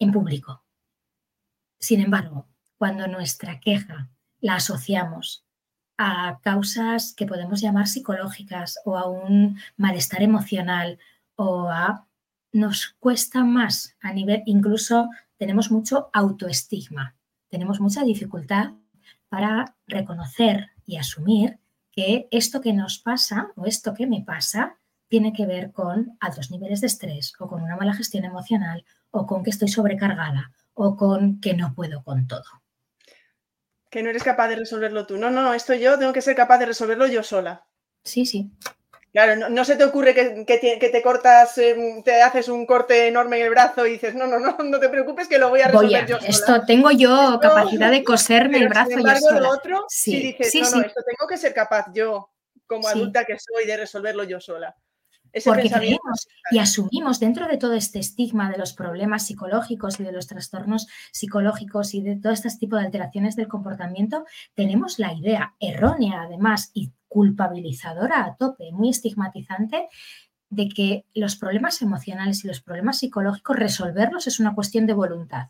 en 0.02 0.12
público. 0.12 0.64
Sin 1.80 2.02
embargo, 2.02 2.48
cuando 2.78 3.08
nuestra 3.08 3.60
queja 3.60 4.10
la 4.40 4.56
asociamos 4.56 5.46
a 5.98 6.40
causas 6.42 7.14
que 7.14 7.28
podemos 7.28 7.62
llamar 7.62 7.88
psicológicas 7.88 8.80
o 8.86 8.98
a 8.98 9.08
un 9.08 9.60
malestar 9.78 10.24
emocional 10.24 10.98
o 11.36 11.70
a 11.70 12.08
nos 12.52 12.96
cuesta 13.00 13.44
más 13.44 13.96
a 14.02 14.12
nivel, 14.12 14.42
incluso 14.46 15.10
tenemos 15.38 15.72
mucho 15.72 16.10
autoestigma, 16.12 17.16
tenemos 17.50 17.80
mucha 17.80 18.04
dificultad 18.04 18.72
para 19.30 19.76
reconocer 19.88 20.72
y 20.86 20.98
asumir 20.98 21.60
que 21.92 22.28
esto 22.32 22.62
que 22.62 22.74
nos 22.74 22.98
pasa 22.98 23.52
o 23.56 23.66
esto 23.66 23.94
que 23.94 24.08
me 24.08 24.24
pasa 24.24 24.78
tiene 25.08 25.34
que 25.34 25.46
ver 25.46 25.72
con 25.72 26.18
altos 26.20 26.50
niveles 26.50 26.82
de 26.82 26.88
estrés 26.88 27.34
o 27.40 27.48
con 27.48 27.62
una 27.62 27.76
mala 27.76 27.94
gestión 27.94 28.26
emocional 28.26 28.84
o 29.12 29.28
con 29.28 29.43
que 29.43 29.50
estoy 29.50 29.67
sobrecargada 29.67 30.52
o 30.74 30.95
con 30.95 31.39
que 31.39 31.54
no 31.54 31.74
puedo 31.76 32.04
con 32.04 32.28
todo. 32.28 32.43
Que 33.89 34.02
no 34.02 34.10
eres 34.10 34.24
capaz 34.24 34.47
de 34.47 34.56
resolverlo 34.56 35.06
tú. 35.06 35.17
No, 35.17 35.30
no, 35.30 35.43
no, 35.43 35.54
esto 35.54 35.74
yo 35.74 36.00
tengo 36.00 36.13
que 36.13 36.21
ser 36.21 36.36
capaz 36.36 36.60
de 36.60 36.67
resolverlo 36.67 37.06
yo 37.08 37.24
sola. 37.24 37.65
Sí, 38.04 38.26
sí. 38.26 38.50
Claro, 39.12 39.50
no, 39.50 39.65
se 39.65 39.76
te 39.76 39.84
ocurre 39.84 40.13
que, 40.13 40.45
te, 40.45 41.02
cortas, 41.02 41.58
em, 41.58 42.02
te 42.02 42.21
haces 42.21 42.47
un 42.47 42.65
corte 42.65 43.10
enorme 43.10 43.38
en 43.38 43.43
el 43.43 43.50
brazo 43.50 43.86
y 43.86 43.91
dices, 43.91 44.15
no, 44.15 44.26
no, 44.26 44.39
no, 44.39 44.56
no 44.63 44.80
te 44.80 44.88
preocupes 44.88 45.28
que 45.28 45.38
lo 45.38 45.50
voy 45.50 45.60
a 45.60 45.67
resolver 45.67 46.08
yo 46.08 46.15
sola. 46.15 46.30
Esto 46.30 46.62
tengo 46.65 46.91
yo 46.91 47.38
capacidad 47.41 47.91
de 47.91 48.06
coserme 48.06 48.60
el 48.60 48.69
brazo 48.69 48.91
sin 48.91 49.00
embargo, 49.00 49.28
yo 49.30 49.50
otro, 49.50 49.86
sí, 49.89 50.12
si 50.12 50.21
dices, 50.21 50.71
no, 50.71 50.78
no, 50.78 50.86
esto 50.86 51.02
tengo 51.06 51.28
que 51.28 51.36
ser 51.36 51.54
capaz 51.54 51.88
yo, 51.93 52.30
como 52.65 52.88
adulta 52.88 53.26
que 53.26 53.38
soy, 53.38 53.65
de 53.65 53.76
resolverlo 53.76 54.24
yo 54.24 54.39
sola 54.39 54.74
porque 55.46 55.70
creemos 55.70 56.28
y 56.52 56.60
asumimos 56.60 57.20
dentro 57.20 57.48
de 57.48 57.58
todo 57.58 57.74
este 57.74 58.00
estigma 58.00 58.52
de 58.52 58.58
los 58.58 58.74
problemas 58.74 59.26
psicológicos 59.26 60.00
y 60.00 60.04
de 60.04 60.12
los 60.12 60.28
trastornos 60.28 60.88
psicológicos 61.12 61.94
y 61.94 62.02
de 62.02 62.17
todo 62.17 62.34
este 62.34 62.50
tipo 62.58 62.76
de 62.76 62.86
alteraciones 62.86 63.36
del 63.36 63.48
comportamiento, 63.48 64.26
tenemos 64.54 65.00
la 65.00 65.13
idea 65.13 65.56
errónea 65.60 66.24
además 66.24 66.72
y 66.74 66.91
culpabilizadora 67.08 68.26
a 68.26 68.36
tope, 68.36 68.72
muy 68.72 68.89
estigmatizante, 68.89 69.88
de 70.50 70.67
que 70.70 71.06
los 71.13 71.38
problemas 71.38 71.82
emocionales 71.82 72.44
y 72.44 72.48
los 72.48 72.62
problemas 72.62 73.00
psicológicos 73.00 73.56
resolverlos 73.56 74.28
es 74.28 74.39
una 74.39 74.54
cuestión 74.54 74.86
de 74.86 74.94
voluntad. 74.94 75.48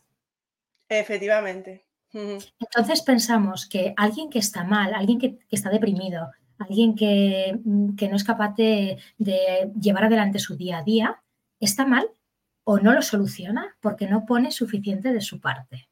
Efectivamente. 0.87 1.85
Entonces 2.13 3.01
pensamos 3.01 3.67
que 3.67 3.93
alguien 3.95 4.29
que 4.29 4.39
está 4.39 4.63
mal, 4.63 4.93
alguien 4.93 5.17
que, 5.17 5.37
que 5.37 5.55
está 5.55 5.69
deprimido, 5.69 6.29
alguien 6.63 6.91
mm, 6.91 7.95
que, 7.95 8.09
no 8.09 8.15
es 8.15 8.23
capaz 8.23 8.55
de, 8.55 8.97
de, 9.17 9.71
llevar 9.79 10.05
adelante 10.05 10.39
su 10.39 10.55
día 10.55 10.79
a 10.79 10.83
día, 10.83 11.21
está 11.59 11.85
mal 11.85 12.09
o 12.63 12.79
no 12.79 12.93
lo 12.93 13.01
soluciona 13.01 13.75
porque 13.81 14.07
no 14.07 14.25
pone 14.25 14.51
suficiente 14.51 15.13
de 15.13 15.21
su 15.21 15.39
parte 15.39 15.90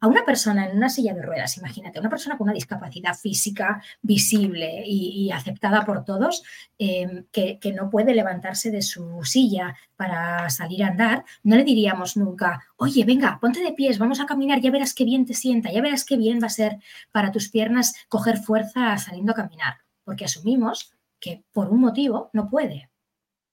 a 0.00 0.06
una 0.06 0.24
persona 0.24 0.68
en 0.68 0.76
una 0.76 0.88
silla 0.88 1.14
de 1.14 1.22
ruedas, 1.22 1.56
imagínate, 1.56 2.00
una 2.00 2.08
persona 2.08 2.36
con 2.36 2.46
una 2.46 2.54
discapacidad 2.54 3.14
física 3.14 3.82
visible 4.02 4.82
y, 4.86 5.30
aceptada 5.30 5.84
por 5.84 6.04
todos, 6.04 6.42
em, 6.78 7.24
que, 7.32 7.58
no 7.74 7.90
puede 7.90 8.14
levantarse 8.14 8.70
de 8.70 8.82
su 8.82 9.24
silla 9.24 9.74
para 9.96 10.48
salir 10.50 10.84
a 10.84 10.88
andar, 10.88 11.24
no 11.42 11.56
le 11.56 11.64
diríamos 11.64 12.16
nunca, 12.16 12.62
oye, 12.76 13.04
venga, 13.04 13.38
ponte 13.40 13.60
de 13.60 13.72
pies, 13.72 13.98
vamos 13.98 14.20
a 14.20 14.26
caminar, 14.26 14.60
ya 14.60 14.70
verás 14.70 14.94
qué 14.94 15.04
bien 15.04 15.26
te 15.26 15.34
sienta, 15.34 15.72
ya 15.72 15.82
verás 15.82 16.04
qué 16.04 16.16
bien 16.16 16.40
va 16.42 16.46
a 16.46 16.50
ser 16.50 16.78
para 17.10 17.32
tus 17.32 17.48
piernas 17.48 17.94
coger 18.08 18.38
fuerza 18.38 18.96
saliendo 18.98 19.32
a 19.32 19.36
caminar, 19.36 19.78
porque 20.04 20.26
asumimos 20.26 20.92
que 21.18 21.44
por 21.52 21.70
un 21.70 21.80
motivo 21.80 22.30
no 22.32 22.48
puede. 22.48 22.90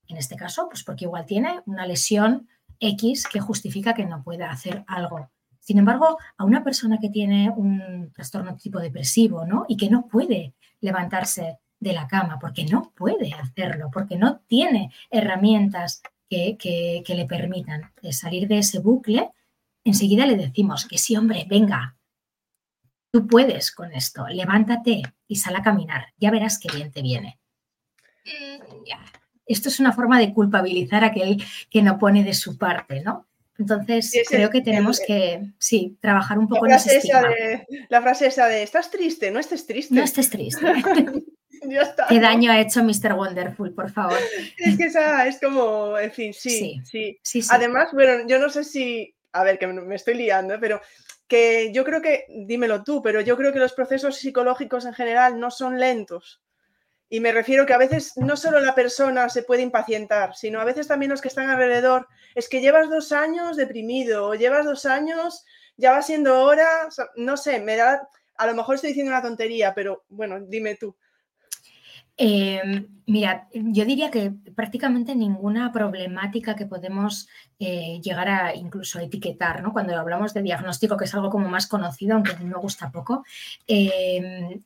En 0.08 0.18
este 0.18 0.36
caso, 0.36 0.68
pues 0.68 0.84
porque 0.84 1.06
igual 1.06 1.26
tiene 1.26 1.62
una 1.66 1.86
lesión 1.86 2.48
X 2.78 3.26
que 3.26 3.40
justifica 3.40 3.94
que 3.94 4.04
no 4.04 4.22
pueda 4.22 4.50
hacer 4.50 4.84
algo 4.86 5.30
sin 5.62 5.78
embargo, 5.78 6.18
a 6.36 6.44
una 6.44 6.64
persona 6.64 6.98
que 6.98 7.08
tiene 7.08 7.48
un 7.48 8.10
trastorno 8.12 8.56
tipo 8.56 8.80
depresivo 8.80 9.46
¿no? 9.46 9.64
y 9.68 9.76
que 9.76 9.88
no 9.88 10.08
puede 10.08 10.54
levantarse 10.80 11.60
de 11.78 11.92
la 11.92 12.08
cama 12.08 12.38
porque 12.40 12.64
no 12.64 12.92
puede 12.96 13.32
hacerlo, 13.32 13.88
porque 13.92 14.16
no 14.16 14.40
tiene 14.48 14.92
herramientas 15.08 16.02
que, 16.28 17.04
le 17.06 17.26
permitan 17.26 17.92
salir 18.10 18.48
de 18.48 18.58
ese 18.58 18.80
bucle, 18.80 19.30
enseguida 19.84 20.26
le 20.26 20.36
decimos 20.36 20.86
que 20.86 20.98
sí, 20.98 21.16
hombre, 21.16 21.46
venga, 21.48 21.96
tú 23.12 23.28
puedes 23.28 23.70
con 23.70 23.92
esto, 23.92 24.26
levántate 24.26 25.02
y 25.28 25.36
sal 25.36 25.54
a 25.54 25.62
caminar, 25.62 26.06
ya 26.16 26.32
verás 26.32 26.58
qué 26.58 26.74
bien 26.74 26.90
te 26.90 27.02
viene. 27.02 27.38
Mm, 28.24 28.82
esto 29.46 29.68
es 29.68 29.78
una 29.78 29.92
forma 29.92 30.18
de 30.18 30.32
culpabilizar 30.32 31.04
a 31.04 31.08
aquel 31.08 31.42
que 31.70 31.82
no 31.82 31.98
pone 31.98 32.24
de 32.24 32.34
su 32.34 32.58
parte, 32.58 33.00
¿no? 33.02 33.28
Entonces, 33.58 34.12
creo 34.28 34.50
que 34.50 34.62
tenemos 34.62 35.00
que, 35.00 35.42
sí, 35.58 35.96
trabajar 36.00 36.38
un 36.38 36.48
poco 36.48 36.66
en 36.66 36.72
ese 36.72 36.96
estigma. 36.96 37.30
la 37.88 38.02
frase 38.02 38.26
esa 38.26 38.46
de, 38.46 38.62
¿estás 38.62 38.90
triste? 38.90 39.30
No 39.30 39.38
estés 39.38 39.66
triste. 39.66 39.94
No 39.94 40.02
estés 40.02 40.30
triste. 40.30 40.60
ya 41.68 41.82
está. 41.82 42.06
¿Qué 42.08 42.18
daño 42.18 42.50
ha 42.50 42.60
hecho 42.60 42.82
Mr. 42.82 43.12
Wonderful, 43.14 43.74
por 43.74 43.90
favor? 43.90 44.18
Es 44.56 44.76
que 44.76 44.84
esa 44.84 45.26
es 45.26 45.38
como, 45.38 45.98
en 45.98 46.10
fin, 46.12 46.32
sí, 46.32 46.80
sí. 46.84 47.18
sí. 47.22 47.42
Además, 47.50 47.90
bueno, 47.92 48.26
yo 48.26 48.38
no 48.38 48.48
sé 48.48 48.64
si, 48.64 49.14
a 49.32 49.44
ver, 49.44 49.58
que 49.58 49.66
me 49.66 49.94
estoy 49.94 50.14
liando, 50.14 50.58
pero 50.58 50.80
que 51.28 51.72
yo 51.72 51.84
creo 51.84 52.02
que, 52.02 52.26
dímelo 52.28 52.82
tú, 52.82 53.02
pero 53.02 53.20
yo 53.20 53.36
creo 53.36 53.52
que 53.52 53.58
los 53.58 53.72
procesos 53.74 54.16
psicológicos 54.16 54.84
en 54.86 54.94
general 54.94 55.38
no 55.38 55.50
son 55.50 55.78
lentos. 55.78 56.42
Y 57.12 57.20
me 57.20 57.30
refiero 57.30 57.66
que 57.66 57.74
a 57.74 57.78
veces 57.78 58.14
no 58.16 58.38
solo 58.38 58.58
la 58.58 58.74
persona 58.74 59.28
se 59.28 59.42
puede 59.42 59.60
impacientar, 59.60 60.34
sino 60.34 60.62
a 60.62 60.64
veces 60.64 60.88
también 60.88 61.10
los 61.10 61.20
que 61.20 61.28
están 61.28 61.50
alrededor. 61.50 62.08
Es 62.34 62.48
que 62.48 62.62
llevas 62.62 62.88
dos 62.88 63.12
años 63.12 63.58
deprimido 63.58 64.28
o 64.28 64.34
llevas 64.34 64.64
dos 64.64 64.86
años, 64.86 65.44
ya 65.76 65.92
va 65.92 66.00
siendo 66.00 66.40
hora, 66.40 66.88
no 67.16 67.36
sé, 67.36 67.60
me 67.60 67.76
da, 67.76 68.08
a 68.38 68.46
lo 68.46 68.54
mejor 68.54 68.76
estoy 68.76 68.88
diciendo 68.88 69.12
una 69.12 69.20
tontería, 69.20 69.74
pero 69.74 70.04
bueno, 70.08 70.40
dime 70.40 70.76
tú. 70.76 70.96
Em, 72.16 72.88
mira, 73.04 73.46
yo 73.52 73.84
diría 73.84 74.10
que 74.10 74.32
prácticamente 74.56 75.14
ninguna 75.14 75.70
problemática 75.70 76.56
que 76.56 76.64
podemos 76.64 77.28
eh, 77.58 78.00
llegar 78.02 78.30
a 78.30 78.54
incluso 78.54 79.00
etiquetar, 79.00 79.62
¿no? 79.62 79.74
Cuando 79.74 79.94
hablamos 79.98 80.32
de 80.32 80.40
diagnóstico, 80.40 80.96
que 80.96 81.04
es 81.04 81.14
algo 81.14 81.28
como 81.28 81.50
más 81.50 81.66
conocido, 81.66 82.14
aunque 82.14 82.34
me 82.42 82.54
gusta 82.54 82.90
poco, 82.90 83.22
em, 83.66 84.62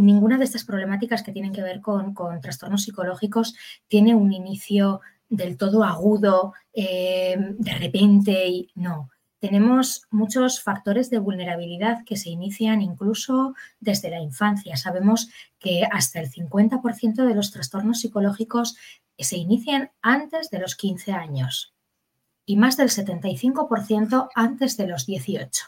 ninguna 0.00 0.38
de 0.38 0.44
estas 0.44 0.64
problemáticas 0.64 1.22
que 1.22 1.32
tienen 1.32 1.52
que 1.52 1.62
ver 1.62 1.80
con, 1.80 2.14
trastornos 2.40 2.82
psicológicos 2.82 3.54
tiene 3.88 4.14
un 4.14 4.32
inicio 4.32 5.00
del 5.28 5.56
todo 5.56 5.84
agudo, 5.84 6.54
em, 6.72 7.56
de 7.58 7.74
repente, 7.74 8.48
y 8.48 8.70
no 8.74 9.10
tenemos 9.38 10.06
muchos 10.10 10.62
factores 10.62 11.10
de 11.10 11.18
vulnerabilidad 11.18 12.04
que 12.04 12.16
se 12.16 12.30
inician 12.30 12.80
incluso 12.82 13.54
desde 13.80 14.10
la 14.10 14.20
infancia. 14.20 14.76
Sabemos 14.76 15.28
que 15.58 15.86
hasta 15.90 16.20
el 16.20 16.30
50% 16.30 17.24
de 17.24 17.34
los 17.34 17.52
trastornos 17.52 18.00
psicológicos 18.00 18.76
se 19.18 19.36
inician 19.36 19.90
antes 20.02 20.50
de 20.50 20.58
los 20.58 20.74
15 20.74 21.12
años 21.12 21.74
y 22.44 22.56
más 22.56 22.76
del 22.76 22.88
75% 22.88 24.30
antes 24.34 24.76
de 24.76 24.86
los 24.86 25.06
18. 25.06 25.64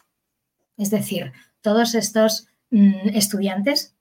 Es 0.77 0.91
decir, 0.91 1.33
todos 1.61 1.95
estos 1.95 2.49
mm, 2.71 3.11
estudiantes 3.15 3.95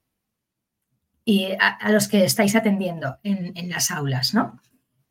y 1.28 1.52
a, 1.60 1.90
los 1.90 2.08
que 2.08 2.24
estáis 2.24 2.56
atendiendo 2.56 3.18
en, 3.22 3.68
las 3.68 3.90
aulas, 3.90 4.32
¿no? 4.32 4.58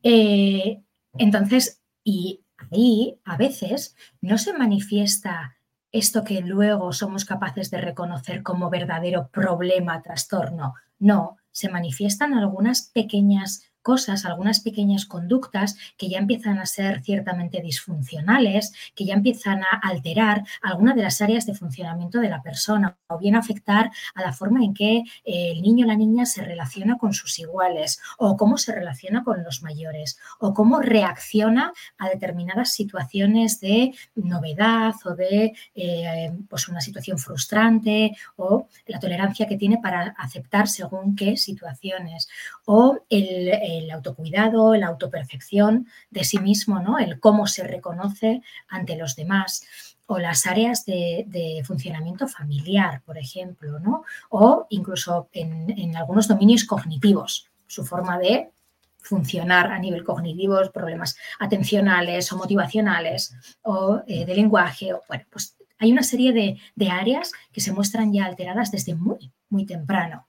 Eh, 0.01 0.81
entonces, 1.15 1.83
y 2.03 2.43
ahí 2.71 3.21
a 3.23 3.37
veces 3.37 3.95
no 4.19 4.39
se 4.39 4.51
manifiesta 4.53 5.57
esto 5.91 6.23
que 6.23 6.41
luego 6.41 6.91
somos 6.91 7.23
capaces 7.23 7.69
de 7.69 7.81
reconocer 7.81 8.41
como 8.41 8.71
verdadero 8.71 9.29
problema, 9.29 10.01
trastorno. 10.01 10.73
No, 10.97 11.37
se 11.51 11.69
manifiestan 11.69 12.33
algunas 12.33 12.89
pequeñas 12.95 13.61
cosas, 13.87 14.25
algunas 14.25 14.59
pequeñas 14.59 15.05
conductas 15.05 15.77
que 15.97 16.09
ya 16.09 16.17
empiezan 16.17 16.59
a 16.59 16.65
ser 16.65 17.01
ciertamente 17.03 17.61
disfuncionales, 17.61 18.73
que 18.93 19.05
ya 19.05 19.13
empiezan 19.13 19.63
a 19.63 19.79
alterar 19.81 20.43
alguna 20.61 20.93
de 20.93 21.03
las 21.03 21.21
áreas 21.21 21.45
de 21.45 21.53
funcionamiento 21.53 22.19
de 22.19 22.27
la 22.27 22.41
persona 22.41 22.97
o 23.07 23.17
bien 23.17 23.37
afectar 23.37 23.89
a 24.13 24.21
la 24.21 24.33
forma 24.33 24.61
en 24.61 24.73
que 24.73 24.97
eh, 24.97 25.51
el 25.53 25.61
niño 25.61 25.85
o 25.85 25.87
la 25.87 25.95
niña 25.95 26.25
se 26.25 26.43
relaciona 26.43 26.97
con 26.97 27.13
sus 27.13 27.39
iguales 27.39 28.01
o 28.17 28.35
cómo 28.35 28.57
se 28.57 28.73
relaciona 28.73 29.23
con 29.23 29.41
los 29.41 29.63
mayores 29.63 30.19
o 30.39 30.53
cómo 30.53 30.81
reacciona 30.81 31.71
a 31.97 32.09
determinadas 32.09 32.73
situaciones 32.73 33.61
de 33.61 33.93
novedad 34.15 34.95
o 35.05 35.15
de 35.15 35.53
eh, 35.75 36.31
pues 36.49 36.67
una 36.67 36.81
situación 36.81 37.17
frustrante 37.19 38.11
o 38.35 38.67
la 38.85 38.99
tolerancia 38.99 39.47
que 39.47 39.55
tiene 39.55 39.77
para 39.81 40.13
aceptar 40.17 40.67
según 40.67 41.15
qué 41.15 41.37
situaciones 41.37 42.27
o 42.65 42.99
el 43.09 43.76
el 43.77 43.91
autocuidado, 43.91 44.75
la 44.75 44.87
autopercepción 44.87 45.87
de 46.09 46.23
sí 46.23 46.39
mismo, 46.39 46.79
¿no? 46.79 46.99
el 46.99 47.19
cómo 47.19 47.47
se 47.47 47.63
reconoce 47.63 48.41
ante 48.67 48.95
los 48.95 49.15
demás 49.15 49.63
o 50.07 50.19
las 50.19 50.47
áreas 50.47 50.85
de, 50.85 51.61
funcionamiento 51.65 52.27
familiar, 52.27 53.01
por 53.05 53.17
ejemplo, 53.17 53.79
¿no? 53.79 54.03
o 54.29 54.65
incluso 54.69 55.29
en, 55.33 55.95
algunos 55.95 56.27
dominios 56.27 56.63
cognitivos, 56.63 57.49
su 57.67 57.85
forma 57.85 58.17
de 58.17 58.51
funcionar 58.97 59.71
a 59.71 59.79
nivel 59.79 60.03
cognitivo, 60.03 60.59
problemas 60.73 61.17
atencionales 61.39 62.31
o 62.31 62.37
motivacionales 62.37 63.35
o 63.61 64.01
eh, 64.07 64.25
de 64.25 64.35
lenguaje. 64.35 64.93
O, 64.93 65.03
bueno, 65.07 65.25
pues 65.29 65.57
hay 65.79 65.91
una 65.91 66.03
serie 66.03 66.33
de, 66.33 66.57
de, 66.75 66.89
áreas 66.89 67.31
que 67.51 67.61
se 67.61 67.71
muestran 67.71 68.11
ya 68.11 68.25
alteradas 68.25 68.71
desde 68.71 68.95
muy, 68.95 69.31
muy 69.49 69.65
temprano. 69.65 70.27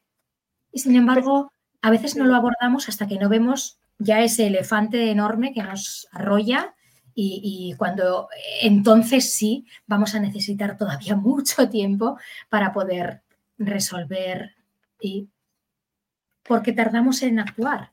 Y 0.72 0.80
sin 0.80 0.94
embargo, 0.96 1.50
a 1.82 1.90
veces 1.90 2.16
no 2.16 2.24
lo 2.24 2.34
abordamos 2.34 2.88
hasta 2.88 3.06
que 3.06 3.18
no 3.18 3.28
vemos 3.28 3.78
ya 3.98 4.20
ese 4.20 4.46
elefante 4.46 5.10
enorme 5.10 5.52
que 5.52 5.62
nos 5.62 6.08
arrolla 6.12 6.74
y, 7.20 7.74
cuando 7.76 8.28
entonces 8.62 9.32
sí 9.32 9.66
vamos 9.88 10.14
a 10.14 10.20
necesitar 10.20 10.76
todavía 10.76 11.16
mucho 11.16 11.68
tiempo 11.68 12.16
para 12.48 12.72
poder 12.72 13.22
resolver 13.58 14.54
y 15.00 15.28
porque 16.44 16.72
tardamos 16.72 17.22
en 17.22 17.40
actuar. 17.40 17.90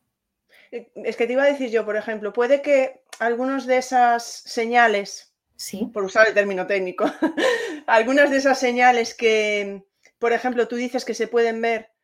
Eh, 0.72 0.92
es 0.96 1.18
que 1.18 1.26
te 1.26 1.34
iba 1.34 1.42
a 1.42 1.48
decir 1.48 1.72
yo, 1.72 1.86
por 1.86 1.98
ejemplo, 1.98 2.34
puede 2.34 2.62
que 2.62 3.02
algunas 3.20 3.66
de 3.66 3.78
esas 3.78 4.24
señales, 4.24 5.34
sí. 5.56 5.90
por 5.92 6.04
usar 6.04 6.28
el 6.28 6.36
término 6.36 6.68
técnico, 6.68 7.06
algunas 7.88 8.30
de 8.30 8.38
esas 8.38 8.60
señales 8.60 9.16
que, 9.16 9.84
por 10.20 10.34
ejemplo, 10.34 10.68
tú 10.68 10.76
dices 10.76 11.04
que 11.04 11.16
se 11.16 11.28
pueden 11.28 11.62
ver 11.62 11.95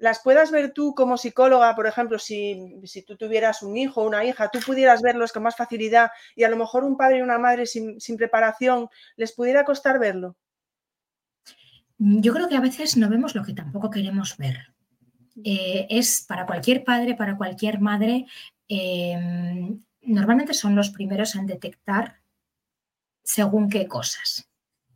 las 0.00 0.20
puedas 0.20 0.50
ver 0.50 0.72
tú 0.72 0.94
como 0.94 1.18
psicóloga, 1.18 1.76
por 1.76 1.86
ejemplo, 1.86 2.18
si, 2.18 2.80
tú 3.06 3.16
tuvieras 3.16 3.62
un 3.62 3.76
hijo 3.76 4.00
o 4.00 4.06
una 4.06 4.24
hija, 4.24 4.48
tú 4.48 4.58
pudieras 4.64 5.02
verlos 5.02 5.30
con 5.30 5.42
más 5.42 5.56
facilidad 5.56 6.10
y 6.34 6.44
a 6.44 6.48
lo 6.48 6.56
mejor 6.56 6.84
un 6.84 6.96
padre 6.96 7.18
y 7.18 7.22
una 7.22 7.38
madre 7.38 7.66
sin, 7.66 7.98
preparación 8.16 8.88
les 9.16 9.32
pudiera 9.32 9.64
costar 9.64 9.98
verlo? 9.98 10.36
Yo 11.98 12.32
creo 12.32 12.48
que 12.48 12.56
a 12.56 12.60
veces 12.60 12.96
no 12.96 13.10
vemos 13.10 13.34
lo 13.34 13.44
que 13.44 13.52
tampoco 13.52 13.90
queremos 13.90 14.38
ver. 14.38 14.72
Eh, 15.44 15.86
es 15.90 16.24
para 16.26 16.46
cualquier 16.46 16.82
padre, 16.82 17.14
para 17.14 17.36
cualquier 17.36 17.78
madre, 17.78 18.24
em, 18.68 19.82
normalmente 20.00 20.54
son 20.54 20.74
los 20.74 20.88
primeros 20.88 21.34
en 21.34 21.46
detectar 21.46 22.20
según 23.22 23.68
qué 23.68 23.86
cosas. 23.86 24.49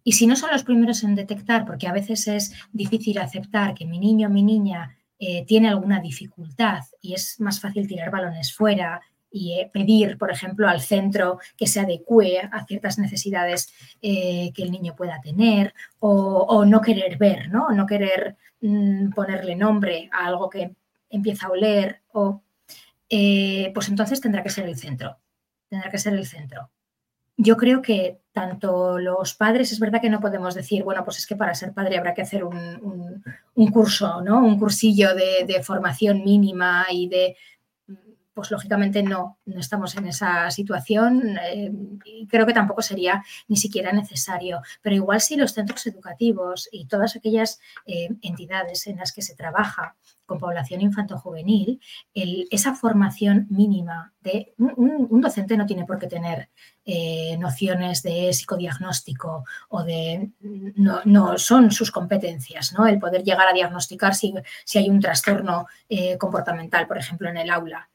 Y 0.05 0.13
si 0.13 0.27
no 0.27 0.37
son 0.37 0.51
los 0.53 0.63
primeros 0.63 1.03
en 1.03 1.15
detectar, 1.15 1.65
porque 1.65 1.89
a 1.89 1.93
veces 1.93 2.29
es 2.29 2.53
difícil 2.73 3.19
aceptar 3.19 3.75
que 3.75 3.87
mi 3.87 3.99
niño 3.99 4.29
o 4.29 4.31
mi 4.31 4.43
niña 4.43 4.97
eh, 5.19 5.47
tiene 5.47 5.69
alguna 5.69 6.01
dificultad 6.01 6.83
y 7.01 7.15
es 7.15 7.41
más 7.41 7.59
fácil 7.59 7.89
tirar 7.89 8.11
balones 8.11 8.55
fuera 8.55 9.01
y 9.31 9.55
eh, 9.55 9.71
pedir, 9.73 10.19
por 10.19 10.31
ejemplo, 10.31 10.69
al 10.69 10.83
centro 10.83 11.39
que 11.57 11.67
se 11.67 11.81
adecue 11.81 12.39
a 12.39 12.67
ciertas 12.67 12.99
necesidades 12.99 13.73
eh, 14.03 14.53
que 14.55 14.63
el 14.63 14.71
niño 14.71 14.95
pueda 14.95 15.21
tener 15.23 15.73
o, 16.01 16.65
no 16.67 16.83
querer 16.83 17.17
ver, 17.17 17.49
¿no? 17.49 17.71
no 17.71 17.87
querer 17.87 18.37
mm, 18.61 19.11
ponerle 19.11 19.57
nombre 19.57 20.11
a 20.13 20.27
algo 20.27 20.51
que 20.51 20.75
empieza 21.09 21.47
a 21.47 21.51
oler 21.51 22.03
o 22.13 22.43
pues 23.73 23.89
entonces 23.89 24.21
tendrá 24.21 24.43
que 24.43 24.51
ser 24.51 24.67
el 24.67 24.77
centro, 24.77 25.19
tendrá 25.69 25.89
que 25.89 25.99
ser 25.99 26.15
el 26.15 26.27
centro 26.27 26.71
yo 27.37 27.57
creo 27.57 27.83
que 27.83 28.21
tanto 28.33 28.99
los 28.99 29.35
padres, 29.35 29.73
es 29.73 29.79
verdad 29.79 30.01
que 30.01 30.11
no 30.11 30.21
podemos 30.21 30.55
decir, 30.55 30.83
bueno, 30.83 31.05
pues 31.05 31.19
es 31.19 31.27
que 31.27 31.37
para 31.37 31.55
ser 31.55 31.73
padre 31.73 31.99
habrá 31.99 32.15
que 32.15 32.23
hacer 32.23 32.45
un, 32.45 33.23
curso, 33.73 34.21
¿no? 34.23 34.45
Un 34.45 34.59
cursillo 34.59 35.15
de, 35.15 35.63
formación 35.63 36.25
mínima 36.25 36.87
y 36.91 37.09
de, 37.09 37.37
pues 38.35 38.51
lógicamente 38.51 39.03
no, 39.03 39.39
no 39.47 39.61
estamos 39.61 39.97
en 39.97 40.09
esa 40.09 40.51
situación 40.51 41.39
eh, 41.39 41.73
y 42.05 42.27
creo 42.27 42.45
que 42.47 42.53
tampoco 42.53 42.83
sería 42.83 43.25
ni 43.49 43.57
siquiera 43.57 43.93
necesario. 43.93 44.61
Pero 44.83 44.97
igual 44.97 45.21
si 45.21 45.37
los 45.37 45.53
centros 45.53 45.87
educativos 45.87 46.69
y 46.73 46.87
todas 46.87 47.17
aquellas 47.17 47.61
eh, 47.87 48.09
entidades 48.23 48.87
en 48.89 48.97
las 48.97 49.13
que 49.13 49.23
se 49.23 49.37
trabaja 49.37 49.97
con 50.27 50.39
población 50.39 50.81
infanto-juvenil, 50.81 51.81
esa 52.15 52.75
formación 52.75 53.47
mínima 53.51 54.15
de 54.23 54.55
un, 54.57 55.21
docente 55.21 55.55
no 55.55 55.67
tiene 55.67 55.85
por 55.85 55.99
qué 55.99 56.07
tener 56.07 56.49
eh, 56.87 57.37
nociones 57.39 58.03
de 58.03 58.33
psicodiagnóstico 58.33 59.45
o 59.69 59.85
de 59.85 60.31
no, 60.41 61.37
son 61.37 61.71
sus 61.71 61.91
competencias, 61.91 62.73
¿no? 62.73 62.87
El 62.87 62.99
poder 62.99 63.23
llegar 63.23 63.49
a 63.49 63.53
diagnosticar 63.53 64.15
si, 64.15 64.33
si 64.65 64.79
hay 64.79 64.89
un 64.89 65.01
trastorno 65.01 65.67
comportamental, 66.19 66.87
por 66.87 66.97
ejemplo, 66.97 67.29
en 67.29 67.37
el 67.37 67.51
aula. 67.51 67.91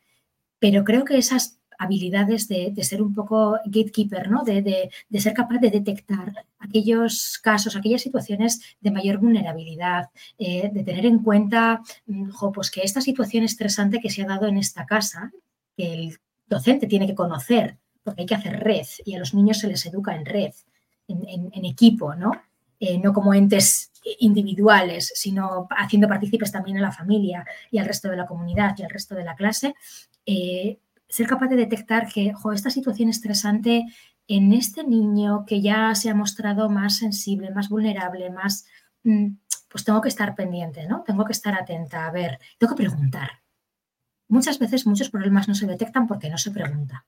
Pero 0.60 0.84
creo 0.84 1.06
que 1.06 1.18
esas 1.18 1.60
habilidades 1.80 2.50
de, 2.50 2.74
ser 2.84 3.02
un 3.02 3.16
poco 3.16 3.58
gatekeeper, 3.66 4.30
¿no? 4.30 4.44
De, 4.44 4.92
ser 5.18 5.34
capaz 5.34 5.60
de 5.60 5.72
detectar 5.72 6.46
aquellos 6.60 7.40
casos, 7.42 7.76
aquellas 7.76 8.02
situaciones 8.02 8.62
de 8.82 8.92
mayor 8.92 9.18
vulnerabilidad, 9.18 10.10
eh, 10.38 10.70
de 10.72 10.84
tener 10.84 11.06
en 11.06 11.20
cuenta 11.20 11.82
mm, 12.06 12.32
pues 12.54 12.70
que 12.70 12.82
esta 12.82 13.00
situación 13.00 13.46
estresante 13.46 14.02
que 14.02 14.10
se 14.10 14.22
ha 14.22 14.28
dado 14.28 14.46
en 14.48 14.58
esta 14.58 14.86
casa, 14.86 15.32
que 15.78 15.94
el 15.94 16.20
docente 16.48 16.86
tiene 16.86 17.08
que 17.08 17.16
conocer, 17.16 17.78
porque 18.04 18.22
hay 18.24 18.28
que 18.28 18.36
hacer 18.36 18.60
red 18.60 18.86
y 19.06 19.16
a 19.16 19.20
los 19.20 19.34
niños 19.34 19.60
se 19.60 19.70
les 19.70 19.86
educa 19.86 20.14
en 20.14 20.26
red, 20.26 20.52
en, 21.08 21.66
equipo, 21.66 22.14
¿no? 22.14 22.32
Eh, 22.80 22.98
no 23.00 23.14
como 23.14 23.34
entes 23.34 23.92
individuales, 24.20 25.12
sino 25.16 25.68
haciendo 25.72 26.08
partícipes 26.08 26.52
también 26.52 26.78
a 26.78 26.82
la 26.82 26.92
familia 26.92 27.46
y 27.72 27.78
al 27.78 27.86
resto 27.86 28.10
de 28.10 28.18
la 28.18 28.26
comunidad 28.26 28.76
y 28.78 28.84
al 28.84 28.90
resto 28.90 29.16
de 29.16 29.24
la 29.24 29.36
clase, 29.36 29.76
eh, 30.32 30.80
ser 31.08 31.26
capaz 31.26 31.48
de 31.48 31.56
detectar 31.56 32.08
que 32.08 32.34
esta 32.54 32.70
situación 32.70 33.10
estresante 33.10 33.86
en 34.28 34.54
este 34.54 34.84
niño 34.84 35.44
que 35.48 35.60
ya 35.60 35.96
se 35.96 36.12
ha 36.12 36.14
mostrado 36.14 36.70
más 36.70 36.98
sensible, 36.98 37.50
más 37.50 37.68
vulnerable, 37.68 38.30
más, 38.30 38.66
mm, 39.04 39.30
pues 39.68 39.84
tengo 39.84 40.02
que 40.02 40.10
estar 40.10 40.36
pendiente, 40.36 40.86
¿no? 40.88 41.02
Tengo 41.02 41.26
que 41.26 41.32
estar 41.32 41.56
atenta, 41.56 42.06
a 42.06 42.12
ver, 42.12 42.38
tengo 42.60 42.76
que 42.76 42.84
preguntar. 42.84 43.42
Muchas 44.28 44.60
veces 44.60 44.86
muchos 44.86 45.10
problemas 45.10 45.48
no 45.48 45.56
se 45.56 45.66
detectan 45.66 46.06
porque 46.06 46.30
no 46.30 46.38
se 46.38 46.52
pregunta, 46.52 47.08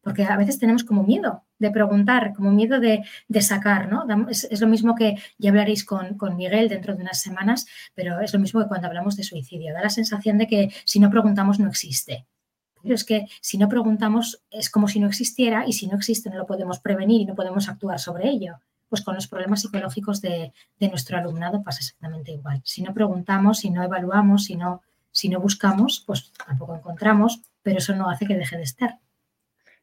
porque 0.00 0.24
a 0.24 0.36
veces 0.38 0.58
tenemos 0.58 0.84
como 0.84 1.02
miedo 1.02 1.44
de 1.58 1.70
preguntar, 1.70 2.32
como 2.32 2.50
miedo 2.50 2.80
de, 2.80 3.04
sacar, 3.42 3.90
¿no? 3.90 4.06
Es, 4.30 4.58
lo 4.58 4.68
mismo 4.68 4.94
que 4.94 5.16
ya 5.36 5.50
hablaréis 5.50 5.84
con, 5.84 6.16
con, 6.16 6.36
Miguel 6.36 6.70
dentro 6.70 6.94
de 6.94 7.02
unas 7.02 7.20
semanas, 7.20 7.66
pero 7.94 8.20
es 8.20 8.32
lo 8.32 8.40
mismo 8.40 8.62
que 8.62 8.68
cuando 8.68 8.86
hablamos 8.86 9.16
de 9.16 9.22
suicidio. 9.22 9.74
Da 9.74 9.82
la 9.82 9.90
sensación 9.90 10.38
de 10.38 10.46
que 10.46 10.72
si 10.86 10.98
no 10.98 11.10
preguntamos 11.10 11.58
no 11.60 11.68
existe. 11.68 12.26
Pero 12.84 12.94
es 12.94 13.04
que 13.04 13.26
si 13.40 13.56
no 13.56 13.68
preguntamos 13.68 14.42
es 14.50 14.68
como 14.68 14.88
si 14.88 15.00
no 15.00 15.08
existiera 15.08 15.64
y 15.66 15.72
si 15.72 15.86
no 15.86 15.96
existe 15.96 16.28
no 16.28 16.36
lo 16.36 16.46
podemos 16.46 16.78
prevenir 16.80 17.22
y 17.22 17.24
no 17.24 17.34
podemos 17.34 17.68
actuar 17.68 17.98
sobre 17.98 18.28
ello. 18.28 18.60
Pues 18.90 19.00
con 19.02 19.14
los 19.14 19.26
problemas 19.26 19.62
psicológicos 19.62 20.20
de, 20.20 20.52
nuestro 20.78 21.16
alumnado 21.16 21.62
pasa 21.62 21.80
exactamente 21.80 22.32
igual. 22.32 22.60
Si 22.62 22.82
no 22.82 22.92
preguntamos, 22.92 23.58
si 23.60 23.70
no 23.70 23.82
evaluamos, 23.82 24.44
si 24.44 24.54
no, 24.54 24.82
si 25.10 25.30
no 25.30 25.40
buscamos, 25.40 26.04
pues 26.06 26.30
tampoco 26.46 26.76
encontramos, 26.76 27.40
pero 27.62 27.78
eso 27.78 27.96
no 27.96 28.10
hace 28.10 28.26
que 28.26 28.36
deje 28.36 28.58
de 28.58 28.62
estar. 28.62 28.98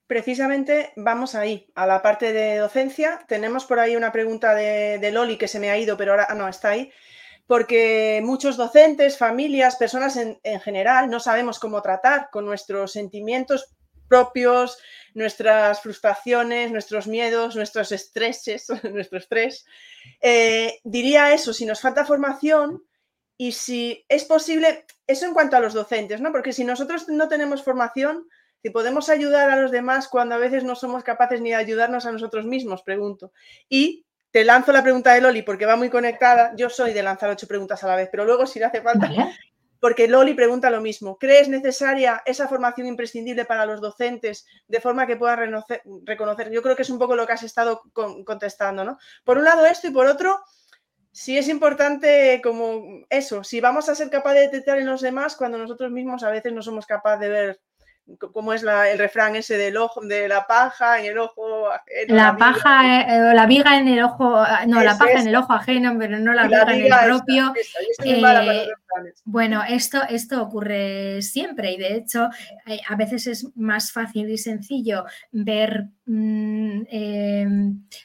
Precisamente 0.06 0.94
vamos 0.96 1.34
ahí, 1.34 1.72
a 1.74 1.88
la 1.88 2.04
parte 2.04 2.34
de 2.34 2.58
docencia. 2.58 3.26
Tenemos 3.28 3.66
por 3.66 3.80
ahí 3.80 3.96
una 3.96 4.12
pregunta 4.12 4.54
de, 4.54 5.00
de 5.00 5.12
Loli 5.12 5.38
que 5.38 5.48
se 5.48 5.60
me 5.60 5.72
ha 5.72 5.78
ido, 5.80 5.98
pero 5.98 6.12
ahora 6.12 6.28
no, 6.36 6.48
está 6.48 6.70
ahí 6.70 6.92
porque 7.52 8.22
muchos 8.24 8.56
docentes, 8.56 9.18
familias, 9.18 9.76
personas 9.76 10.16
en, 10.16 10.40
general 10.62 11.10
no 11.10 11.20
sabemos 11.20 11.60
cómo 11.60 11.82
tratar 11.82 12.30
con 12.32 12.46
nuestros 12.46 12.94
sentimientos 12.94 13.76
propios, 14.08 14.78
nuestras 15.16 15.82
frustraciones, 15.82 16.72
nuestros 16.72 17.08
miedos, 17.08 17.58
nuestros 17.58 17.92
estreses, 17.92 18.68
nuestro 18.94 19.18
estrés. 19.18 19.66
Eh, 20.22 20.80
diría 20.86 21.34
eso, 21.34 21.52
si 21.52 21.66
nos 21.66 21.82
falta 21.82 22.06
formación 22.06 22.86
y 23.36 23.52
si 23.52 24.06
es 24.08 24.24
posible, 24.24 24.86
eso 25.06 25.26
en 25.26 25.34
cuanto 25.34 25.58
a 25.58 25.60
los 25.60 25.74
docentes, 25.74 26.22
¿no? 26.22 26.32
Porque 26.32 26.54
si 26.54 26.64
nosotros 26.64 27.10
no 27.10 27.28
tenemos 27.28 27.66
formación, 27.66 28.30
si 28.62 28.70
podemos 28.70 29.10
ayudar 29.10 29.50
a 29.50 29.62
los 29.62 29.72
demás 29.72 30.08
cuando 30.08 30.36
a 30.36 30.38
veces 30.38 30.64
no 30.64 30.76
somos 30.76 31.04
capaces 31.04 31.42
ni 31.42 31.50
de 31.50 31.56
ayudarnos 31.56 32.06
a 32.06 32.14
nosotros 32.14 32.46
mismos, 32.46 32.82
pregunto. 32.82 33.34
Y 33.68 34.06
te 34.32 34.46
lanzo 34.46 34.72
la 34.72 34.82
pregunta 34.82 35.14
de 35.14 35.22
Loli 35.22 35.42
porque 35.42 35.66
va 35.66 35.76
muy 35.76 35.90
conectada. 35.90 36.54
Yo 36.56 36.70
soy 36.70 36.94
de 36.94 37.04
lanzar 37.04 37.30
ocho 37.30 37.48
preguntas 37.48 37.84
a 37.84 37.88
la 37.88 37.96
vez, 37.96 38.10
pero 38.10 38.26
luego 38.26 38.46
si 38.48 38.60
le 38.60 38.66
hace 38.66 38.82
falta, 38.82 39.10
porque 39.80 40.08
Loli 40.08 40.34
pregunta 40.34 40.70
lo 40.70 40.80
mismo. 40.80 41.18
¿Crees 41.18 41.50
necesaria 41.50 42.22
esa 42.26 42.48
formación 42.48 42.88
imprescindible 42.88 43.46
para 43.46 43.66
los 43.66 43.82
docentes 43.82 44.46
de 44.68 44.80
forma 44.80 45.06
que 45.06 45.18
puedan 45.18 45.64
reconocer? 46.06 46.52
Yo 46.52 46.62
creo 46.62 46.76
que 46.76 46.84
es 46.84 46.90
un 46.90 47.00
poco 47.00 47.16
lo 47.16 47.28
que 47.28 47.34
has 47.34 47.44
estado 47.44 47.82
contestando, 48.26 48.86
¿no? 48.86 48.98
Por 49.24 49.38
un 49.38 49.44
lado 49.44 49.66
esto 49.66 49.88
y 49.88 49.92
por 49.92 50.06
otro, 50.08 50.40
sí 51.12 51.38
es 51.38 51.50
importante 51.50 52.40
como 52.42 53.06
eso, 53.10 53.44
si 53.44 53.60
vamos 53.60 53.90
a 53.90 53.96
ser 53.96 54.10
capaces 54.10 54.40
de 54.40 54.46
detectar 54.48 54.78
en 54.78 54.88
los 54.88 55.02
demás 55.02 55.36
cuando 55.36 55.58
nosotros 55.58 55.92
mismos 55.92 56.24
a 56.24 56.30
veces 56.30 56.54
no 56.54 56.62
somos 56.62 56.86
capaces 56.86 57.20
de 57.20 57.30
ver 57.30 57.62
¿Cómo 58.18 58.54
es 58.54 58.64
el 58.64 58.98
refrán 58.98 59.36
ese 59.36 59.58
del 59.58 59.78
ojo, 59.78 60.02
de 60.02 60.28
la 60.28 60.46
paja 60.48 61.00
en 61.00 61.06
el 61.06 61.18
ojo 61.18 61.70
ajeno? 61.72 62.16
La, 62.16 62.36
paja, 62.36 63.02
eh, 63.02 63.34
la 63.34 63.46
viga 63.46 63.78
en 63.78 63.88
el 63.88 64.04
ojo, 64.04 64.36
ah, 64.36 64.66
no, 64.68 64.82
la 64.84 64.98
paja 64.98 65.20
en 65.20 65.28
el 65.28 65.36
ojo 65.36 65.54
ajeno, 65.54 65.96
pero 66.00 66.20
no 66.20 66.34
la, 66.34 66.48
viga, 66.48 66.64
en 66.74 66.86
el 66.86 66.94
propio. 67.06 67.54
Eh, 68.04 68.68
bueno, 69.26 69.64
esto, 69.68 70.02
esto 70.10 70.42
ocurre 70.42 71.22
siempre 71.22 71.72
y 71.72 71.78
de 71.78 71.96
hecho 71.96 72.30
eh, 72.66 72.80
a 72.88 72.96
veces 72.96 73.28
es 73.28 73.48
más 73.56 73.92
fácil 73.92 74.30
y 74.30 74.38
sencillo 74.38 75.06
ver 75.32 75.88
mm, 76.06 76.82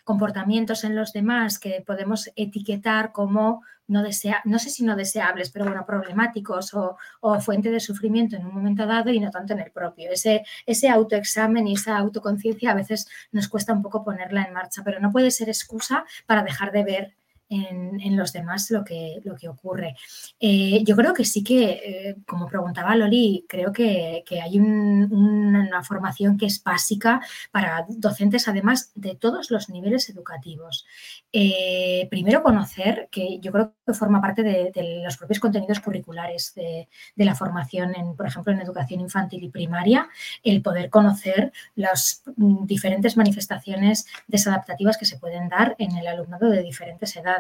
comportamientos 0.05 0.85
en 0.85 0.95
los 0.95 1.13
demás 1.13 1.59
que 1.59 1.83
podemos 1.87 2.31
etiquetar 2.37 3.13
como 3.13 3.63
no, 3.89 4.03
desea, 4.03 4.43
no 4.45 4.59
sé 4.59 4.71
si 4.71 4.85
no 4.85 4.97
deseables, 4.97 5.51
pero 5.51 5.65
bueno, 5.65 5.85
problemáticos 5.87 6.75
o, 6.75 6.97
fuente 7.41 7.71
de 7.71 7.81
sufrimiento 7.81 8.37
en 8.37 8.47
un 8.47 8.55
momento 8.55 8.87
dado 8.87 9.11
y 9.11 9.21
no 9.21 9.31
tanto 9.31 9.53
en 9.55 9.61
el 9.61 9.71
propio. 9.71 10.11
Ese, 10.11 10.45
ese 10.67 10.89
autoexamen 10.89 11.67
y 11.67 11.75
esa 11.75 11.97
autoconciencia 11.99 12.71
a 12.71 12.75
veces 12.75 13.09
nos 13.33 13.49
cuesta 13.49 13.73
un 13.73 13.83
poco 13.83 14.05
ponerla 14.05 14.45
en 14.45 14.53
marcha, 14.53 14.83
pero 14.85 15.01
no 15.01 15.11
puede 15.11 15.31
ser 15.31 15.49
excusa 15.49 16.05
para 16.27 16.43
dejar 16.43 16.73
de 16.73 16.85
ver 16.85 17.17
en, 17.49 18.17
los 18.17 18.33
demás 18.33 18.71
lo 18.71 18.85
que, 18.85 19.21
lo 19.25 19.37
que 19.37 19.49
ocurre. 19.49 19.97
Eh, 20.41 20.83
yo 20.85 20.97
creo 20.97 21.15
que 21.15 21.25
sí 21.25 21.45
que, 21.45 21.71
eh, 21.71 22.17
como 22.27 22.47
preguntaba 22.47 22.97
Loli, 22.97 23.45
creo 23.49 23.73
que, 23.73 24.25
hay 24.43 24.59
una 24.59 25.83
formación 25.83 26.37
que 26.37 26.47
es 26.47 26.63
básica 26.63 27.21
para 27.51 27.87
docentes, 27.89 28.49
además 28.49 28.93
de 28.95 29.15
todos 29.15 29.51
los 29.51 29.69
niveles 29.69 30.09
educativos. 30.11 30.87
Eh, 31.33 32.07
primero, 32.11 32.43
conocer, 32.43 33.09
que 33.11 33.39
yo 33.41 33.53
creo 33.53 33.75
que 33.87 33.95
forma 33.95 34.21
parte 34.21 34.43
de, 34.43 35.03
los 35.05 35.17
propios 35.17 35.41
contenidos 35.41 35.81
curriculares 35.81 36.55
de, 36.55 36.89
la 37.17 37.35
formación, 37.35 37.95
en, 37.95 38.17
por 38.17 38.27
ejemplo, 38.27 38.53
en 38.53 38.61
educación 38.61 39.01
infantil 39.01 39.45
y 39.45 39.49
primaria, 39.49 40.09
el 40.43 40.63
poder 40.63 40.91
conocer 40.91 41.53
las 41.75 42.23
diferentes 42.37 43.17
manifestaciones 43.17 44.07
desadaptativas 44.27 44.97
que 44.97 45.07
se 45.07 45.19
pueden 45.19 45.49
dar 45.49 45.75
en 45.79 45.97
el 45.97 46.07
alumnado 46.07 46.51
de 46.51 46.63
diferentes 46.63 47.17
edades 47.17 47.36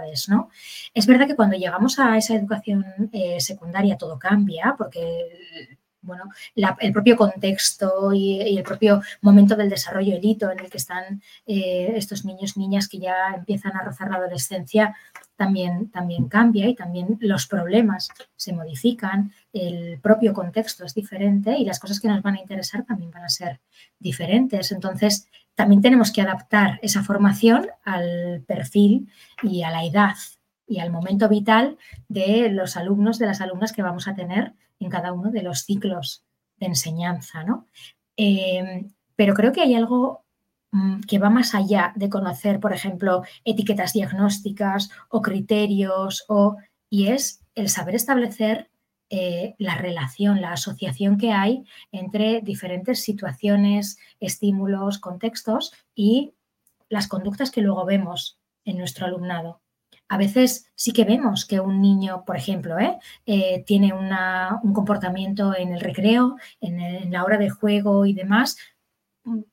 Es 0.94 1.06
verdad 1.06 1.26
que 1.26 1.36
cuando 1.36 1.56
llegamos 1.56 1.98
a 1.98 2.16
esa 2.16 2.34
educación 2.34 2.84
eh, 3.12 3.40
secundaria 3.40 3.96
todo 3.96 4.18
cambia, 4.18 4.74
porque 4.76 5.78
bueno, 6.06 6.30
el 6.54 6.92
propio 6.92 7.16
contexto 7.16 8.12
y, 8.12 8.56
el 8.56 8.62
propio 8.62 9.02
momento 9.20 9.56
del 9.56 9.68
desarrollo, 9.68 10.16
el 10.16 10.24
hito 10.24 10.50
en 10.50 10.60
el 10.60 10.70
que 10.70 10.78
están 10.78 11.20
eh, 11.46 11.92
estos 11.96 12.24
niños, 12.24 12.56
niñas 12.56 12.88
que 12.88 12.98
ya 12.98 13.34
empiezan 13.34 13.76
a 13.76 13.82
rozar 13.82 14.10
la 14.10 14.16
adolescencia, 14.16 14.94
también, 15.36 15.90
también 15.90 16.28
cambia 16.28 16.66
y 16.66 16.74
también 16.74 17.18
los 17.20 17.46
problemas 17.46 18.08
se 18.36 18.52
modifican, 18.54 19.32
el 19.52 19.98
propio 20.00 20.32
contexto 20.32 20.84
es 20.84 20.94
diferente 20.94 21.56
y 21.58 21.64
las 21.64 21.78
cosas 21.78 22.00
que 22.00 22.08
nos 22.08 22.22
van 22.22 22.36
a 22.36 22.40
interesar 22.40 22.84
también 22.84 23.10
van 23.10 23.24
a 23.24 23.28
ser 23.28 23.60
diferentes. 23.98 24.72
Entonces, 24.72 25.28
también 25.54 25.82
tenemos 25.82 26.12
que 26.12 26.22
adaptar 26.22 26.78
esa 26.82 27.02
formación 27.02 27.68
al 27.84 28.42
perfil 28.46 29.10
y 29.42 29.62
a 29.62 29.70
la 29.70 29.84
edad 29.84 30.14
y 30.66 30.80
al 30.80 30.90
momento 30.90 31.28
vital 31.28 31.78
de 32.08 32.50
los 32.50 32.76
alumnos, 32.76 33.18
de 33.18 33.26
las 33.26 33.40
alumnas 33.40 33.72
que 33.72 33.82
vamos 33.82 34.08
a 34.08 34.14
tener 34.14 34.52
en 34.78 34.90
cada 34.90 35.12
uno 35.12 35.30
de 35.30 35.42
los 35.42 35.60
ciclos 35.60 36.24
de 36.56 36.66
enseñanza. 36.66 37.44
¿no? 37.44 37.66
Eh, 38.16 38.86
pero 39.16 39.34
creo 39.34 39.52
que 39.52 39.62
hay 39.62 39.74
algo 39.74 40.24
mm, 40.72 41.00
que 41.00 41.18
va 41.18 41.30
más 41.30 41.54
allá 41.54 41.92
de 41.96 42.08
conocer, 42.08 42.60
por 42.60 42.72
ejemplo, 42.72 43.22
etiquetas 43.44 43.92
diagnósticas 43.92 44.90
o 45.08 45.22
criterios, 45.22 46.24
o, 46.28 46.56
y 46.90 47.08
es 47.08 47.42
el 47.54 47.68
saber 47.68 47.94
establecer 47.94 48.70
eh, 49.08 49.54
la 49.58 49.76
relación, 49.76 50.40
la 50.40 50.52
asociación 50.52 51.16
que 51.16 51.32
hay 51.32 51.64
entre 51.92 52.40
diferentes 52.40 53.02
situaciones, 53.02 53.98
estímulos, 54.18 54.98
contextos 54.98 55.72
y 55.94 56.34
las 56.88 57.06
conductas 57.06 57.52
que 57.52 57.60
luego 57.60 57.84
vemos 57.84 58.40
en 58.64 58.78
nuestro 58.78 59.06
alumnado. 59.06 59.60
A 60.08 60.18
veces 60.18 60.70
sí 60.74 60.92
que 60.92 61.04
vemos 61.04 61.46
que 61.46 61.60
un 61.60 61.80
niño, 61.80 62.24
por 62.24 62.36
ejemplo, 62.36 62.78
¿eh? 62.78 62.98
Eh, 63.26 63.64
tiene 63.66 63.92
un 63.92 64.72
comportamiento 64.72 65.54
en 65.56 65.72
el 65.72 65.80
recreo, 65.80 66.36
en, 66.60 67.10
la 67.10 67.24
hora 67.24 67.38
de 67.38 67.50
juego 67.50 68.06
y 68.06 68.12
demás, 68.12 68.56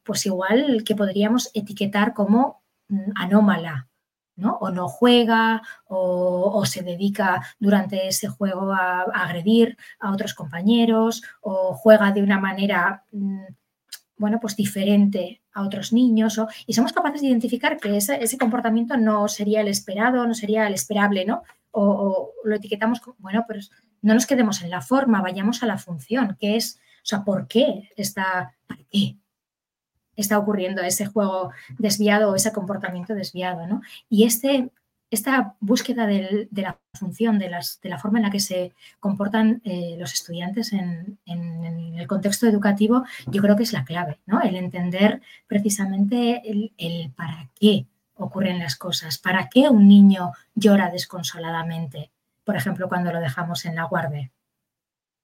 pues 0.03 0.25
igual 0.25 0.83
que 0.85 0.95
podríamos 0.95 1.49
etiquetar 1.53 2.13
como 2.13 2.63
mm, 2.89 3.11
anómala, 3.15 3.87
o 4.59 4.71
no 4.71 4.87
juega 4.87 5.61
o, 5.87 6.65
se 6.65 6.81
dedica 6.81 7.41
durante 7.59 8.07
ese 8.07 8.27
juego 8.27 8.71
a, 8.73 9.01
agredir 9.01 9.77
a 9.99 10.11
otros 10.11 10.33
compañeros 10.33 11.21
o 11.41 11.73
juega 11.73 12.11
de 12.11 12.23
una 12.23 12.39
manera, 12.39 13.05
mm, 13.11 13.45
bueno, 14.23 14.39
pues 14.39 14.55
diferente 14.55 15.41
a 15.51 15.63
otros 15.63 15.91
niños 15.91 16.39
y 16.65 16.71
somos 16.71 16.93
capaces 16.93 17.19
de 17.19 17.27
identificar 17.27 17.75
que 17.75 17.97
ese, 17.97 18.37
comportamiento 18.37 18.95
no 18.95 19.27
sería 19.27 19.59
el 19.59 19.67
esperado, 19.67 20.25
no 20.25 20.33
sería 20.33 20.65
el 20.65 20.73
esperable, 20.73 21.25
¿no? 21.25 21.43
O, 21.71 22.31
lo 22.45 22.55
etiquetamos 22.55 23.01
como, 23.01 23.17
bueno, 23.19 23.43
pero 23.45 23.59
no 24.01 24.13
nos 24.13 24.25
quedemos 24.25 24.61
en 24.61 24.69
la 24.69 24.79
forma, 24.79 25.21
vayamos 25.21 25.61
a 25.61 25.65
la 25.65 25.77
función, 25.77 26.37
que 26.39 26.55
es, 26.55 26.79
o 26.99 27.05
sea, 27.05 27.25
¿por 27.25 27.49
qué 27.49 27.89
está, 27.97 28.55
para 28.65 28.79
qué? 28.89 29.17
está 30.15 30.39
ocurriendo 30.39 30.81
ese 30.83 31.05
juego 31.05 31.51
desviado 31.77 32.31
o 32.31 32.35
ese 32.35 32.53
comportamiento 32.53 33.15
desviado. 33.15 33.67
¿no? 33.67 33.81
Y 34.07 34.23
este, 34.23 34.71
esta 35.13 35.55
búsqueda 35.59 36.07
de 36.07 36.47
la 36.51 36.79
función, 36.93 37.39
de, 37.39 37.49
las, 37.49 37.79
de, 37.81 37.89
la 37.89 37.99
forma 37.99 38.19
en 38.19 38.25
la 38.25 38.31
que 38.31 38.39
se 38.39 38.73
comportan 38.99 39.61
eh, 39.63 39.95
los 39.99 40.13
estudiantes 40.13 40.73
en, 40.73 41.19
el 41.25 42.07
contexto 42.07 42.47
educativo, 42.47 43.03
yo 43.27 43.41
creo 43.41 43.55
que 43.55 43.63
es 43.63 43.71
la 43.71 43.85
clave, 43.85 44.19
¿no? 44.25 44.41
El 44.41 44.55
entender 44.55 45.21
precisamente 45.47 46.41
el, 46.43 46.73
el, 46.77 47.11
para 47.11 47.49
qué 47.55 47.85
ocurren 48.15 48.59
las 48.59 48.75
cosas, 48.75 49.17
para 49.17 49.47
qué 49.47 49.69
un 49.69 49.87
niño 49.87 50.31
llora 50.55 50.89
desconsoladamente, 50.89 52.11
por 52.43 52.57
ejemplo, 52.57 52.89
cuando 52.89 53.13
lo 53.13 53.19
dejamos 53.19 53.65
en 53.65 53.75
la 53.75 53.85
guardia. 53.85 54.31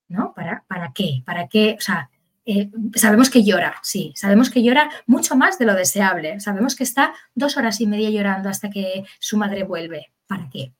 ¿No? 0.07 0.33
¿Para, 0.33 0.63
¿Para 0.67 0.91
qué? 0.91 1.21
¿Para 1.23 1.47
qué? 1.47 1.75
O 1.77 1.81
sea, 1.81 2.09
eh, 2.51 2.71
sabemos 2.95 3.29
que 3.29 3.43
llora, 3.43 3.75
sí, 3.83 4.11
sabemos 4.15 4.49
que 4.49 4.63
llora 4.63 4.89
mucho 5.05 5.35
más 5.35 5.59
de 5.59 5.65
lo 5.65 5.75
deseable. 5.75 6.39
Sabemos 6.39 6.75
que 6.75 6.83
está 6.83 7.13
dos 7.35 7.57
horas 7.57 7.79
y 7.79 7.85
media 7.85 8.09
llorando 8.09 8.49
hasta 8.49 8.71
que 8.71 9.03
su 9.19 9.37
madre 9.37 9.63
vuelve. 9.63 10.11
¿Para 10.25 10.49
qué? 10.49 10.73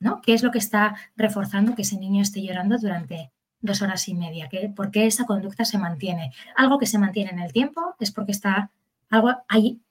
¿No? 0.00 0.22
¿Qué 0.22 0.32
es 0.32 0.42
lo 0.42 0.50
que 0.50 0.58
está 0.58 0.96
reforzando 1.14 1.74
que 1.74 1.82
ese 1.82 1.98
niño 1.98 2.22
esté 2.22 2.42
llorando 2.42 2.78
durante 2.78 3.30
dos 3.60 3.82
horas 3.82 4.08
y 4.08 4.14
media? 4.14 4.48
¿Qué, 4.48 4.72
¿Por 4.74 4.90
qué 4.90 5.04
esa 5.06 5.26
conducta 5.26 5.66
se 5.66 5.76
mantiene? 5.76 6.32
Algo 6.56 6.78
que 6.78 6.86
se 6.86 6.96
mantiene 6.98 7.30
en 7.30 7.40
el 7.40 7.52
tiempo 7.52 7.94
es 8.00 8.10
porque 8.10 8.32
está 8.32 8.70
algo, 9.10 9.34
hay 9.48 9.82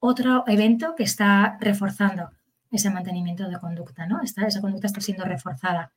otro 0.00 0.42
evento 0.48 0.96
que 0.96 1.04
está 1.04 1.58
reforzando 1.60 2.32
ese 2.72 2.90
mantenimiento 2.90 3.48
de 3.48 3.60
conducta, 3.60 4.06
¿no? 4.06 4.20
esa 4.20 4.60
conducta 4.60 4.88
está 4.88 5.00
siendo 5.00 5.24
reforzada. 5.24 5.92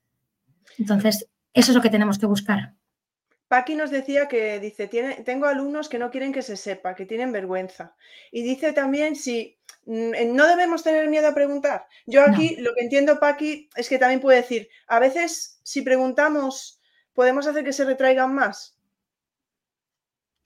Entonces, 0.78 1.28
eso 1.54 1.72
es 1.72 1.76
lo 1.76 1.82
que 1.82 1.90
tenemos 1.90 2.20
que 2.20 2.28
buscar. 2.28 2.76
Paqui 3.54 3.76
nos 3.76 3.92
decía 3.92 4.28
que 4.28 4.60
dice, 4.60 4.88
tiene, 4.88 5.14
tengo 5.30 5.46
alumnos 5.46 5.88
que 5.88 6.00
no 6.00 6.10
quieren 6.10 6.34
que 6.34 6.42
se 6.42 6.58
sepa, 6.58 6.96
que 6.96 7.06
tienen 7.06 7.32
vergüenza. 7.32 7.94
Y 8.32 8.42
dice 8.42 8.74
también 8.74 9.16
si 9.16 9.60
mm, 9.86 10.34
no 10.34 10.48
debemos 10.48 10.82
tener 10.82 11.08
miedo 11.08 11.28
a 11.28 11.36
preguntar. 11.36 11.86
Yo 12.08 12.24
aquí 12.24 12.56
lo 12.56 12.74
que 12.74 12.82
entiendo, 12.82 13.20
Paqui, 13.20 13.70
es 13.76 13.90
que 13.90 14.00
también 14.00 14.22
puede 14.22 14.42
decir, 14.42 14.70
a 14.88 14.98
veces 14.98 15.60
si 15.62 15.84
preguntamos, 15.84 16.82
podemos 17.14 17.46
hacer 17.46 17.64
que 17.64 17.74
se 17.74 17.86
retraigan 17.86 18.34
más. 18.34 18.76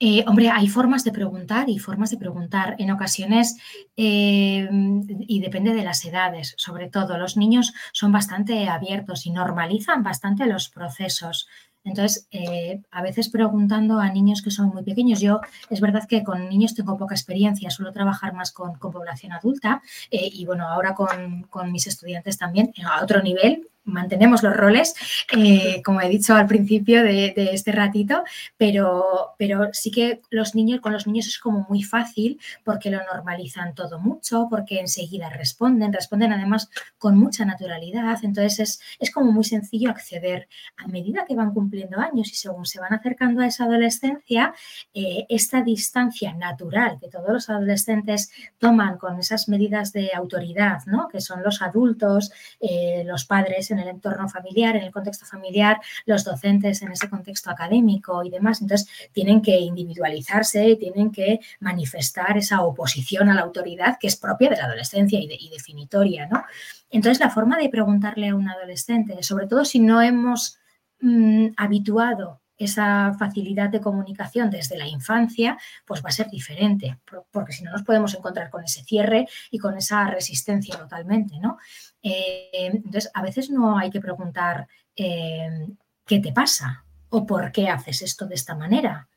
Eh, 0.00 0.24
hombre, 0.28 0.48
hay 0.48 0.68
formas 0.68 1.02
de 1.02 1.10
preguntar 1.10 1.68
y 1.68 1.78
formas 1.80 2.10
de 2.10 2.18
preguntar. 2.18 2.76
En 2.78 2.92
ocasiones, 2.92 3.56
eh, 3.96 4.68
y 4.70 5.40
depende 5.40 5.74
de 5.74 5.82
las 5.82 6.04
edades, 6.04 6.54
sobre 6.56 6.88
todo, 6.88 7.18
los 7.18 7.36
niños 7.36 7.72
son 7.92 8.12
bastante 8.12 8.68
abiertos 8.68 9.26
y 9.26 9.30
normalizan 9.30 10.04
bastante 10.04 10.46
los 10.46 10.68
procesos. 10.68 11.48
Entonces, 11.88 12.28
eh, 12.30 12.82
a 12.90 13.02
veces 13.02 13.28
preguntando 13.28 13.98
a 13.98 14.10
niños 14.10 14.42
que 14.42 14.50
son 14.50 14.68
muy 14.68 14.82
pequeños, 14.82 15.20
yo 15.20 15.40
es 15.70 15.80
verdad 15.80 16.06
que 16.08 16.22
con 16.22 16.48
niños 16.48 16.74
tengo 16.74 16.96
poca 16.96 17.14
experiencia, 17.14 17.70
suelo 17.70 17.92
trabajar 17.92 18.34
más 18.34 18.52
con, 18.52 18.78
población 18.78 19.32
adulta 19.32 19.82
y 20.10 20.44
bueno, 20.46 20.66
ahora 20.68 20.94
con, 20.94 21.42
con, 21.44 21.72
mis 21.72 21.86
estudiantes 21.86 22.38
también 22.38 22.72
a 22.84 23.02
otro 23.02 23.22
nivel, 23.22 23.68
mantenemos 23.88 24.42
los 24.42 24.56
roles, 24.56 24.94
eh, 25.36 25.82
como 25.84 26.00
he 26.00 26.08
dicho 26.08 26.34
al 26.34 26.46
principio 26.46 27.02
de, 27.02 27.34
este 27.52 27.72
ratito, 27.72 28.22
pero, 28.56 29.34
pero 29.38 29.68
sí 29.72 29.90
que 29.90 30.20
los 30.30 30.54
niños, 30.54 30.80
con 30.80 30.92
los 30.92 31.06
niños 31.06 31.26
es 31.26 31.38
como 31.38 31.66
muy 31.68 31.82
fácil 31.82 32.40
porque 32.64 32.90
lo 32.90 32.98
normalizan 33.04 33.74
todo 33.74 33.98
mucho, 33.98 34.46
porque 34.50 34.80
enseguida 34.80 35.28
responden, 35.30 35.92
responden 35.92 36.32
además 36.32 36.70
con 36.98 37.16
mucha 37.16 37.44
naturalidad, 37.44 38.18
entonces 38.22 38.60
es, 38.60 38.80
es 38.98 39.10
como 39.10 39.32
muy 39.32 39.44
sencillo 39.44 39.90
acceder. 39.90 40.48
A 40.76 40.86
medida 40.86 41.24
que 41.26 41.34
van 41.34 41.52
cumpliendo 41.52 41.98
años 41.98 42.30
y 42.30 42.34
según 42.34 42.66
se 42.66 42.80
van 42.80 42.92
acercando 42.92 43.42
a 43.42 43.46
esa 43.46 43.64
adolescencia, 43.64 44.54
eh, 44.94 45.26
esta 45.28 45.62
distancia 45.62 46.34
natural 46.34 46.98
que 47.00 47.08
todos 47.08 47.28
los 47.28 47.50
adolescentes 47.50 48.30
toman 48.58 48.98
con 48.98 49.18
esas 49.18 49.48
medidas 49.48 49.92
de 49.92 50.10
autoridad, 50.14 50.84
¿no? 50.86 51.08
que 51.08 51.20
son 51.20 51.42
los 51.42 51.62
adultos, 51.62 52.32
eh, 52.60 53.02
los 53.04 53.24
padres, 53.24 53.70
en 53.70 53.77
el 53.78 53.88
entorno 53.88 54.28
familiar, 54.28 54.76
en 54.76 54.84
el 54.84 54.92
contexto 54.92 55.26
familiar, 55.26 55.80
los 56.06 56.24
docentes 56.24 56.82
en 56.82 56.92
ese 56.92 57.08
contexto 57.08 57.50
académico 57.50 58.22
y 58.24 58.30
demás. 58.30 58.60
Entonces, 58.60 58.88
tienen 59.12 59.42
que 59.42 59.58
individualizarse, 59.58 60.76
tienen 60.76 61.10
que 61.10 61.40
manifestar 61.60 62.36
esa 62.36 62.62
oposición 62.62 63.28
a 63.28 63.34
la 63.34 63.42
autoridad 63.42 63.98
que 63.98 64.06
es 64.06 64.16
propia 64.16 64.50
de 64.50 64.56
la 64.56 64.64
adolescencia 64.64 65.18
y, 65.20 65.48
definitoria, 65.48 66.26
¿no? 66.26 66.44
Entonces, 66.90 67.20
la 67.20 67.30
forma 67.30 67.58
de 67.58 67.68
preguntarle 67.68 68.28
a 68.28 68.34
un 68.34 68.48
adolescente, 68.48 69.22
sobre 69.22 69.46
todo 69.46 69.64
si 69.64 69.80
no 69.80 70.00
hemos 70.02 70.58
mm, 71.00 71.48
habituado 71.56 72.40
esa 72.58 73.14
facilidad 73.18 73.70
de 73.70 73.80
comunicación 73.80 74.50
desde 74.50 74.76
la 74.76 74.86
infancia, 74.86 75.56
pues 75.86 76.04
va 76.04 76.08
a 76.08 76.12
ser 76.12 76.28
diferente, 76.28 76.98
porque 77.30 77.52
si 77.52 77.62
no 77.62 77.70
nos 77.70 77.84
podemos 77.84 78.14
encontrar 78.14 78.50
con 78.50 78.64
ese 78.64 78.82
cierre 78.82 79.28
y 79.50 79.58
con 79.58 79.76
esa 79.76 80.04
resistencia 80.08 80.76
totalmente, 80.76 81.38
¿no? 81.38 81.58
Eh, 82.02 82.50
entonces, 82.52 83.10
a 83.14 83.22
veces 83.22 83.50
no 83.50 83.78
hay 83.78 83.90
que 83.90 84.00
preguntar 84.00 84.68
eh, 84.96 85.66
qué 86.06 86.20
te 86.20 86.32
pasa 86.32 86.84
o 87.10 87.26
por 87.26 87.52
qué 87.52 87.68
haces 87.68 88.02
esto 88.02 88.26
de 88.26 88.34
esta 88.34 88.54
manera, 88.54 89.08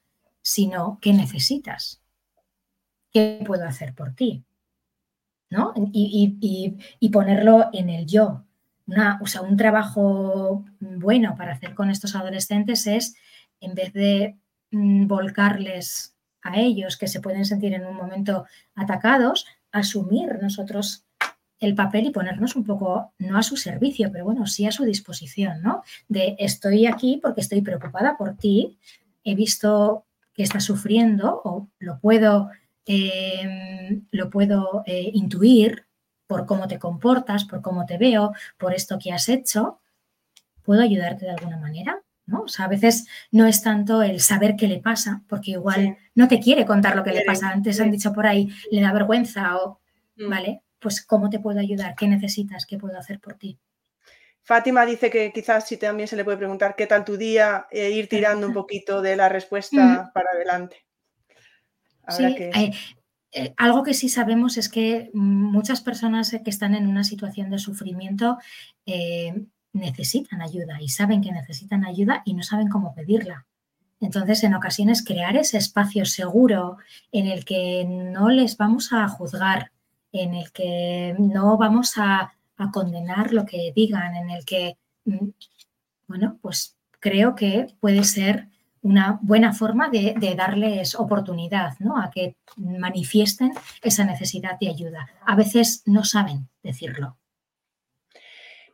sino 0.42 1.00
qué 1.02 1.14
necesitas, 1.14 2.02
qué 3.12 3.44
puedo 3.46 3.66
hacer 3.66 3.94
por 3.94 4.14
ti, 4.14 4.44
¿no? 5.50 5.74
Y, 5.76 7.10
ponerlo 7.12 7.70
en 7.74 7.90
el 7.90 8.06
yo. 8.06 8.46
o 9.22 9.28
sea, 9.28 9.42
un 9.42 9.58
trabajo 9.58 10.66
bueno 10.80 11.36
para 11.36 11.54
hacer 11.54 11.76
con 11.76 11.90
estos 11.90 12.16
adolescentes 12.16 12.88
es 12.88 13.16
en 13.60 13.76
vez 13.76 13.94
de 13.94 14.38
mm, 14.72 15.08
volcarles 15.08 16.16
a 16.42 16.60
ellos 16.60 16.98
que 16.98 17.08
se 17.08 17.22
pueden 17.22 17.46
sentir 17.46 17.74
en 17.74 17.86
un 17.86 17.96
momento 17.96 18.46
atacados, 18.76 19.46
asumir 19.72 20.40
nosotros 20.42 21.06
el 21.62 21.76
papel 21.76 22.08
y 22.08 22.12
ponernos 22.12 22.56
un 22.56 22.66
poco, 22.66 23.14
no 23.20 23.38
a 23.38 23.44
su 23.44 23.56
servicio, 23.56 24.12
pero 24.12 24.26
bueno, 24.26 24.48
sí 24.48 24.66
a 24.66 24.72
su 24.72 24.84
disposición, 24.84 25.62
¿no? 25.62 25.84
De 26.10 26.36
estoy 26.40 26.88
aquí 26.88 27.20
porque 27.22 27.42
estoy 27.42 27.62
preocupada 27.62 28.18
por 28.18 28.36
ti, 28.36 28.78
he 29.24 29.36
visto 29.36 30.06
que 30.34 30.44
estás 30.44 30.64
sufriendo 30.64 31.40
o 31.46 31.70
lo 31.80 32.00
puedo, 32.00 32.50
em, 32.86 34.06
lo 34.12 34.30
puedo 34.32 34.84
eh, 34.88 35.12
intuir 35.14 35.86
por 36.26 36.48
cómo 36.48 36.68
te 36.68 36.80
comportas, 36.80 37.46
por 37.46 37.62
cómo 37.62 37.86
te 37.86 38.00
veo, 38.00 38.34
por 38.58 38.74
esto 38.74 38.98
que 38.98 39.14
has 39.14 39.30
hecho, 39.30 39.80
¿puedo 40.64 40.82
ayudarte 40.82 41.26
de 41.26 41.32
alguna 41.32 41.58
manera? 41.58 42.02
¿no? 42.26 42.42
O 42.44 42.48
sea, 42.48 42.66
a 42.66 42.70
veces 42.70 43.06
no 43.32 43.46
es 43.46 43.62
tanto 43.62 44.02
el 44.02 44.20
saber 44.20 44.56
qué 44.56 44.68
le 44.68 44.80
pasa, 44.80 45.22
porque 45.28 45.52
igual 45.52 45.98
no 46.16 46.28
te 46.28 46.40
quiere 46.40 46.66
contar 46.66 46.96
lo 46.96 47.04
que 47.04 47.12
le 47.12 47.24
pasa. 47.26 47.50
Antes 47.50 47.80
han 47.80 47.92
dicho 47.92 48.14
por 48.14 48.26
ahí, 48.26 48.50
le 48.72 48.82
da 48.82 48.94
vergüenza 48.94 49.58
o, 49.58 49.80
mm. 50.18 50.30
¿vale? 50.30 50.62
Pues 50.82 51.06
cómo 51.06 51.30
te 51.30 51.40
puedo 51.40 51.60
ayudar, 51.60 51.96
qué 51.96 52.08
necesitas, 52.08 52.66
qué 52.66 52.78
puedo 52.78 52.98
hacer 52.98 53.20
por 53.20 53.36
ti. 53.36 53.58
Fátima 54.44 54.86
dice 54.86 55.10
que 55.10 55.32
quizás 55.32 55.68
si 55.68 55.78
también 55.78 56.08
se 56.08 56.16
le 56.16 56.26
puede 56.26 56.38
preguntar 56.38 56.76
qué 56.76 56.88
tal 56.88 57.06
tu 57.06 57.16
día, 57.16 57.68
e 57.72 57.92
ir 57.92 58.10
tirando 58.10 58.48
un 58.48 58.54
poquito 58.54 59.02
de 59.02 59.16
la 59.16 59.30
respuesta 59.30 60.12
para 60.14 60.32
adelante. 60.32 60.84
sí, 62.10 62.24
eh, 62.24 62.72
eh, 63.34 63.54
algo 63.58 63.84
que 63.84 63.94
sí 63.94 64.10
sabemos 64.10 64.58
es 64.58 64.68
que 64.68 65.10
muchas 65.14 65.82
personas 65.82 66.32
que 66.32 66.50
están 66.50 66.76
en 66.76 66.88
una 66.88 67.04
situación 67.04 67.50
de 67.50 67.60
sufrimiento 67.60 68.40
eh, 68.86 69.46
necesitan 69.74 70.42
ayuda 70.42 70.82
y 70.82 70.90
saben 70.90 71.22
que 71.22 71.32
necesitan 71.32 71.86
ayuda 71.86 72.24
y 72.26 72.34
no 72.34 72.44
saben 72.44 72.68
cómo 72.68 72.94
pedirla. 72.94 73.46
Entonces, 74.02 74.44
en 74.44 74.56
ocasiones, 74.56 75.06
crear 75.06 75.38
ese 75.38 75.58
espacio 75.58 76.06
seguro 76.06 76.78
en 77.12 77.28
el 77.28 77.46
que 77.46 77.86
no 77.86 78.30
les 78.30 78.58
vamos 78.58 78.92
a 78.92 79.08
juzgar, 79.08 79.72
en 80.12 80.36
el 80.36 80.52
que 80.52 81.16
no 81.18 81.58
vamos 81.58 81.94
a, 81.98 82.34
condenar 82.72 83.34
lo 83.34 83.44
que 83.44 83.74
digan, 83.76 84.16
en 84.16 84.30
el 84.30 84.46
que, 84.46 84.78
mm, 85.06 85.30
bueno, 86.08 86.38
pues 86.44 86.78
creo 87.00 87.34
que 87.34 87.66
puede 87.80 88.04
ser 88.04 88.50
una 88.84 89.18
buena 89.24 89.52
forma 89.52 89.90
de, 89.90 90.14
de, 90.20 90.36
darles 90.36 90.94
oportunidad 90.94 91.80
¿no? 91.80 91.98
a 91.98 92.12
que 92.12 92.36
manifiesten 92.58 93.54
esa 93.82 94.04
necesidad 94.04 94.60
de 94.60 94.70
ayuda. 94.70 95.10
A 95.26 95.36
veces 95.36 95.82
no 95.88 96.04
saben 96.04 96.50
decirlo. 96.62 97.18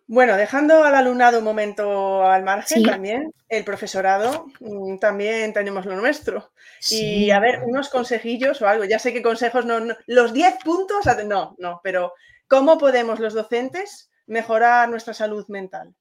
Bueno, 0.09 0.37
dejando 0.37 0.85
al 0.85 0.95
alumnado 0.95 1.39
un 1.39 1.43
momento 1.43 2.23
al 2.23 2.43
margen 2.43 2.81
también, 2.83 3.33
el 3.49 3.65
profesorado 3.65 4.47
mm, 4.61 4.99
también 4.99 5.51
tenemos 5.51 5.85
lo 5.85 5.97
nuestro. 5.97 6.51
Y 6.89 7.29
a 7.31 7.39
ver, 7.39 7.61
unos 7.65 7.89
consejillos 7.89 8.61
o 8.61 8.67
algo. 8.67 8.85
Ya 8.85 8.99
sé 8.99 9.11
que 9.11 9.21
consejos 9.21 9.65
no, 9.65 9.79
los 10.05 10.33
10 10.33 10.55
puntos, 10.63 11.05
no, 11.25 11.55
no, 11.59 11.81
pero 11.83 12.13
¿cómo 12.47 12.77
podemos 12.77 13.19
los 13.19 13.33
docentes 13.33 14.09
mejorar 14.27 14.87
nuestra 14.89 15.13
salud 15.13 15.45
mental? 15.49 15.93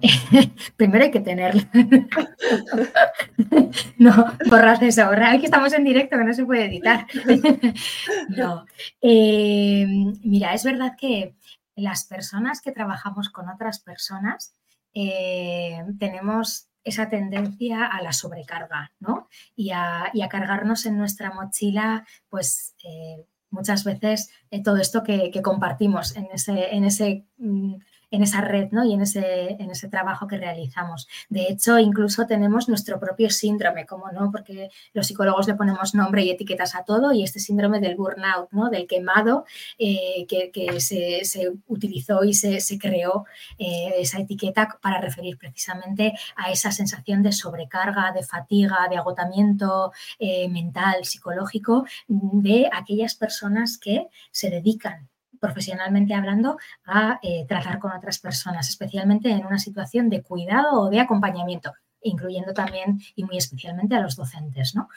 Primero 0.76 1.04
hay 1.04 1.10
que 1.10 1.20
tenerla. 1.20 1.68
no, 3.98 4.36
borras 4.48 4.78
de 4.80 4.92
sobra. 4.92 5.32
Aquí 5.32 5.46
estamos 5.46 5.72
en 5.72 5.84
directo, 5.84 6.16
que 6.18 6.24
no 6.24 6.34
se 6.34 6.44
puede 6.44 6.66
editar. 6.66 7.06
no. 8.28 8.66
Eh, 9.00 9.86
mira, 10.22 10.54
es 10.54 10.64
verdad 10.64 10.92
que 10.98 11.34
las 11.76 12.04
personas 12.04 12.60
que 12.60 12.72
trabajamos 12.72 13.28
con 13.28 13.48
otras 13.48 13.80
personas 13.80 14.54
eh, 14.94 15.84
tenemos 15.98 16.68
esa 16.82 17.08
tendencia 17.08 17.84
a 17.84 18.00
la 18.00 18.12
sobrecarga, 18.12 18.92
¿no? 18.98 19.28
Y 19.54 19.72
a, 19.72 20.10
cargarnos 20.30 20.86
en 20.86 20.96
nuestra 20.96 21.32
mochila, 21.32 22.06
pues 22.28 22.74
eh, 22.84 23.26
muchas 23.50 23.84
veces 23.84 24.30
eh, 24.50 24.62
todo 24.62 24.76
esto 24.76 25.02
que, 25.02 25.30
compartimos 25.42 26.16
en 26.16 26.28
ese, 26.32 26.74
en 26.74 26.84
ese 26.84 27.26
mm, 27.38 27.74
en 28.10 28.22
esa 28.22 28.40
red 28.40 28.68
¿no? 28.70 28.84
y 28.84 28.94
en 28.94 29.02
ese, 29.02 29.56
en 29.58 29.70
ese 29.70 29.88
trabajo 29.88 30.26
que 30.26 30.38
realizamos. 30.38 31.08
De 31.28 31.46
hecho, 31.48 31.78
incluso 31.78 32.26
tenemos 32.26 32.68
nuestro 32.68 33.00
propio 33.00 33.30
síndrome, 33.30 33.86
como 33.86 34.10
no, 34.12 34.30
porque 34.30 34.70
los 34.92 35.06
psicólogos 35.06 35.46
le 35.46 35.54
ponemos 35.54 35.94
nombre 35.94 36.24
y 36.24 36.30
etiquetas 36.30 36.74
a 36.74 36.84
todo 36.84 37.12
y 37.12 37.22
este 37.22 37.40
síndrome 37.40 37.80
del 37.80 37.96
burnout, 37.96 38.50
¿no? 38.52 38.70
del 38.70 38.86
quemado 38.86 39.44
eh, 39.78 40.26
que, 40.28 40.80
se, 40.80 41.52
utilizó 41.66 42.24
y 42.24 42.34
se, 42.34 42.78
creó 42.78 43.24
eh, 43.58 43.94
esa 43.98 44.20
etiqueta 44.20 44.78
para 44.80 45.00
referir 45.00 45.38
precisamente 45.38 46.12
a 46.36 46.50
esa 46.50 46.70
sensación 46.70 47.22
de 47.22 47.32
sobrecarga, 47.32 48.12
de 48.12 48.22
fatiga, 48.22 48.86
de 48.88 48.96
agotamiento 48.96 49.92
eh, 50.18 50.48
mental, 50.48 51.04
psicológico 51.04 51.86
de 52.08 52.68
aquellas 52.72 53.14
personas 53.14 53.78
que 53.78 54.06
se 54.30 54.50
dedican 54.50 55.08
profesionalmente 55.40 56.14
hablando, 56.14 56.58
a 56.84 57.18
eh, 57.22 57.44
tratar 57.48 57.78
con 57.78 57.92
otras 57.92 58.18
personas, 58.18 58.68
especialmente 58.68 59.30
en 59.30 59.44
una 59.44 59.58
situación 59.58 60.08
de 60.08 60.22
cuidado 60.22 60.80
o 60.80 60.90
de 60.90 61.00
acompañamiento, 61.00 61.72
incluyendo 62.00 62.52
también 62.52 63.00
y 63.14 63.24
muy 63.24 63.36
especialmente 63.38 63.94
a 63.94 64.00
los 64.00 64.16
docentes. 64.16 64.74
¿no? 64.74 64.88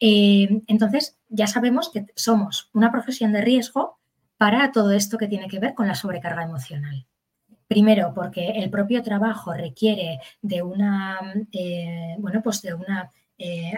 Eh, 0.00 0.62
entonces, 0.66 1.18
ya 1.28 1.46
sabemos 1.46 1.90
que 1.90 2.06
somos 2.14 2.70
una 2.72 2.90
profesión 2.90 3.32
de 3.32 3.42
riesgo 3.42 3.98
para 4.36 4.72
todo 4.72 4.92
esto 4.92 5.18
que 5.18 5.28
tiene 5.28 5.48
que 5.48 5.60
ver 5.60 5.74
con 5.74 5.86
la 5.86 5.94
sobrecarga 5.94 6.42
emocional. 6.42 7.06
Primero, 7.66 8.12
porque 8.14 8.50
el 8.50 8.70
propio 8.70 9.02
trabajo 9.02 9.54
requiere 9.54 10.20
de 10.42 10.62
una, 10.62 11.18
eh, 11.50 12.16
bueno, 12.18 12.42
pues 12.42 12.60
de 12.62 12.74
una 12.74 13.10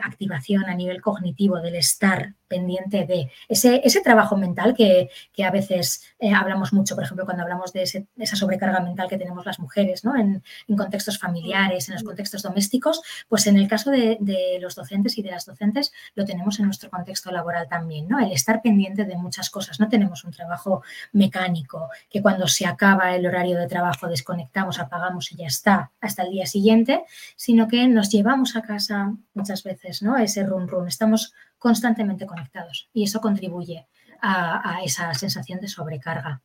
activación 0.02 0.66
a 0.66 0.74
nivel 0.74 1.00
cognitivo 1.00 1.60
del 1.60 1.76
estar 1.76 2.34
pendiente 2.48 3.06
de 3.06 3.30
ese, 3.48 3.80
ese 3.84 4.00
trabajo 4.00 4.36
mental 4.36 4.74
que, 4.74 5.10
a 5.44 5.50
veces 5.50 6.02
eh, 6.18 6.32
hablamos 6.32 6.72
mucho, 6.72 6.94
por 6.94 7.04
ejemplo, 7.04 7.24
cuando 7.24 7.42
hablamos 7.42 7.72
de 7.72 7.82
esa 7.82 8.36
sobrecarga 8.36 8.80
mental 8.80 9.08
que 9.08 9.18
tenemos 9.18 9.44
las 9.46 9.60
mujeres 9.60 10.04
¿no? 10.04 10.16
en, 10.16 10.42
contextos 10.76 11.18
familiares, 11.18 11.88
en 11.88 11.94
los 11.94 12.02
contextos 12.02 12.42
domésticos, 12.42 13.02
pues 13.28 13.46
en 13.46 13.56
el 13.56 13.68
caso 13.68 13.90
de, 13.90 14.18
los 14.60 14.74
docentes 14.74 15.18
y 15.18 15.22
de 15.22 15.30
las 15.30 15.46
docentes 15.46 15.92
lo 16.14 16.24
tenemos 16.24 16.58
en 16.58 16.66
nuestro 16.66 16.90
contexto 16.90 17.30
laboral 17.30 17.68
también, 17.68 18.08
¿no? 18.08 18.18
el 18.18 18.32
estar 18.32 18.62
pendiente 18.62 19.04
de 19.04 19.16
muchas 19.16 19.50
cosas. 19.50 19.80
No 19.80 19.88
tenemos 19.88 20.24
un 20.24 20.32
trabajo 20.32 20.82
mecánico 21.12 21.88
que 22.10 22.22
cuando 22.22 22.46
se 22.48 22.66
acaba 22.66 23.14
el 23.14 23.26
horario 23.26 23.58
de 23.58 23.66
trabajo 23.66 24.08
desconectamos, 24.08 24.78
apagamos 24.78 25.32
y 25.32 25.36
ya 25.36 25.46
está 25.46 25.92
hasta 26.00 26.22
el 26.22 26.30
día 26.30 26.46
siguiente, 26.46 27.04
sino 27.36 27.68
que 27.68 27.86
nos 27.88 28.10
llevamos 28.10 28.56
a 28.56 28.62
casa 28.62 29.14
muchas 29.34 29.62
veces 29.62 30.02
¿no? 30.02 30.16
ese 30.16 30.44
run 30.44 30.68
run. 30.68 30.88
Estamos 30.88 31.32
constantemente 31.66 32.26
conectados 32.26 32.88
y 32.92 33.02
eso 33.02 33.20
contribuye 33.20 33.88
a, 34.22 34.78
esa 34.84 35.12
sensación 35.14 35.58
de 35.60 35.66
sobrecarga. 35.66 36.40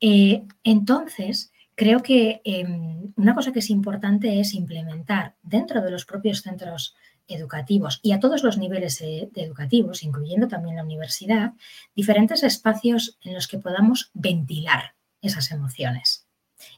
Eh, 0.00 0.42
entonces, 0.64 1.52
creo 1.76 2.02
que 2.02 2.40
em, 2.44 3.12
una 3.14 3.36
cosa 3.36 3.52
que 3.52 3.60
es 3.60 3.70
importante 3.70 4.40
es 4.40 4.54
implementar 4.54 5.36
dentro 5.44 5.80
de 5.80 5.92
los 5.92 6.04
propios 6.04 6.42
centros 6.42 6.96
educativos 7.28 8.00
y 8.02 8.10
a 8.10 8.18
todos 8.18 8.42
los 8.42 8.58
niveles 8.58 9.00
educativos, 9.00 10.02
incluyendo 10.02 10.48
también 10.48 10.74
la 10.74 10.82
universidad, 10.82 11.52
diferentes 11.94 12.42
espacios 12.42 13.20
en 13.22 13.34
los 13.34 13.46
que 13.46 13.58
podamos 13.58 14.10
ventilar 14.12 14.96
esas 15.20 15.52
emociones. 15.52 16.21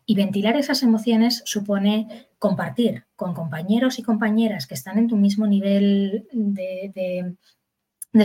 Y 0.06 0.14
ventilar 0.14 0.56
esas 0.56 0.82
emociones 0.82 1.42
supone 1.46 2.28
compartir 2.38 3.06
con 3.16 3.32
compañeros 3.32 3.98
y 3.98 4.02
compañeras 4.02 4.66
que 4.66 4.74
están 4.74 4.98
en 4.98 5.08
tu 5.08 5.16
mismo 5.16 5.46
nivel 5.46 6.28
de, 6.32 7.36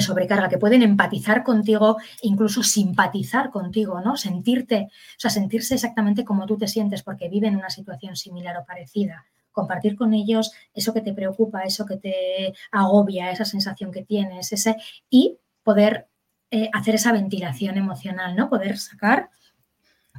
sobrecarga, 0.01 0.49
que 0.49 0.57
pueden 0.57 0.83
empatizar 0.83 1.43
contigo, 1.43 1.97
incluso 2.21 2.61
simpatizar 2.63 3.49
contigo, 3.49 4.01
¿no? 4.01 4.17
Sentirte, 4.17 4.89
o 4.91 5.19
sea, 5.19 5.31
sentirse 5.31 5.75
exactamente 5.75 6.25
como 6.25 6.45
tú 6.45 6.57
te 6.57 6.67
sientes 6.67 7.01
porque 7.01 7.29
viven 7.29 7.55
una 7.55 7.69
situación 7.69 8.15
similar 8.17 8.57
o 8.57 8.65
parecida. 8.65 9.25
Compartir 9.51 9.95
con 9.95 10.13
ellos 10.13 10.51
eso 10.73 10.93
que 10.93 11.01
te 11.01 11.13
preocupa, 11.13 11.63
eso 11.63 11.85
que 11.85 11.97
te 11.97 12.53
agobia, 12.71 13.31
esa 13.31 13.45
sensación 13.45 13.91
que 13.91 14.03
tienes, 14.03 14.51
ese, 14.51 14.75
y 15.09 15.37
poder 15.63 16.09
eh, 16.51 16.69
hacer 16.73 16.95
esa 16.95 17.11
ventilación 17.13 17.77
emocional, 17.77 18.35
¿no? 18.35 18.49
Poder 18.49 18.77
sacar, 18.77 19.29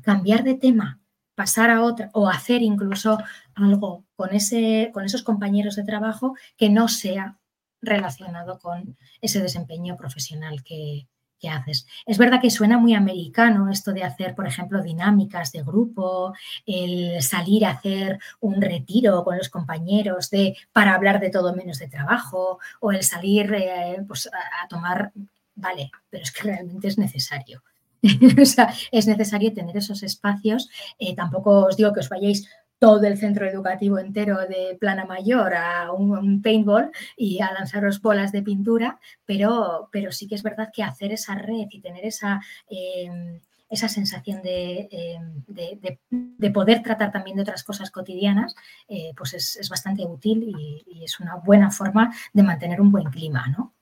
cambiar 0.02 0.42
de 0.42 0.54
tema, 0.54 1.00
pasar 1.34 1.70
a 1.70 1.82
otra 1.82 2.10
o 2.12 2.28
hacer 2.28 2.62
incluso 2.62 3.18
algo 3.54 4.04
con, 4.16 4.34
ese, 4.34 4.90
con 4.92 5.04
esos 5.04 5.22
compañeros 5.22 5.76
de 5.76 5.84
trabajo 5.84 6.34
que 6.56 6.68
no 6.68 6.88
sea 6.88 7.38
relacionado 7.82 8.58
con 8.58 8.96
ese 9.20 9.40
desempeño 9.40 9.96
profesional 9.96 10.62
que, 10.62 11.06
haces. 11.50 11.86
Es 12.04 12.18
verdad 12.18 12.38
que 12.38 12.50
suena 12.50 12.76
muy 12.76 12.92
americano 12.92 13.70
esto 13.70 13.94
de 13.94 14.04
hacer, 14.04 14.34
por 14.34 14.46
ejemplo, 14.46 14.82
dinámicas 14.82 15.52
de 15.52 15.62
grupo, 15.62 16.34
el 16.66 17.22
salir 17.22 17.64
a 17.64 17.70
hacer 17.70 18.18
un 18.40 18.60
retiro 18.60 19.24
con 19.24 19.38
los 19.38 19.48
compañeros 19.48 20.28
de, 20.28 20.54
para 20.70 20.94
hablar 20.94 21.18
de 21.18 21.30
todo 21.30 21.56
menos 21.56 21.78
de 21.78 21.88
trabajo, 21.88 22.58
o 22.80 22.92
el 22.92 23.02
salir 23.04 23.54
eh, 23.54 24.04
pues, 24.06 24.26
a, 24.26 24.68
tomar, 24.68 25.12
vale, 25.54 25.90
pero 26.10 26.24
es 26.24 26.30
que 26.30 26.42
realmente 26.42 26.88
es 26.88 26.98
necesario. 26.98 27.62
es 28.92 29.06
necesario 29.06 29.52
tener 29.52 29.76
esos 29.76 30.02
espacios. 30.02 30.68
Eh, 30.98 31.14
tampoco 31.14 31.66
os 31.66 31.76
digo 31.76 31.92
que 31.92 32.00
os 32.00 32.08
vayáis 32.08 32.48
todo 32.80 33.04
el 33.04 33.18
centro 33.18 33.46
educativo 33.46 33.98
entero 33.98 34.38
de 34.48 34.76
plana 34.80 35.04
mayor 35.04 35.54
a 35.54 35.92
un, 35.92 36.40
paintball 36.42 36.90
y 37.14 37.40
a 37.42 37.52
lanzaros 37.52 38.00
bolas 38.00 38.32
de 38.32 38.42
pintura, 38.42 38.98
pero, 39.26 39.90
pero, 39.92 40.10
sí 40.10 40.26
que 40.26 40.34
es 40.34 40.42
verdad 40.42 40.70
que 40.72 40.82
hacer 40.82 41.12
esa 41.12 41.34
red 41.34 41.66
y 41.68 41.80
tener 41.80 42.06
esa, 42.06 42.40
em, 42.70 43.38
esa 43.68 43.86
sensación 43.86 44.40
em, 44.44 45.44
de, 45.46 46.50
poder 46.50 46.82
tratar 46.82 47.12
también 47.12 47.36
de 47.36 47.42
otras 47.42 47.64
cosas 47.64 47.90
cotidianas, 47.90 48.54
eh, 48.88 49.12
pues 49.14 49.34
es, 49.34 49.68
bastante 49.68 50.06
útil 50.06 50.42
y, 50.48 50.82
y, 50.86 51.04
es 51.04 51.20
una 51.20 51.36
buena 51.36 51.70
forma 51.70 52.10
de 52.32 52.42
mantener 52.42 52.80
un 52.80 52.90
buen 52.90 53.10
clima, 53.10 53.46
¿no? 53.48 53.74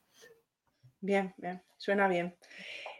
Bien, 1.00 1.32
bien, 1.38 1.62
suena 1.76 2.08
bien. 2.08 2.34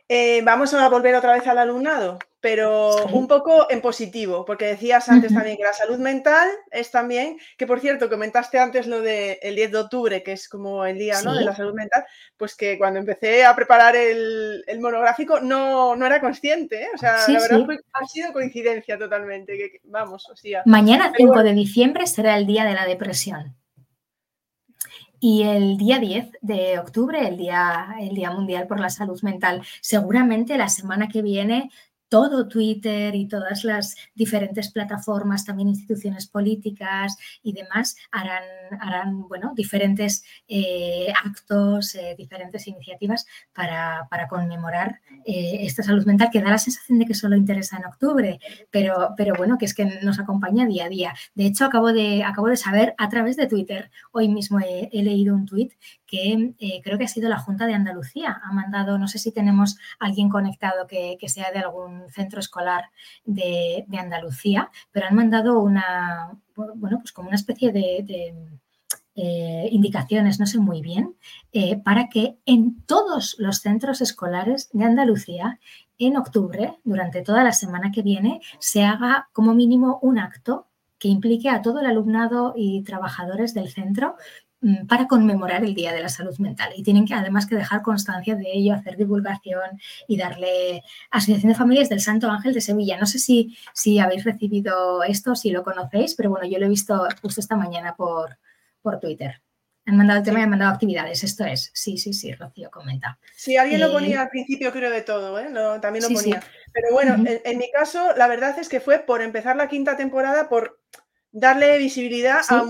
Eh, 0.09 0.41
vamos 0.43 0.73
a 0.73 0.89
volver 0.89 1.15
otra 1.15 1.35
vez 1.35 1.47
al 1.47 1.59
alumnado, 1.59 2.19
pero 2.41 3.07
un 3.09 3.29
poco 3.29 3.71
en 3.71 3.83
positivo, 3.83 4.47
porque 4.47 4.65
decías 4.65 5.07
antes 5.11 5.35
también 5.35 5.59
que 5.59 5.65
la 5.65 5.75
salud 5.75 5.99
mental 5.99 6.49
es 6.71 6.91
también, 6.91 7.37
que 7.59 7.67
por 7.67 7.79
cierto, 7.79 8.09
comentaste 8.09 8.59
antes 8.59 8.87
lo 8.87 9.03
del 9.03 9.55
10 9.55 9.71
de 9.71 9.79
octubre, 9.79 10.23
que 10.23 10.33
es 10.33 10.49
como 10.49 10.87
el 10.87 10.97
día 10.97 11.21
de 11.21 11.45
la 11.45 11.55
salud 11.55 11.75
mental, 11.75 12.07
pues 12.39 12.55
que 12.55 12.79
cuando 12.79 13.01
empecé 13.01 13.45
a 13.45 13.55
preparar 13.55 13.97
el, 13.97 14.65
monográfico 14.81 15.41
no, 15.41 15.95
no, 15.95 16.07
era 16.07 16.23
consciente, 16.23 16.85
¿eh? 16.85 16.89
o 16.95 16.97
sea, 16.97 17.19
la 17.29 17.41
verdad 17.41 17.67
ha 17.93 18.07
sido 18.07 18.33
coincidencia 18.33 18.97
totalmente, 18.97 19.59
que, 19.59 19.81
vamos, 19.85 20.27
o 20.31 20.37
sea. 20.37 20.63
Mañana 20.65 21.13
5 21.15 21.43
de 21.43 21.53
diciembre 21.53 22.07
será 22.07 22.39
el 22.39 22.47
día 22.47 22.65
de 22.65 22.73
la 22.73 22.87
depresión. 22.87 23.58
Y 25.21 25.43
el 25.43 25.77
día 25.79 25.99
10 25.99 26.31
de 26.43 26.79
octubre, 26.79 27.27
el 27.27 27.37
día, 27.37 27.97
el 28.01 28.15
día 28.15 28.31
Mundial 28.31 28.67
por 28.67 28.79
la 28.79 28.91
Salud 28.91 29.21
Mental, 29.23 29.63
seguramente 29.81 30.57
la 30.57 30.69
semana 30.69 31.09
que 31.09 31.23
viene 31.23 31.71
todo 32.09 32.49
Twitter 32.49 33.15
y 33.15 33.29
todas 33.29 33.65
las 33.65 33.97
diferentes 34.15 34.71
plataformas, 34.73 35.45
también 35.45 35.69
instituciones 35.69 36.27
políticas 36.27 37.17
y 37.43 37.53
demás, 37.53 37.97
harán, 38.11 38.43
harán 38.81 39.29
bueno, 39.29 39.53
diferentes 39.55 40.25
eh, 40.47 41.13
actos, 41.25 41.95
eh, 41.95 42.15
diferentes 42.17 42.67
iniciativas 42.67 43.27
para, 43.53 44.09
conmemorar 44.29 45.01
eh, 45.25 45.59
esta 45.61 45.83
salud 45.83 46.05
mental 46.05 46.29
que 46.31 46.43
da 46.43 46.51
la 46.51 46.59
sensación 46.59 46.99
de 46.99 47.07
que 47.07 47.15
solo 47.15 47.37
interesa 47.37 47.77
en 47.77 47.87
octubre, 47.87 48.39
pero, 48.71 49.15
pero 49.17 49.35
bueno, 49.37 49.57
que 49.59 49.65
es 49.65 49.75
que 49.75 49.85
nos 50.03 50.19
acompaña 50.19 50.67
día 50.67 50.87
a 50.87 50.89
día. 50.89 51.15
De 51.35 51.47
hecho, 51.47 51.65
acabo 51.65 51.93
de, 51.93 52.25
acabo 52.25 52.49
de 52.49 52.57
saber 52.57 52.95
a 52.99 53.09
través 53.09 53.37
de 53.37 53.47
Twitter, 53.47 53.91
hoy 54.13 54.29
mismo 54.29 54.59
he, 54.61 54.89
leído 55.03 55.35
un 55.35 55.47
tuit 55.47 55.73
que 56.07 56.55
creo 56.83 56.99
que 56.99 57.05
ha 57.05 57.09
sido 57.09 57.29
la 57.29 57.39
Junta 57.39 57.67
de 57.67 57.75
Andalucía. 57.75 58.41
Ha 58.43 58.53
mandado, 58.53 58.99
no 58.99 59.07
sé 59.09 59.19
si 59.19 59.33
tenemos 59.33 59.79
alguien 59.99 60.29
conectado 60.29 60.87
que 60.87 61.17
sea 61.29 61.53
de 61.53 61.61
algún 61.61 61.98
centro 62.11 62.41
escolar 62.41 62.85
de, 63.25 63.87
Andalucía, 63.99 64.71
pero 64.93 65.07
han 65.07 65.15
mandado 65.15 65.61
una, 65.61 66.39
bueno, 66.55 66.99
pues 67.01 67.13
como 67.13 67.29
una 67.29 67.37
especie 67.37 67.73
de, 67.73 68.35
eh, 69.15 69.69
indicaciones, 69.73 70.39
no 70.39 70.47
sé 70.47 70.59
muy 70.59 70.81
bien, 70.81 71.17
eh, 71.53 71.77
para 71.77 72.09
que 72.09 72.39
en 72.47 72.83
todos 72.83 73.35
los 73.39 73.59
centros 73.59 74.01
escolares 74.01 74.71
de 74.73 74.85
Andalucía, 74.85 75.59
en 75.99 76.17
octubre, 76.17 76.79
durante 76.85 77.23
toda 77.23 77.43
la 77.43 77.53
semana 77.53 77.91
que 77.91 78.03
viene, 78.03 78.41
se 78.61 78.85
haga 78.85 79.29
como 79.33 79.55
mínimo 79.55 79.99
un 80.03 80.19
acto 80.19 80.69
que 80.99 81.09
implique 81.09 81.49
a 81.49 81.63
todo 81.63 81.81
el 81.81 81.87
alumnado 81.87 82.55
y 82.57 82.83
trabajadores 82.83 83.55
del 83.55 83.71
centro 83.71 84.17
para 84.89 85.07
conmemorar 85.07 85.63
el 85.65 85.75
Día 85.75 85.93
de 85.93 86.01
la 86.01 86.09
Salud 86.09 86.37
Mental 86.39 86.73
y 86.77 86.83
tienen 86.83 87.07
que 87.07 87.15
además 87.15 87.47
que 87.47 87.55
dejar 87.55 87.83
constancia 87.83 88.35
de 88.35 88.51
ello, 88.53 88.75
hacer 88.75 88.97
divulgación 88.97 89.79
y 90.09 90.17
darle 90.17 90.83
Asociación 91.11 91.53
de 91.53 91.59
Familias 91.59 91.89
del 91.89 92.01
Santo 92.01 92.31
Ángel 92.31 92.55
de 92.55 92.61
Sevilla. 92.61 92.99
No 92.99 93.07
sé 93.07 93.19
si, 93.19 93.57
si 93.73 93.99
habéis 93.99 94.25
recibido 94.25 95.05
esto, 95.05 95.37
si 95.37 95.51
lo 95.51 95.63
conocéis, 95.63 96.15
pero 96.15 96.31
bueno, 96.31 96.47
yo 96.47 96.59
lo 96.59 96.67
he 96.67 96.71
visto 96.71 97.07
justo 97.23 97.41
esta 97.41 97.57
mañana 97.57 97.95
por, 97.95 98.39
por 98.83 98.99
Twitter. 98.99 99.41
Han 99.87 99.97
mandado 99.97 100.19
el 100.19 100.25
tema 100.25 100.41
y 100.41 100.43
han 100.43 100.51
mandado 100.51 100.73
actividades, 100.73 101.25
esto 101.25 101.47
es. 101.47 101.71
Sí, 101.73 101.97
sí, 101.97 102.13
sí, 102.13 102.35
Rocío 102.35 102.71
comenta. 102.71 103.19
Sí, 103.35 103.57
alguien 103.57 103.81
lo 103.81 103.87
eh, 103.87 103.93
ponía 103.93 104.21
al 104.21 104.29
principio, 104.29 104.71
creo, 104.71 104.91
de 104.91 105.01
todo, 105.01 105.39
¿eh? 105.39 105.49
también 105.81 106.05
lo 106.05 106.11
ponía. 106.11 106.43
Pero 106.75 106.93
bueno, 106.93 107.15
en, 107.27 107.59
mi 107.59 107.71
caso, 107.71 108.15
la 108.17 108.29
verdad 108.29 108.59
es 108.59 108.69
que 108.69 108.81
fue 108.81 108.99
por 108.99 109.23
empezar 109.23 109.57
la 109.57 109.69
quinta 109.69 109.97
temporada, 109.97 110.51
por 110.51 110.79
darle 111.31 111.79
visibilidad 111.79 112.41
a, 112.49 112.65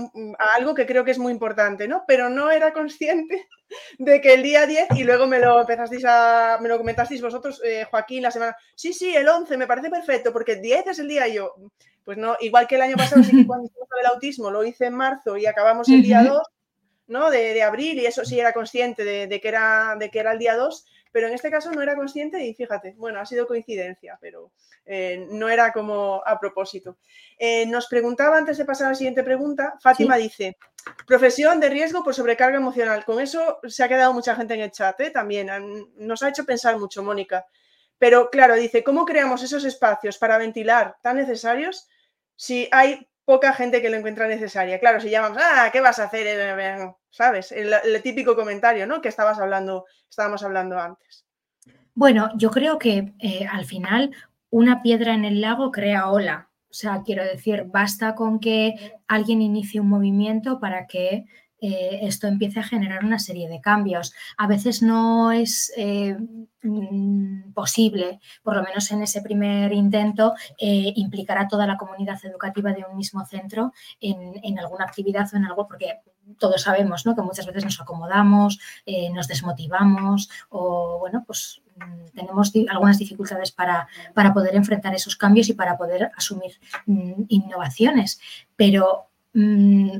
algo 0.55 0.73
que 0.73 0.85
creo 0.85 1.05
que 1.05 1.11
es 1.11 1.19
muy 1.19 1.31
importante, 1.31 1.87
¿no? 1.87 2.03
Pero 2.07 2.29
no 2.29 2.51
era 2.51 2.73
consciente 2.73 3.47
de 3.99 4.21
que 4.21 4.33
el 4.33 4.43
día 4.43 4.65
10, 4.65 4.89
y 4.95 5.03
luego 5.03 5.27
me 5.27 5.39
lo 5.39 5.61
empezasteis 5.61 6.03
a, 6.05 6.57
me 6.61 6.69
lo 6.69 6.77
comentasteis 6.77 7.21
vosotros, 7.21 7.61
eh, 7.63 7.85
Joaquín, 7.89 8.23
la 8.23 8.31
semana, 8.31 8.55
sí, 8.75 8.93
sí, 8.93 9.15
el 9.15 9.27
11, 9.27 9.57
me 9.57 9.67
parece 9.67 9.89
perfecto, 9.89 10.33
porque 10.33 10.53
el 10.53 10.61
10 10.61 10.87
es 10.87 10.99
el 10.99 11.07
día, 11.07 11.27
y 11.27 11.35
yo, 11.35 11.55
pues 12.03 12.17
no, 12.17 12.35
igual 12.39 12.67
que 12.67 12.75
el 12.75 12.81
año 12.81 12.97
pasado, 12.97 13.23
sí 13.23 13.31
cuando 13.47 13.65
hicimos 13.65 13.87
el 13.99 14.05
autismo, 14.07 14.51
lo 14.51 14.63
hice 14.63 14.87
en 14.87 14.95
marzo 14.95 15.37
y 15.37 15.45
acabamos 15.45 15.87
el 15.89 16.01
día 16.01 16.23
2, 16.23 16.41
¿no? 17.07 17.29
De, 17.29 17.61
abril, 17.63 17.99
y 17.99 18.05
eso 18.05 18.23
sí 18.25 18.39
era 18.39 18.53
consciente 18.53 19.03
de, 19.03 19.41
que 19.41 19.47
era, 19.47 19.95
de 19.97 20.09
que 20.09 20.19
era 20.19 20.31
el 20.31 20.39
día 20.39 20.55
2, 20.55 20.85
pero 21.11 21.27
en 21.27 21.33
este 21.33 21.49
caso 21.49 21.71
no 21.71 21.81
era 21.81 21.95
consciente 21.95 22.43
y 22.45 22.53
fíjate, 22.53 22.93
bueno, 22.97 23.19
ha 23.19 23.25
sido 23.25 23.47
coincidencia, 23.47 24.17
pero 24.21 24.51
eh, 24.85 25.27
no 25.31 25.49
era 25.49 25.71
como 25.71 26.21
a 26.25 26.39
propósito. 26.39 26.97
Eh, 27.37 27.65
nos 27.65 27.87
preguntaba 27.87 28.37
antes 28.37 28.57
de 28.57 28.65
pasar 28.65 28.87
a 28.87 28.89
la 28.91 28.95
siguiente 28.95 29.23
pregunta, 29.23 29.75
Fátima 29.81 30.17
dice, 30.17 30.57
profesión 31.05 31.59
de 31.59 31.69
riesgo 31.69 32.03
por 32.03 32.13
sobrecarga 32.13 32.57
emocional. 32.57 33.05
Con 33.05 33.19
eso 33.19 33.59
se 33.67 33.83
ha 33.83 33.87
quedado 33.87 34.13
mucha 34.13 34.35
gente 34.35 34.53
en 34.53 34.61
el 34.61 34.71
chat 34.71 34.99
¿eh? 35.01 35.11
también. 35.11 35.49
Nos 35.97 36.23
ha 36.23 36.29
hecho 36.29 36.45
pensar 36.45 36.77
mucho, 36.77 37.03
Mónica. 37.03 37.45
Pero 37.97 38.29
claro, 38.29 38.55
dice, 38.55 38.83
¿cómo 38.83 39.05
creamos 39.05 39.43
esos 39.43 39.65
espacios 39.65 40.17
para 40.17 40.37
ventilar 40.37 40.95
tan 41.01 41.17
necesarios 41.17 41.87
si 42.35 42.69
hay 42.71 43.08
poca 43.29 43.53
gente 43.53 43.79
que 43.79 43.91
lo 43.91 43.97
encuentra 43.97 44.27
necesaria? 44.27 44.79
Claro, 44.79 44.99
si 44.99 45.11
llamamos, 45.11 45.37
ah, 45.39 45.69
¿qué 45.71 45.81
vas 45.81 45.99
a 45.99 46.05
hacer? 46.05 46.95
¿Sabes? 47.11 47.51
El, 47.51 48.01
típico 48.01 48.35
comentario, 48.35 48.87
¿no? 48.87 49.03
Que 49.03 49.09
estabas 49.09 49.37
hablando, 49.37 49.85
estábamos 50.09 50.41
hablando 50.41 50.79
antes. 50.79 51.27
Bueno, 51.93 52.31
yo 52.37 52.49
creo 52.49 52.79
que 52.79 53.13
eh, 53.19 53.45
al 53.45 53.65
final 53.65 54.15
una 54.49 54.81
piedra 54.81 55.13
en 55.13 55.25
el 55.25 55.41
lago 55.41 55.71
crea 55.71 56.09
ola. 56.09 56.49
O 56.71 56.73
sea, 56.73 57.03
quiero 57.05 57.23
decir, 57.23 57.65
basta 57.67 58.15
con 58.15 58.39
que 58.39 58.95
alguien 59.07 59.43
inicie 59.43 59.79
un 59.79 59.89
movimiento 59.89 60.59
para 60.59 60.87
que 60.87 61.25
eh, 61.61 61.99
esto 62.03 62.27
empiece 62.27 62.59
a 62.59 62.63
generar 62.63 63.03
una 63.03 63.19
serie 63.19 63.49
de 63.49 63.61
cambios. 63.61 64.13
A 64.37 64.47
veces 64.47 64.81
no 64.81 65.31
es 65.31 65.71
eh, 65.75 66.17
mm, 66.63 67.53
posible, 67.53 68.19
por 68.43 68.55
lo 68.55 68.63
menos 68.63 68.91
en 68.91 69.01
ese 69.01 69.21
primer 69.21 69.71
intento, 69.73 70.33
eh, 70.57 70.93
implicar 70.95 71.37
a 71.37 71.47
toda 71.47 71.67
la 71.67 71.77
comunidad 71.77 72.19
educativa 72.23 72.73
de 72.73 72.85
un 72.89 72.97
mismo 72.97 73.25
centro 73.25 73.73
en, 73.99 74.59
alguna 74.59 74.85
actividad 74.85 75.27
o 75.33 75.37
en 75.37 75.45
algo, 75.45 75.67
porque 75.67 75.99
todos 76.37 76.61
sabemos 76.61 77.03
que 77.03 77.21
muchas 77.21 77.45
veces 77.45 77.63
nos 77.63 77.81
acomodamos, 77.81 78.59
nos 79.13 79.27
desmotivamos 79.27 80.29
o, 80.49 80.99
bueno, 80.99 81.23
pues 81.25 81.61
mm, 81.77 82.15
tenemos 82.15 82.51
algunas 82.69 82.99
dificultades 82.99 83.51
para, 83.51 83.87
para, 84.13 84.33
poder 84.33 84.55
enfrentar 84.55 84.93
esos 84.93 85.15
cambios 85.15 85.49
y 85.49 85.53
para 85.53 85.77
poder 85.77 86.11
asumir 86.15 86.59
mm, 86.85 87.23
innovaciones. 87.29 88.19
Pero 88.55 89.08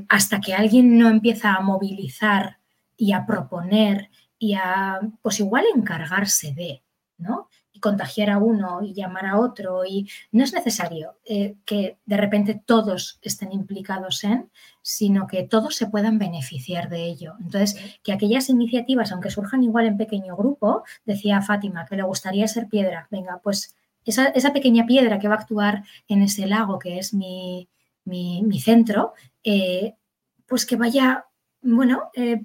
hasta 0.08 0.40
que 0.40 0.54
alguien 0.54 0.98
no 0.98 1.08
empieza 1.08 1.54
a 1.54 1.60
movilizar 1.60 2.58
y 2.96 3.12
a 3.12 3.26
proponer 3.26 4.10
y 4.38 4.54
a, 4.54 5.00
pues 5.22 5.40
igual 5.40 5.64
encargarse 5.74 6.52
de, 6.52 6.82
¿no? 7.18 7.48
Y 7.72 7.80
contagiar 7.80 8.30
a 8.30 8.38
uno 8.38 8.82
y 8.82 8.94
llamar 8.94 9.26
a 9.26 9.38
otro 9.38 9.84
y 9.84 10.08
no 10.32 10.44
es 10.44 10.52
necesario 10.52 11.18
eh, 11.24 11.56
que 11.64 11.98
de 12.04 12.16
repente 12.16 12.60
todos 12.64 13.18
estén 13.22 13.52
implicados 13.52 14.24
en, 14.24 14.50
sino 14.82 15.26
que 15.26 15.44
todos 15.44 15.76
se 15.76 15.86
puedan 15.86 16.18
beneficiar 16.18 16.88
de 16.88 17.04
ello. 17.04 17.34
Entonces, 17.40 17.98
que 18.02 18.12
aquellas 18.12 18.48
iniciativas, 18.48 19.12
aunque 19.12 19.30
surjan 19.30 19.62
igual 19.62 19.86
en 19.86 19.96
pequeño 19.96 20.36
grupo, 20.36 20.84
decía 21.04 21.42
Fátima, 21.42 21.86
que 21.86 21.96
le 21.96 22.02
gustaría 22.02 22.48
ser 22.48 22.68
piedra, 22.68 23.06
venga, 23.10 23.40
pues 23.42 23.74
esa, 24.04 24.28
esa 24.28 24.52
pequeña 24.52 24.86
piedra 24.86 25.18
que 25.18 25.28
va 25.28 25.34
a 25.34 25.38
actuar 25.38 25.84
en 26.08 26.22
ese 26.22 26.46
lago 26.46 26.78
que 26.78 26.98
es 26.98 27.12
mi, 27.14 27.68
mi, 28.10 28.60
centro, 28.60 29.14
eh, 29.42 29.94
pues 30.46 30.66
que 30.66 30.76
vaya, 30.76 31.26
bueno, 31.62 32.10
eh, 32.14 32.42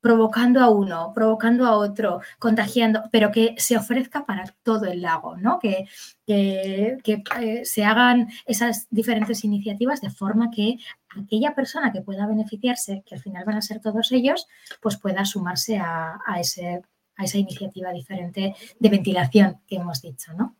provocando 0.00 0.60
a 0.60 0.70
uno, 0.70 1.12
provocando 1.14 1.66
a 1.66 1.76
otro, 1.76 2.20
contagiando, 2.38 3.04
pero 3.10 3.32
que 3.32 3.54
se 3.58 3.76
ofrezca 3.76 4.24
para 4.24 4.44
todo 4.62 4.86
el 4.86 5.02
lago, 5.02 5.36
¿no? 5.36 5.58
Que, 5.58 5.86
que, 6.26 6.98
eh, 7.40 7.64
se 7.64 7.84
hagan 7.84 8.28
esas 8.46 8.86
diferentes 8.90 9.44
iniciativas 9.44 10.00
de 10.00 10.10
forma 10.10 10.50
que 10.50 10.76
aquella 11.16 11.54
persona 11.54 11.92
que 11.92 12.02
pueda 12.02 12.26
beneficiarse, 12.26 13.02
que 13.04 13.16
al 13.16 13.20
final 13.20 13.44
van 13.44 13.56
a 13.56 13.62
ser 13.62 13.80
todos 13.80 14.12
ellos, 14.12 14.46
pues 14.80 14.96
pueda 14.96 15.24
sumarse 15.24 15.78
a, 15.78 16.18
ese, 16.38 16.82
a 17.16 17.24
esa 17.24 17.38
iniciativa 17.38 17.92
diferente 17.92 18.54
de 18.78 18.88
ventilación 18.88 19.60
que 19.66 19.76
hemos 19.76 20.00
dicho, 20.00 20.32
¿no? 20.34 20.56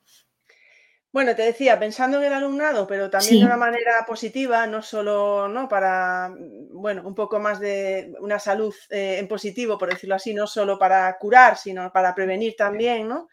Bueno, 1.10 1.34
te 1.34 1.42
decía, 1.42 1.78
pensando 1.78 2.18
en 2.18 2.24
el 2.24 2.32
alumnado, 2.34 2.86
pero 2.86 3.08
también 3.08 3.40
de 3.40 3.46
una 3.46 3.56
manera 3.56 4.04
positiva, 4.06 4.66
no 4.66 4.82
solo 4.82 5.48
¿no? 5.48 5.66
para, 5.66 6.30
bueno, 6.70 7.02
un 7.06 7.14
poco 7.14 7.38
más 7.38 7.60
de 7.60 8.12
una 8.20 8.38
salud 8.38 8.74
eh, 8.90 9.16
en 9.18 9.26
positivo, 9.26 9.78
por 9.78 9.88
decirlo 9.88 10.16
así, 10.16 10.34
no 10.34 10.46
solo 10.46 10.78
para 10.78 11.16
curar, 11.16 11.56
sino 11.56 11.90
para 11.92 12.14
prevenir 12.14 12.56
también, 12.56 13.08
¿no? 13.08 13.28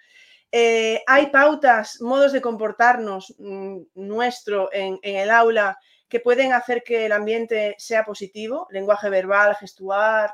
Eh, 0.52 1.04
hay 1.06 1.28
pautas, 1.28 2.00
modos 2.00 2.32
de 2.32 2.40
comportarnos 2.40 3.36
mm, 3.40 3.78
nuestro 3.96 4.70
en, 4.72 4.98
el 5.02 5.30
aula 5.30 5.78
que 6.08 6.22
pueden 6.22 6.54
hacer 6.54 6.82
que 6.82 7.08
el 7.08 7.12
ambiente 7.12 7.76
sea 7.78 8.06
positivo, 8.06 8.68
lenguaje 8.72 9.10
verbal, 9.10 9.54
gestual, 9.58 10.32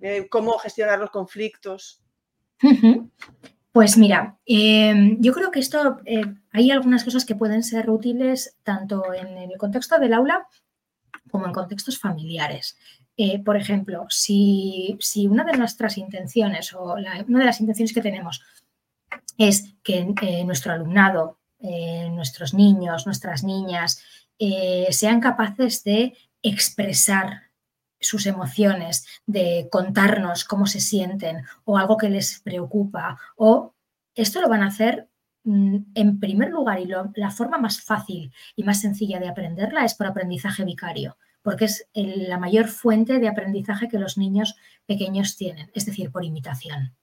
eh, 0.00 0.28
cómo 0.30 0.56
gestionar 0.58 0.98
los 0.98 1.10
conflictos. 1.10 2.02
Pues 3.72 3.96
mira, 3.96 4.36
em, 4.46 5.20
yo 5.20 5.32
creo 5.32 5.50
que 5.52 5.60
esto, 5.60 6.00
eh, 6.04 6.24
hay 6.52 6.70
algunas 6.72 7.04
cosas 7.04 7.24
que 7.24 7.36
pueden 7.36 7.62
ser 7.62 7.88
útiles 7.88 8.56
tanto 8.64 9.14
en 9.14 9.38
el 9.38 9.56
contexto 9.58 9.98
del 9.98 10.12
aula 10.12 10.46
como 11.30 11.46
en 11.46 11.52
contextos 11.52 11.98
familiares. 11.98 12.76
Eh, 13.16 13.42
por 13.44 13.56
ejemplo, 13.56 14.06
si, 14.08 14.98
una 15.28 15.44
de 15.44 15.56
nuestras 15.56 15.98
intenciones 15.98 16.72
o 16.72 16.94
una 16.94 17.22
de 17.24 17.44
las 17.44 17.60
intenciones 17.60 17.92
que 17.92 18.00
tenemos 18.00 18.42
es 19.38 19.74
que 19.84 20.14
eh, 20.22 20.44
nuestro 20.44 20.72
alumnado, 20.72 21.38
nuestros 22.12 22.54
niños, 22.54 23.04
nuestras 23.04 23.44
niñas, 23.44 24.02
sean 24.90 25.20
capaces 25.20 25.84
de 25.84 26.16
expresar 26.42 27.49
sus 28.00 28.26
emociones, 28.26 29.06
de 29.26 29.68
contarnos 29.70 30.44
cómo 30.44 30.66
se 30.66 30.80
sienten 30.80 31.44
o 31.64 31.78
algo 31.78 31.96
que 31.96 32.08
les 32.08 32.40
preocupa. 32.40 33.18
O 33.36 33.74
esto 34.14 34.40
lo 34.40 34.48
van 34.48 34.62
a 34.62 34.68
hacer 34.68 35.08
mm, 35.44 35.76
en 35.94 36.20
primer 36.20 36.50
lugar 36.50 36.80
y 36.80 36.86
la 36.86 37.30
forma 37.30 37.58
más 37.58 37.80
fácil 37.80 38.32
y 38.56 38.64
más 38.64 38.80
sencilla 38.80 39.20
de 39.20 39.28
aprenderla 39.28 39.84
es 39.84 39.94
por 39.94 40.06
aprendizaje 40.06 40.64
vicario, 40.64 41.16
porque 41.42 41.66
es 41.66 41.88
la 41.94 42.38
mayor 42.38 42.68
fuente 42.68 43.18
de 43.18 43.28
aprendizaje 43.28 43.88
que 43.88 43.98
los 43.98 44.18
niños 44.18 44.56
pequeños 44.86 45.36
tienen, 45.36 45.70
es 45.74 45.86
decir, 45.86 46.10
por 46.10 46.24
imitación. 46.24 46.94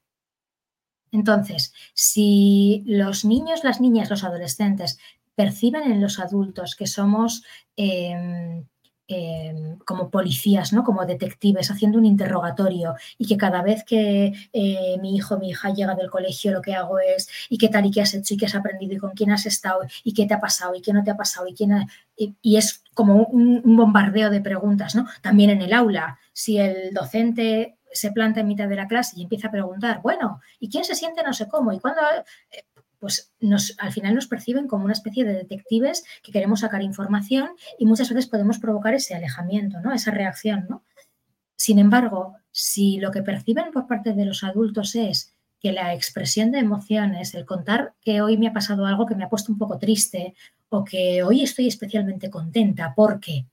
Entonces, 1.11 1.73
si 1.93 2.83
los 2.85 3.23
niños, 3.23 3.63
las 3.63 3.79
niñas, 3.79 4.09
los 4.09 4.23
adolescentes 4.23 4.99
perciben 5.35 5.83
en 5.91 6.01
los 6.01 6.19
adultos 6.19 6.75
que 6.75 6.87
somos 6.87 7.43
em, 7.75 8.65
Em, 9.09 9.77
como 9.85 10.09
policías, 10.09 10.73
¿no? 10.73 10.83
como 10.83 11.05
detectives, 11.05 11.71
haciendo 11.71 11.97
un 11.97 12.03
interrogatorio 12.03 12.95
y 13.17 13.25
que 13.25 13.37
cada 13.37 13.61
vez 13.61 13.85
que 13.85 14.33
eh, 14.51 14.97
mi 15.01 15.15
hijo 15.15 15.37
mi 15.37 15.51
hija 15.51 15.69
llega 15.73 15.95
del 15.95 16.09
colegio 16.09 16.51
lo 16.51 16.61
que 16.61 16.75
hago 16.75 16.99
es 16.99 17.29
y 17.47 17.57
qué 17.57 17.69
tal 17.69 17.85
y 17.85 17.91
qué 17.91 18.01
has 18.01 18.13
hecho 18.13 18.33
y 18.33 18.37
qué 18.37 18.47
has 18.47 18.55
aprendido 18.55 18.95
y 18.95 18.97
con 18.97 19.11
quién 19.11 19.31
has 19.31 19.45
estado 19.45 19.79
y 20.03 20.13
qué 20.13 20.25
te 20.25 20.33
ha 20.33 20.41
pasado 20.41 20.75
y 20.75 20.81
qué 20.81 20.91
no 20.91 21.05
te 21.05 21.11
ha 21.11 21.15
pasado 21.15 21.47
y 21.47 21.53
quién 21.53 21.87
y, 22.17 22.57
es 22.57 22.83
como 22.93 23.15
un, 23.15 23.77
bombardeo 23.77 24.29
de 24.29 24.41
preguntas, 24.41 24.93
¿no? 24.93 25.07
También 25.21 25.51
en 25.51 25.61
el 25.61 25.71
aula, 25.71 26.19
si 26.33 26.57
el 26.57 26.93
docente 26.93 27.77
se 27.93 28.11
planta 28.11 28.41
en 28.41 28.47
mitad 28.47 28.67
de 28.67 28.75
la 28.75 28.87
clase 28.87 29.13
y 29.17 29.23
empieza 29.23 29.47
a 29.47 29.51
preguntar, 29.51 30.01
bueno, 30.01 30.41
¿y 30.59 30.69
quién 30.69 30.83
se 30.83 30.95
siente 30.95 31.23
no 31.23 31.31
sé 31.31 31.47
cómo? 31.47 31.71
¿Y 31.71 31.79
cuándo? 31.79 32.01
Pues 32.99 33.33
nos, 33.39 33.75
al 33.77 33.91
final 33.91 34.15
nos 34.15 34.27
perciben 34.27 34.67
como 34.67 34.85
una 34.85 34.93
especie 34.93 35.23
de 35.23 35.33
detectives 35.33 36.03
que 36.23 36.31
queremos 36.31 36.61
sacar 36.61 36.81
información 36.81 37.49
y 37.77 37.85
muchas 37.85 38.09
veces 38.09 38.27
podemos 38.27 38.59
provocar 38.59 38.93
ese 38.93 39.13
alejamiento, 39.13 39.79
¿no? 39.81 39.93
esa 39.93 40.11
reacción. 40.11 40.65
¿no? 40.69 40.83
Sin 41.55 41.79
embargo, 41.79 42.35
si 42.51 42.99
lo 42.99 43.11
que 43.11 43.21
perciben 43.21 43.71
por 43.71 43.87
parte 43.87 44.13
de 44.13 44.25
los 44.25 44.43
adultos 44.43 44.95
es 44.95 45.35
que 45.59 45.71
la 45.71 45.93
expresión 45.93 46.51
de 46.51 46.59
emociones, 46.59 47.33
el 47.33 47.45
contar 47.45 47.93
que 48.01 48.21
hoy 48.21 48.37
me 48.37 48.47
ha 48.47 48.53
pasado 48.53 48.85
algo 48.85 49.05
que 49.05 49.15
me 49.15 49.23
ha 49.23 49.29
puesto 49.29 49.51
un 49.51 49.57
poco 49.57 49.79
triste 49.79 50.35
o 50.69 50.83
que 50.83 51.23
hoy 51.23 51.41
estoy 51.41 51.67
especialmente 51.67 52.29
contenta 52.29 52.93
porque 52.95 53.45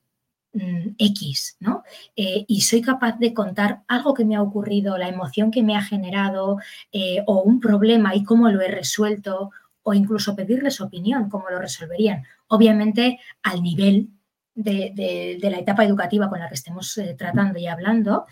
X, 0.99 1.57
¿no? 1.61 1.83
Eh, 2.15 2.45
y 2.47 2.61
soy 2.61 2.81
capaz 2.81 3.19
de 3.19 3.35
contar 3.35 3.83
algo 3.89 4.15
que 4.15 4.25
me 4.25 4.37
ha 4.37 4.43
ocurrido, 4.43 4.97
la 4.97 5.09
emoción 5.09 5.51
que 5.51 5.63
me 5.63 5.77
ha 5.77 5.83
generado 5.83 6.59
eh, 6.93 7.23
o 7.27 7.43
un 7.43 7.61
problema 7.61 8.15
y 8.15 8.25
cómo 8.25 8.49
lo 8.51 8.61
he 8.61 8.69
resuelto 8.69 9.51
o 9.83 9.95
incluso 9.95 10.37
pedirles 10.37 10.81
opinión, 10.81 11.29
cómo 11.29 11.51
lo 11.51 11.59
resolverían. 11.59 12.25
Obviamente 12.47 13.19
al 13.43 13.63
nivel 13.63 14.11
de, 14.55 15.39
la 15.43 15.59
etapa 15.59 15.85
educativa 15.85 16.29
con 16.29 16.39
la 16.39 16.49
que 16.49 16.55
estemos 16.55 16.97
eh, 16.99 17.15
tratando 17.19 17.59
y 17.59 17.67
hablando, 17.67 18.27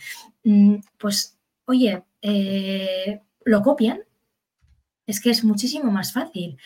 mm, 0.45 0.77
pues 0.99 1.39
oye, 1.65 2.05
lo 3.45 3.63
copian. 3.63 4.01
Es 5.07 5.21
que 5.21 5.31
es 5.31 5.43
muchísimo 5.43 5.91
más 5.91 6.13
fácil. 6.13 6.57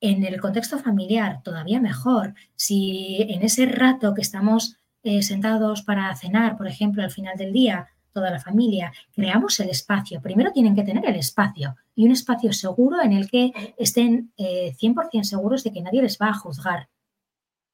En 0.00 0.24
el 0.24 0.40
contexto 0.40 0.78
familiar, 0.78 1.40
todavía 1.42 1.80
mejor. 1.80 2.34
Si 2.56 3.24
en 3.30 3.42
ese 3.42 3.66
rato 3.66 4.12
que 4.12 4.20
estamos 4.20 4.76
eh, 5.04 5.22
sentados 5.22 5.82
para 5.82 6.14
cenar, 6.16 6.56
por 6.56 6.66
ejemplo, 6.66 7.02
al 7.02 7.10
final 7.10 7.36
del 7.36 7.52
día, 7.52 7.88
toda 8.14 8.30
la 8.30 8.40
familia, 8.40 8.92
creamos 9.12 9.60
el 9.60 9.68
espacio. 9.68 10.22
Primero 10.22 10.50
tienen 10.50 10.74
que 10.74 10.82
tener 10.82 11.04
el 11.04 11.16
espacio 11.16 11.76
y 11.94 12.06
un 12.06 12.12
espacio 12.12 12.52
seguro 12.54 13.02
en 13.02 13.12
el 13.12 13.28
que 13.28 13.74
estén 13.76 14.32
100% 14.38 15.08
eh, 15.12 15.24
seguros 15.24 15.62
de 15.62 15.72
que 15.72 15.82
nadie 15.82 16.00
les 16.00 16.18
va 16.18 16.28
a 16.28 16.34
juzgar, 16.34 16.88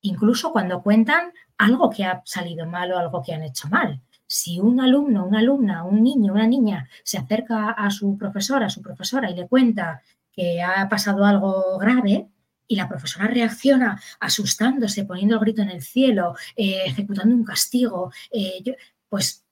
incluso 0.01 0.51
cuando 0.51 0.83
cuentan 0.83 1.33
algo 1.57 1.89
que 1.91 2.05
ha 2.05 2.23
salido 2.25 2.67
mal 2.67 2.91
o 2.91 2.99
algo 2.99 3.23
que 3.23 3.33
han 3.33 3.43
hecho 3.43 3.69
mal. 3.69 4.01
si 4.27 4.61
un 4.61 4.81
alumno, 4.81 5.27
una 5.27 5.41
alumna, 5.41 5.83
un 5.85 6.03
niño, 6.05 6.33
una 6.33 6.47
niña 6.47 6.89
se 7.03 7.19
acerca 7.19 7.71
a 7.71 7.91
su 7.91 8.17
profesora, 8.17 8.67
a 8.67 8.71
su 8.71 8.81
profesora 8.81 9.29
y 9.29 9.35
le 9.35 9.49
cuenta 9.49 10.03
que 10.33 10.63
ha 10.63 10.89
pasado 10.89 11.25
algo 11.25 11.79
grave, 11.79 12.29
y 12.71 12.77
la 12.77 12.89
profesora 12.89 13.27
reacciona 13.27 14.01
asustándose, 14.21 15.05
poniendo 15.05 15.35
el 15.35 15.41
grito 15.41 15.61
en 15.61 15.71
el 15.71 15.83
cielo, 15.83 16.37
eh, 16.55 16.85
ejecutando 16.87 17.35
un 17.35 17.45
castigo, 17.45 18.13
eh, 18.31 18.63
pues 19.09 19.45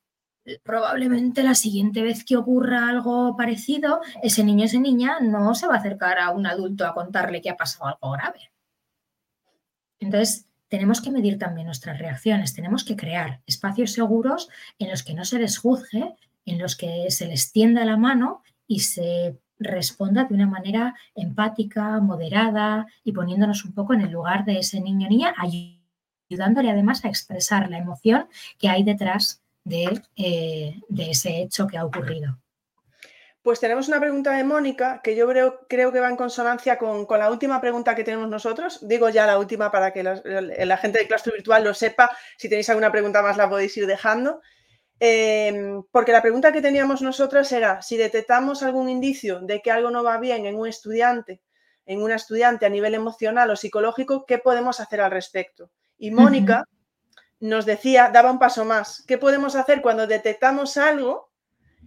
probablemente 0.62 1.42
la 1.42 1.56
siguiente 1.56 2.00
vez 2.02 2.24
que 2.24 2.36
ocurra 2.36 2.88
algo 2.88 3.36
parecido, 3.36 4.00
ese 4.22 4.44
niño, 4.44 4.64
esa 4.64 4.78
niña 4.78 5.18
no 5.20 5.52
se 5.56 5.66
va 5.66 5.74
a 5.74 5.78
acercar 5.78 6.20
a 6.20 6.30
un 6.30 6.46
adulto 6.46 6.86
a 6.86 6.94
contarle 6.94 7.42
que 7.42 7.50
ha 7.50 7.56
pasado 7.56 7.86
algo 7.86 8.12
grave. 8.12 8.52
Entonces, 9.98 10.46
tenemos 10.68 11.00
que 11.00 11.10
medir 11.10 11.40
también 11.40 11.66
nuestras 11.66 11.98
reacciones, 11.98 12.54
tenemos 12.54 12.84
que 12.84 12.94
crear 12.94 13.40
espacios 13.46 13.90
seguros 13.90 14.48
en 14.78 14.90
los 14.90 15.02
que 15.02 15.14
no 15.14 15.24
se 15.24 15.40
les 15.40 15.58
juzgue, 15.58 16.14
en 16.46 16.58
los 16.58 16.76
que 16.76 17.10
se 17.10 17.26
les 17.26 17.50
tienda 17.50 17.84
la 17.84 17.96
mano 17.96 18.44
y 18.68 18.80
se 18.80 19.40
responda 19.58 20.24
de 20.24 20.34
una 20.34 20.46
manera 20.46 20.94
empática, 21.14 22.00
moderada 22.00 22.86
y 23.04 23.12
poniéndonos 23.12 23.64
un 23.64 23.74
poco 23.74 23.94
en 23.94 24.02
el 24.02 24.10
lugar 24.10 24.44
de 24.44 24.58
ese 24.58 24.80
niño 24.80 25.08
niña, 25.08 25.34
ayudándole 26.30 26.70
además 26.70 27.04
a 27.04 27.08
expresar 27.08 27.70
la 27.70 27.78
emoción 27.78 28.28
que 28.58 28.68
hay 28.68 28.82
detrás 28.82 29.42
de, 29.64 30.02
eh, 30.16 30.80
ese 30.96 31.42
hecho 31.42 31.66
que 31.66 31.78
ha 31.78 31.84
ocurrido. 31.84 32.38
Pues 33.42 33.60
tenemos 33.60 33.88
una 33.88 34.00
pregunta 34.00 34.32
de 34.32 34.44
Mónica 34.44 35.00
que 35.02 35.16
yo 35.16 35.26
creo, 35.26 35.60
creo 35.68 35.90
que 35.90 36.00
va 36.00 36.10
en 36.10 36.16
consonancia 36.16 36.76
con, 36.76 37.06
la 37.08 37.30
última 37.30 37.60
pregunta 37.60 37.94
que 37.94 38.04
tenemos 38.04 38.28
nosotros. 38.28 38.86
Digo 38.86 39.08
ya 39.08 39.26
la 39.26 39.38
última 39.38 39.70
para 39.70 39.92
que 39.92 40.02
la, 40.02 40.76
gente 40.76 40.98
de 40.98 41.06
claustro 41.06 41.32
virtual 41.32 41.64
lo 41.64 41.72
sepa. 41.72 42.10
Si 42.36 42.48
tenéis 42.48 42.68
alguna 42.68 42.92
pregunta 42.92 43.22
más 43.22 43.36
la 43.36 43.48
podéis 43.48 43.74
ir 43.76 43.86
dejando. 43.86 44.42
Em, 45.00 45.82
porque 45.92 46.12
la 46.12 46.22
pregunta 46.22 46.52
que 46.52 46.60
teníamos 46.60 47.02
nosotros 47.02 47.50
era 47.52 47.82
si 47.82 47.96
detectamos 47.96 48.62
algún 48.62 48.88
indicio 48.88 49.40
de 49.40 49.62
que 49.62 49.70
algo 49.70 49.90
no 49.90 50.02
va 50.02 50.18
bien 50.18 50.46
en 50.46 50.56
un 50.56 50.66
estudiante, 50.66 51.40
en 51.86 52.02
una 52.02 52.16
estudiante 52.16 52.66
a 52.66 52.68
nivel 52.68 52.94
emocional 52.94 53.50
o 53.50 53.56
psicológico, 53.56 54.26
¿qué 54.26 54.38
podemos 54.38 54.80
hacer 54.80 55.00
al 55.00 55.12
respecto? 55.12 55.70
Y 55.98 56.10
Mónica 56.10 56.64
nos 57.40 57.64
decía, 57.64 58.10
daba 58.12 58.32
un 58.32 58.40
paso 58.40 58.64
más, 58.64 59.04
¿qué 59.06 59.18
podemos 59.18 59.54
hacer 59.54 59.82
cuando 59.82 60.06
detectamos 60.06 60.76
algo 60.76 61.30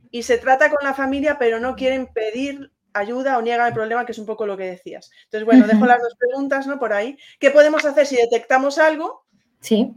y 0.10 0.24
se 0.24 0.38
trata 0.38 0.70
con 0.70 0.84
la 0.84 0.94
familia 0.94 1.38
pero 1.38 1.60
no 1.60 1.76
quieren 1.76 2.08
pedir 2.08 2.72
ayuda 2.94 3.38
o 3.38 3.42
niegan 3.42 3.68
el 3.68 3.74
problema, 3.74 4.06
que 4.06 4.14
es 4.14 4.20
un 4.20 4.26
poco 4.26 4.46
lo 4.46 4.56
que 4.56 4.64
decías? 4.64 5.12
Entonces, 5.26 5.46
bueno, 5.46 5.68
dejo 5.68 5.86
las 5.86 6.02
dos 6.02 6.16
preguntas, 6.18 6.66
¿no? 6.66 6.80
Por 6.80 6.94
ahí. 6.94 7.18
¿Qué 7.40 7.52
podemos 7.52 7.84
hacer 7.84 8.06
si 8.06 8.16
detectamos 8.16 8.78
algo? 8.78 9.26
Sí. 9.60 9.94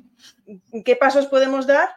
¿Qué 0.84 0.96
pasos 0.96 1.26
podemos 1.26 1.66
dar? 1.66 1.88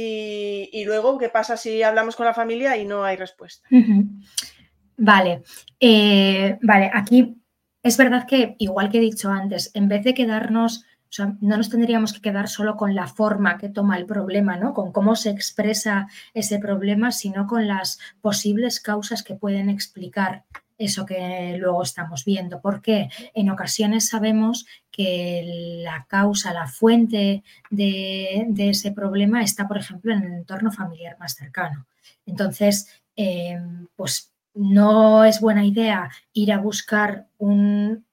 Y, 0.00 0.84
luego, 0.84 1.18
¿qué 1.18 1.28
pasa 1.28 1.56
si 1.56 1.82
hablamos 1.82 2.14
con 2.14 2.26
la 2.26 2.34
familia 2.34 2.76
y 2.76 2.84
no 2.84 3.04
hay 3.04 3.16
respuesta? 3.16 3.66
Vale, 4.96 5.42
eh, 5.80 6.58
vale, 6.62 6.90
aquí 6.92 7.36
es 7.82 7.96
verdad 7.96 8.26
que, 8.26 8.56
igual 8.58 8.90
que 8.90 8.98
he 8.98 9.00
dicho 9.00 9.30
antes, 9.30 9.70
en 9.74 9.88
vez 9.88 10.04
de 10.04 10.14
quedarnos, 10.14 10.84
no 11.40 11.56
nos 11.56 11.70
tendríamos 11.70 12.12
que 12.12 12.20
quedar 12.20 12.48
solo 12.48 12.76
con 12.76 12.94
la 12.94 13.06
forma 13.06 13.58
que 13.58 13.68
toma 13.68 13.96
el 13.96 14.06
problema, 14.06 14.56
¿no? 14.56 14.74
Con 14.74 14.92
cómo 14.92 15.16
se 15.16 15.30
expresa 15.30 16.08
ese 16.34 16.58
problema, 16.58 17.12
sino 17.12 17.46
con 17.46 17.66
las 17.66 17.98
posibles 18.20 18.80
causas 18.80 19.22
que 19.22 19.34
pueden 19.34 19.70
explicar 19.70 20.44
eso 20.78 21.04
que 21.04 21.56
luego 21.58 21.82
estamos 21.82 22.24
viendo, 22.24 22.60
porque 22.60 23.10
en 23.34 23.50
ocasiones 23.50 24.08
sabemos 24.08 24.66
que 24.90 25.82
la 25.84 26.06
causa, 26.08 26.54
la 26.54 26.68
fuente 26.68 27.42
de, 27.70 28.46
ese 28.56 28.92
problema 28.92 29.42
está, 29.42 29.68
por 29.68 29.78
ejemplo, 29.78 30.12
en 30.12 30.22
el 30.22 30.32
entorno 30.32 30.72
familiar 30.72 31.16
más 31.18 31.34
cercano. 31.34 31.86
Entonces, 32.24 33.02
em, 33.16 33.88
pues 33.96 34.32
no 34.54 35.24
es 35.24 35.40
buena 35.40 35.64
idea 35.64 36.10
ir 36.32 36.52
a 36.52 36.58
buscar 36.58 37.28
un, 37.38 38.04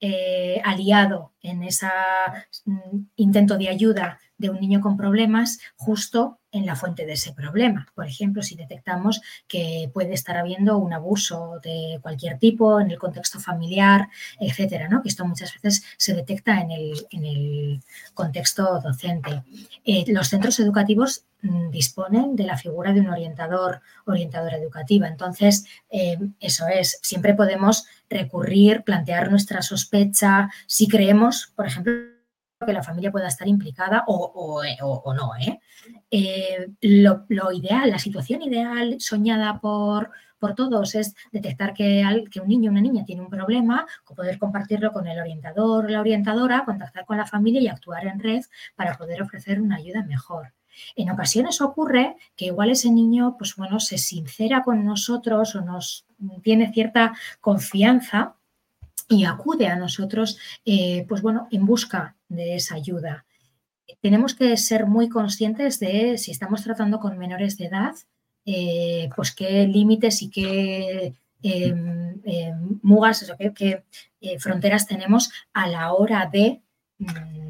eh, 0.00 0.60
aliado 0.64 1.32
en 1.40 1.62
ese 1.62 1.86
mm, 2.64 2.98
intento 3.16 3.56
de 3.56 3.68
ayuda 3.68 4.18
de 4.44 4.50
un 4.50 4.60
niño 4.60 4.80
con 4.80 4.96
problemas 4.96 5.58
justo 5.76 6.38
en 6.52 6.66
la 6.66 6.76
fuente 6.76 7.06
de 7.06 7.14
ese 7.14 7.32
problema. 7.32 7.88
Por 7.94 8.06
ejemplo, 8.06 8.42
si 8.42 8.54
detectamos 8.54 9.20
que 9.48 9.90
puede 9.92 10.12
estar 10.12 10.36
habiendo 10.36 10.76
un 10.78 10.92
abuso 10.92 11.60
de 11.62 11.98
cualquier 12.02 12.38
tipo 12.38 12.78
en 12.78 12.90
el 12.90 12.98
contexto 12.98 13.40
familiar, 13.40 14.08
etcétera, 14.38 14.88
¿no? 14.88 15.02
que 15.02 15.08
esto 15.08 15.24
muchas 15.24 15.52
veces 15.54 15.82
se 15.96 16.14
detecta 16.14 16.60
en 16.60 16.70
el, 16.70 17.82
contexto 18.12 18.80
docente. 18.80 19.42
Eh, 19.84 20.04
los 20.08 20.28
centros 20.28 20.60
educativos 20.60 21.24
mm, 21.42 21.70
disponen 21.70 22.36
de 22.36 22.44
la 22.44 22.56
figura 22.56 22.92
de 22.92 23.00
un 23.00 23.08
orientador, 23.08 23.80
orientadora 24.04 24.58
educativa. 24.58 25.08
Entonces, 25.08 25.64
eh, 25.90 26.18
eso 26.38 26.66
es, 26.68 27.00
siempre 27.02 27.34
podemos 27.34 27.86
recurrir, 28.08 28.84
plantear 28.84 29.30
nuestra 29.30 29.62
sospecha, 29.62 30.50
si 30.66 30.86
creemos, 30.86 31.52
por 31.56 31.66
ejemplo, 31.66 32.13
que 32.64 32.72
la 32.72 32.82
familia 32.82 33.12
pueda 33.12 33.28
estar 33.28 33.46
implicada 33.48 34.04
o, 34.06 34.62
no. 35.14 35.36
¿eh? 35.36 35.60
Eh, 36.10 36.68
lo, 36.80 37.52
ideal, 37.52 37.90
la 37.90 37.98
situación 37.98 38.42
ideal 38.42 38.96
soñada 38.98 39.60
por, 39.60 40.10
por 40.38 40.54
todos 40.54 40.94
es 40.94 41.14
detectar 41.32 41.74
que, 41.74 42.02
que, 42.30 42.40
un 42.40 42.48
niño 42.48 42.70
o 42.70 42.72
una 42.72 42.80
niña 42.80 43.04
tiene 43.04 43.22
un 43.22 43.30
problema, 43.30 43.86
o 44.06 44.14
poder 44.14 44.38
compartirlo 44.38 44.92
con 44.92 45.06
el 45.06 45.18
orientador 45.18 45.84
o 45.84 45.88
la 45.88 46.00
orientadora, 46.00 46.64
contactar 46.64 47.04
con 47.04 47.16
la 47.16 47.26
familia 47.26 47.60
y 47.60 47.68
actuar 47.68 48.06
en 48.06 48.20
red 48.20 48.42
para 48.74 48.96
poder 48.96 49.22
ofrecer 49.22 49.60
una 49.60 49.76
ayuda 49.76 50.02
mejor. 50.02 50.52
En 50.96 51.10
ocasiones 51.10 51.60
ocurre 51.60 52.16
que 52.34 52.46
igual 52.46 52.70
ese 52.70 52.90
niño, 52.90 53.36
pues 53.38 53.54
bueno, 53.54 53.78
se 53.78 53.96
sincera 53.96 54.62
con 54.62 54.84
nosotros 54.84 55.54
o 55.54 55.60
nos 55.60 56.04
tiene 56.42 56.72
cierta 56.72 57.14
confianza 57.40 58.34
y 59.08 59.24
acude 59.24 59.66
a 59.66 59.76
nosotros, 59.76 60.38
eh, 60.64 61.04
pues 61.08 61.22
bueno, 61.22 61.48
en 61.50 61.66
busca 61.66 62.16
de 62.28 62.56
esa 62.56 62.76
ayuda. 62.76 63.26
Tenemos 64.00 64.34
que 64.34 64.56
ser 64.56 64.86
muy 64.86 65.08
conscientes 65.08 65.78
de 65.78 66.18
si 66.18 66.30
estamos 66.30 66.62
tratando 66.62 67.00
con 67.00 67.18
menores 67.18 67.58
de 67.58 67.66
edad, 67.66 67.94
eh, 68.46 69.08
pues 69.14 69.32
qué 69.32 69.66
límites 69.66 70.22
y 70.22 70.30
qué 70.30 71.14
em, 71.42 72.20
em, 72.24 72.78
mugas, 72.82 73.30
qué, 73.54 73.84
eh, 74.20 74.38
fronteras 74.38 74.86
tenemos 74.86 75.30
a 75.52 75.68
la 75.68 75.92
hora 75.92 76.28
de 76.32 76.62
mm, 76.98 77.43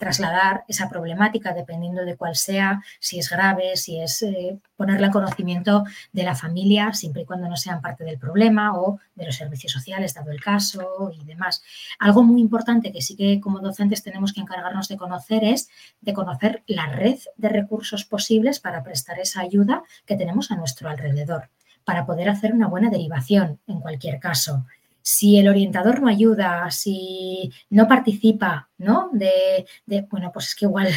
trasladar 0.00 0.64
esa 0.66 0.88
problemática 0.88 1.52
dependiendo 1.52 2.06
de 2.06 2.16
cuál 2.16 2.34
sea, 2.34 2.82
si 2.98 3.18
es 3.18 3.28
grave, 3.28 3.76
si 3.76 4.00
es 4.00 4.22
eh, 4.22 4.58
ponerla 4.74 5.08
en 5.08 5.12
conocimiento 5.12 5.84
de 6.12 6.22
la 6.22 6.34
familia, 6.34 6.94
siempre 6.94 7.22
y 7.22 7.24
cuando 7.26 7.48
no 7.48 7.56
sean 7.56 7.82
parte 7.82 8.02
del 8.02 8.18
problema 8.18 8.80
o 8.80 8.98
de 9.14 9.26
los 9.26 9.36
servicios 9.36 9.72
sociales, 9.72 10.14
dado 10.14 10.30
el 10.30 10.40
caso 10.40 11.12
y 11.12 11.22
demás. 11.24 11.62
Algo 11.98 12.22
muy 12.22 12.40
importante 12.40 12.92
que 12.92 13.02
sí 13.02 13.14
que 13.14 13.40
como 13.40 13.60
docentes 13.60 14.02
tenemos 14.02 14.32
que 14.32 14.40
encargarnos 14.40 14.88
de 14.88 14.96
conocer 14.96 15.44
es 15.44 15.68
de 16.00 16.14
conocer 16.14 16.62
la 16.66 16.86
red 16.86 17.18
de 17.36 17.48
recursos 17.50 18.06
posibles 18.06 18.58
para 18.58 18.82
prestar 18.82 19.20
esa 19.20 19.42
ayuda 19.42 19.82
que 20.06 20.16
tenemos 20.16 20.50
a 20.50 20.56
nuestro 20.56 20.88
alrededor, 20.88 21.50
para 21.84 22.06
poder 22.06 22.30
hacer 22.30 22.54
una 22.54 22.68
buena 22.68 22.88
derivación 22.88 23.60
en 23.66 23.80
cualquier 23.80 24.18
caso 24.18 24.64
si 25.02 25.38
el 25.38 25.48
orientador 25.48 26.00
no 26.00 26.08
ayuda, 26.08 26.70
si 26.70 27.50
no 27.70 27.88
participa, 27.88 28.68
¿no? 28.78 29.10
De, 29.12 29.66
bueno, 30.10 30.30
pues 30.32 30.48
es 30.48 30.54
que 30.54 30.66
igual 30.66 30.88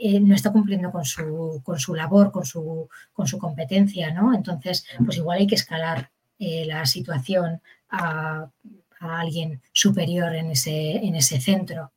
eh, 0.00 0.20
no 0.20 0.34
está 0.34 0.52
cumpliendo 0.52 0.90
con 0.90 1.04
su, 1.04 1.60
con 1.64 1.78
su 1.78 1.94
labor, 1.94 2.30
con 2.30 2.44
su, 2.44 2.88
con 3.12 3.26
su, 3.26 3.38
competencia, 3.38 4.12
¿no? 4.12 4.34
Entonces, 4.34 4.86
pues 5.04 5.16
igual 5.16 5.38
hay 5.38 5.46
que 5.46 5.54
escalar 5.54 6.10
eh, 6.38 6.64
la 6.66 6.84
situación 6.86 7.60
a, 7.90 8.50
alguien 8.98 9.60
superior 9.72 10.34
en 10.34 10.50
ese, 10.50 10.96
en 10.96 11.14
ese 11.14 11.40
centro, 11.40 11.92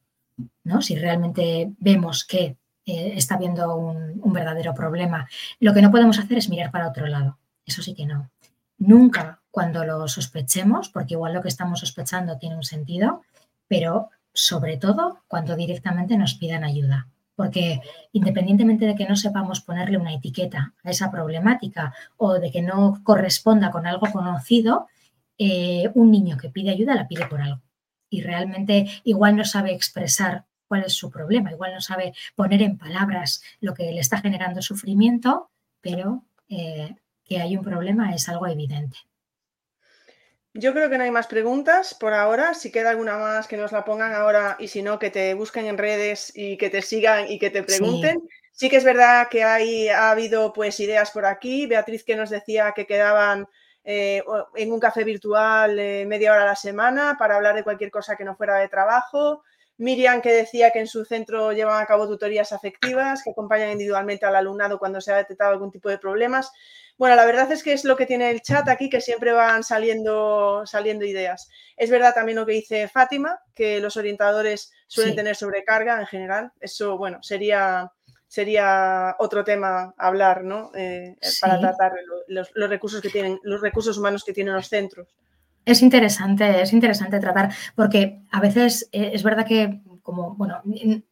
¿no? 0.63 0.81
Si 0.81 0.95
realmente 0.95 1.71
vemos 1.79 2.25
que 2.25 2.57
eh, 2.85 3.13
está 3.15 3.35
habiendo 3.35 3.75
un, 3.75 4.19
un 4.21 4.33
verdadero 4.33 4.73
problema. 4.73 5.27
Lo 5.59 5.73
que 5.73 5.81
no 5.81 5.91
podemos 5.91 6.19
hacer 6.19 6.37
es 6.37 6.49
mirar 6.49 6.71
para 6.71 6.89
otro 6.89 7.07
lado. 7.07 7.37
Eso 7.65 7.81
sí 7.81 7.93
que 7.95 8.05
no. 8.05 8.29
Nunca 8.77 9.39
cuando 9.51 9.83
lo 9.83 10.07
sospechemos, 10.07 10.89
porque 10.89 11.15
igual 11.15 11.33
lo 11.33 11.41
que 11.41 11.47
estamos 11.47 11.79
sospechando 11.79 12.37
tiene 12.37 12.55
un 12.55 12.63
sentido, 12.63 13.23
pero 13.67 14.09
sobre 14.33 14.77
todo 14.77 15.19
cuando 15.27 15.55
directamente 15.55 16.17
nos 16.17 16.35
pidan 16.35 16.63
ayuda. 16.63 17.07
Porque 17.35 17.81
independientemente 18.11 18.85
de 18.85 18.95
que 18.95 19.07
no 19.07 19.15
sepamos 19.15 19.61
ponerle 19.61 19.97
una 19.97 20.13
etiqueta 20.13 20.73
a 20.83 20.89
esa 20.89 21.09
problemática 21.09 21.93
o 22.17 22.33
de 22.33 22.51
que 22.51 22.61
no 22.61 23.01
corresponda 23.03 23.71
con 23.71 23.87
algo 23.87 24.07
conocido, 24.11 24.87
eh, 25.37 25.89
un 25.93 26.11
niño 26.11 26.37
que 26.37 26.49
pide 26.49 26.71
ayuda 26.71 26.95
la 26.95 27.07
pide 27.07 27.25
por 27.27 27.41
algo. 27.41 27.61
Y 28.09 28.21
realmente 28.21 28.87
igual 29.05 29.37
no 29.37 29.45
sabe 29.45 29.73
expresar 29.73 30.45
cuál 30.67 30.83
es 30.83 30.93
su 30.93 31.09
problema, 31.09 31.51
igual 31.51 31.73
no 31.73 31.81
sabe 31.81 32.13
poner 32.35 32.61
en 32.61 32.77
palabras 32.77 33.41
lo 33.61 33.73
que 33.73 33.91
le 33.91 33.99
está 33.99 34.19
generando 34.19 34.61
sufrimiento, 34.61 35.49
pero 35.81 36.25
eh, 36.49 36.95
que 37.23 37.39
hay 37.39 37.55
un 37.55 37.63
problema 37.63 38.13
es 38.13 38.27
algo 38.27 38.47
evidente. 38.47 38.97
Yo 40.59 40.73
creo 40.73 40.89
que 40.89 40.97
no 40.97 41.05
hay 41.05 41.11
más 41.11 41.27
preguntas 41.27 41.93
por 41.93 42.13
ahora. 42.13 42.53
Si 42.53 42.69
queda 42.69 42.89
alguna 42.89 43.17
más, 43.17 43.47
que 43.47 43.55
nos 43.55 43.71
la 43.71 43.85
pongan 43.85 44.13
ahora 44.13 44.57
y 44.59 44.67
si 44.67 44.81
no, 44.81 44.99
que 44.99 45.09
te 45.09 45.33
busquen 45.33 45.67
en 45.67 45.77
redes 45.77 46.33
y 46.35 46.57
que 46.57 46.69
te 46.69 46.81
sigan 46.81 47.31
y 47.31 47.39
que 47.39 47.49
te 47.49 47.63
pregunten. 47.63 48.27
Sí 48.51 48.69
que 48.69 48.75
es 48.75 48.83
verdad 48.83 49.29
que 49.29 49.45
hay, 49.45 49.87
ha 49.87 50.11
habido 50.11 50.51
pues 50.51 50.77
ideas 50.81 51.11
por 51.11 51.25
aquí. 51.25 51.65
Beatriz 51.65 52.03
que 52.03 52.17
nos 52.17 52.29
decía 52.29 52.73
que 52.75 52.85
quedaban 52.85 53.47
eh, 53.85 54.21
en 54.55 54.73
un 54.73 54.81
café 54.81 55.05
virtual 55.05 55.79
eh, 55.79 56.05
media 56.05 56.33
hora 56.33 56.43
a 56.43 56.47
la 56.47 56.55
semana 56.57 57.15
para 57.17 57.37
hablar 57.37 57.55
de 57.55 57.63
cualquier 57.63 57.89
cosa 57.89 58.17
que 58.17 58.25
no 58.25 58.35
fuera 58.35 58.57
de 58.57 58.67
trabajo. 58.67 59.43
Miriam 59.77 60.21
que 60.21 60.33
decía 60.33 60.71
que 60.71 60.79
en 60.79 60.87
su 60.87 61.05
centro 61.05 61.53
llevan 61.53 61.81
a 61.81 61.85
cabo 61.85 62.05
tutorías 62.05 62.51
afectivas, 62.51 63.23
que 63.23 63.31
acompañan 63.31 63.71
individualmente 63.71 64.25
al 64.25 64.35
alumnado 64.35 64.77
cuando 64.77 64.99
se 64.99 65.13
ha 65.13 65.17
detectado 65.17 65.51
algún 65.51 65.71
tipo 65.71 65.87
de 65.87 65.97
problemas. 65.97 66.51
Bueno, 66.99 67.15
la 67.15 67.25
verdad 67.25 67.49
es 67.53 67.63
que 67.63 67.71
es 67.71 67.85
lo 67.85 67.95
que 67.95 68.05
tiene 68.05 68.29
el 68.29 68.41
chat 68.41 68.67
aquí, 68.67 68.89
que 68.89 68.99
siempre 68.99 69.31
van 69.31 69.63
saliendo, 69.63 70.63
saliendo 70.65 71.05
ideas. 71.05 71.49
Es 71.77 71.89
verdad 71.89 72.13
también 72.13 72.35
lo 72.35 72.45
que 72.45 72.51
dice 72.51 72.89
Fátima, 72.89 73.39
que 73.55 73.79
los 73.79 73.95
orientadores 73.95 74.73
suelen 74.85 75.15
tener 75.15 75.37
sobrecarga 75.37 75.97
en 76.01 76.07
general. 76.07 76.51
Eso, 76.59 76.97
bueno, 76.97 77.19
sería, 77.23 77.89
sería 78.27 79.15
otro 79.17 79.45
tema 79.45 79.93
hablar, 79.97 80.43
¿no? 80.43 80.71
Eh, 80.75 81.15
para 81.39 81.57
tratar 81.61 81.93
los, 82.27 82.51
recursos 82.53 83.01
que 83.01 83.09
tienen, 83.09 83.39
los 83.43 83.61
recursos 83.61 83.97
humanos 83.97 84.25
que 84.25 84.33
tienen 84.33 84.53
los 84.53 84.67
centros. 84.67 85.07
Es 85.63 85.81
interesante, 85.81 86.61
es 86.61 86.73
interesante 86.73 87.21
tratar, 87.21 87.53
porque 87.75 88.19
a 88.29 88.41
veces 88.41 88.89
eh, 88.91 89.11
es 89.13 89.23
verdad 89.23 89.45
que 89.45 89.79
como, 90.09 90.33
bueno, 90.33 90.63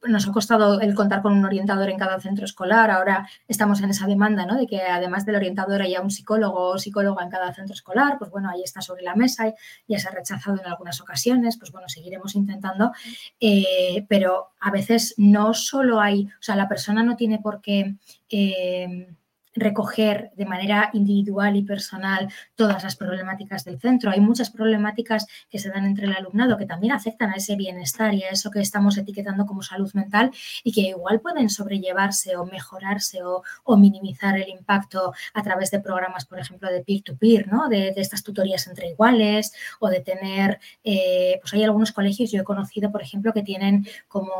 nos 0.08 0.28
ha 0.28 0.32
costado 0.32 0.82
el 0.82 0.96
contar 0.96 1.22
con 1.22 1.32
un 1.32 1.46
orientador 1.46 1.88
en 1.88 2.00
cada 2.00 2.20
centro 2.20 2.46
escolar, 2.46 2.90
ahora 2.90 3.30
estamos 3.48 3.80
en 3.84 3.92
esa 3.92 4.08
demanda, 4.08 4.48
¿no? 4.48 4.58
De 4.58 4.66
que 4.66 4.82
además 4.82 5.24
del 5.24 5.36
orientador 5.36 5.84
haya 5.84 6.02
un 6.02 6.10
psicólogo 6.10 6.70
o 6.70 6.80
psicóloga 6.80 7.24
en 7.24 7.30
cada 7.30 7.54
centro 7.54 7.76
escolar, 7.76 8.18
pues 8.18 8.32
bueno, 8.32 8.50
ahí 8.50 8.64
está 8.64 8.82
sobre 8.82 9.04
la 9.04 9.14
mesa, 9.14 9.54
ya 9.88 10.00
se 10.00 10.08
ha 10.08 10.12
rechazado 10.12 10.60
en 10.60 10.66
algunas 10.66 11.00
ocasiones, 11.00 11.58
pues 11.58 11.72
bueno, 11.72 11.88
seguiremos 11.90 12.34
intentando, 12.34 12.92
eh, 13.40 14.04
pero 14.10 14.48
a 14.60 14.72
veces 14.72 15.14
no 15.18 15.54
solo 15.54 16.02
hay, 16.02 16.26
o 16.26 16.42
sea, 16.42 16.56
la 16.56 16.68
persona 16.68 17.04
no 17.04 17.16
tiene 17.16 17.38
por 17.38 17.62
qué... 17.62 17.98
Eh, 18.32 19.16
recoger 19.58 20.32
de 20.36 20.46
manera 20.46 20.90
individual 20.94 21.56
y 21.56 21.64
personal 21.64 22.30
todas 22.56 22.84
las 22.84 22.96
problemáticas 22.96 23.66
del 23.66 23.80
centro. 23.80 24.12
Hay 24.12 24.22
muchas 24.22 24.50
problemáticas 24.50 25.28
que 25.50 25.60
se 25.60 25.70
dan 25.70 25.86
entre 25.86 26.06
el 26.06 26.16
alumnado 26.16 26.58
que 26.58 26.66
también 26.66 26.94
afectan 26.94 27.32
a 27.32 27.36
ese 27.36 27.56
bienestar 27.56 28.14
y 28.14 28.24
a 28.24 28.30
eso 28.30 28.52
que 28.52 28.60
estamos 28.60 28.98
etiquetando 28.98 29.46
como 29.46 29.62
salud 29.62 29.92
mental 29.94 30.32
y 30.64 30.72
que 30.72 30.82
igual 30.82 31.20
pueden 31.20 31.50
sobrellevarse 31.50 32.36
o 32.36 32.46
mejorarse 32.46 33.20
o, 33.24 33.44
minimizar 33.78 34.36
el 34.38 34.50
impacto 34.50 35.14
a 35.36 35.44
través 35.44 35.70
de 35.70 35.80
programas, 35.80 36.26
por 36.26 36.40
ejemplo, 36.40 36.68
de 36.72 36.84
peer-to-peer, 36.84 37.48
¿no? 37.48 37.68
De, 37.68 37.94
estas 37.98 38.24
tutorías 38.24 38.66
entre 38.68 38.90
iguales 38.90 39.54
o 39.80 39.88
de 39.88 40.00
tener, 40.00 40.60
eh, 40.84 41.38
pues 41.42 41.54
hay 41.54 41.64
algunos 41.64 41.92
colegios, 41.92 42.32
yo 42.32 42.42
he 42.42 42.44
conocido, 42.44 42.92
por 42.92 43.04
ejemplo, 43.04 43.34
que 43.34 43.44
tienen 43.44 43.88
como 44.08 44.32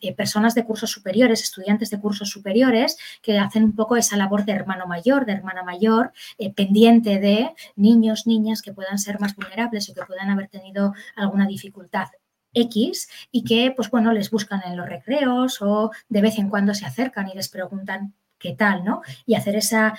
eh, 0.00 0.14
personas 0.14 0.54
de 0.54 0.64
cursos 0.64 0.90
superiores, 0.90 1.42
estudiantes 1.42 1.90
de 1.90 1.98
cursos 1.98 2.30
superiores, 2.30 2.96
que 3.20 3.38
hacen 3.38 3.64
un 3.64 3.74
poco 3.74 3.96
esa 3.96 4.16
labor 4.16 4.44
de 4.44 4.52
hermano 4.64 4.86
mayor, 4.86 5.26
de 5.26 5.32
hermana 5.32 5.62
mayor, 5.62 6.12
eh, 6.38 6.52
pendiente 6.52 7.20
de 7.20 7.54
niños, 7.76 8.26
niñas 8.26 8.62
que 8.62 8.72
puedan 8.72 8.98
ser 8.98 9.20
más 9.20 9.36
vulnerables 9.36 9.88
o 9.88 9.94
que 9.94 10.02
puedan 10.02 10.30
haber 10.30 10.48
tenido 10.48 10.94
alguna 11.16 11.46
dificultad 11.46 12.08
X 12.54 13.08
y 13.30 13.44
que, 13.44 13.72
pues 13.76 13.90
bueno, 13.90 14.12
les 14.12 14.30
buscan 14.30 14.62
en 14.64 14.76
los 14.76 14.88
recreos 14.88 15.60
o 15.60 15.90
de 16.08 16.22
vez 16.22 16.38
en 16.38 16.48
cuando 16.48 16.72
se 16.74 16.86
acercan 16.86 17.28
y 17.28 17.34
les 17.34 17.48
preguntan 17.48 18.14
qué 18.38 18.52
tal, 18.52 18.84
¿no? 18.84 19.02
Y 19.26 19.34
hacer 19.34 19.56
esa, 19.56 19.94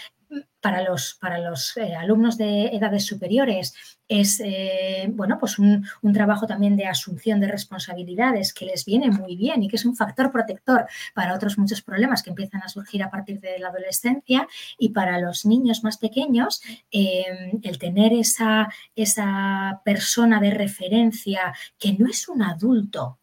para 0.61 0.83
los, 0.83 1.15
para 1.15 1.37
los 1.39 1.77
eh, 1.77 1.95
alumnos 1.95 2.37
de 2.37 2.67
edades 2.67 3.05
superiores 3.05 3.75
es 4.07 4.41
eh, 4.43 5.07
bueno, 5.09 5.37
pues 5.39 5.59
un, 5.59 5.85
trabajo 6.13 6.47
también 6.47 6.75
de 6.75 6.85
asunción 6.85 7.39
de 7.39 7.47
responsabilidades 7.47 8.53
que 8.53 8.65
les 8.65 8.85
viene 8.85 9.11
muy 9.11 9.35
bien 9.35 9.63
y 9.63 9.67
que 9.67 9.75
es 9.75 9.85
un 9.85 9.95
factor 9.95 10.31
protector 10.31 10.87
para 11.13 11.35
otros 11.35 11.57
muchos 11.57 11.81
problemas 11.81 12.23
que 12.23 12.29
empiezan 12.29 12.63
a 12.63 12.69
surgir 12.69 13.03
a 13.03 13.11
partir 13.11 13.39
de 13.39 13.59
la 13.59 13.69
adolescencia. 13.69 14.47
Y 14.79 14.89
para 14.89 15.19
los 15.19 15.45
niños 15.45 15.83
más 15.83 15.97
pequeños 15.97 16.61
eh, 16.91 17.59
el 17.61 17.77
tener 17.77 18.13
esa, 18.13 18.69
esa 18.95 19.81
persona 19.83 20.39
de 20.39 20.51
referencia 20.51 21.53
que 21.77 21.93
no 21.93 22.07
es 22.07 22.27
un 22.27 22.41
adulto, 22.41 23.19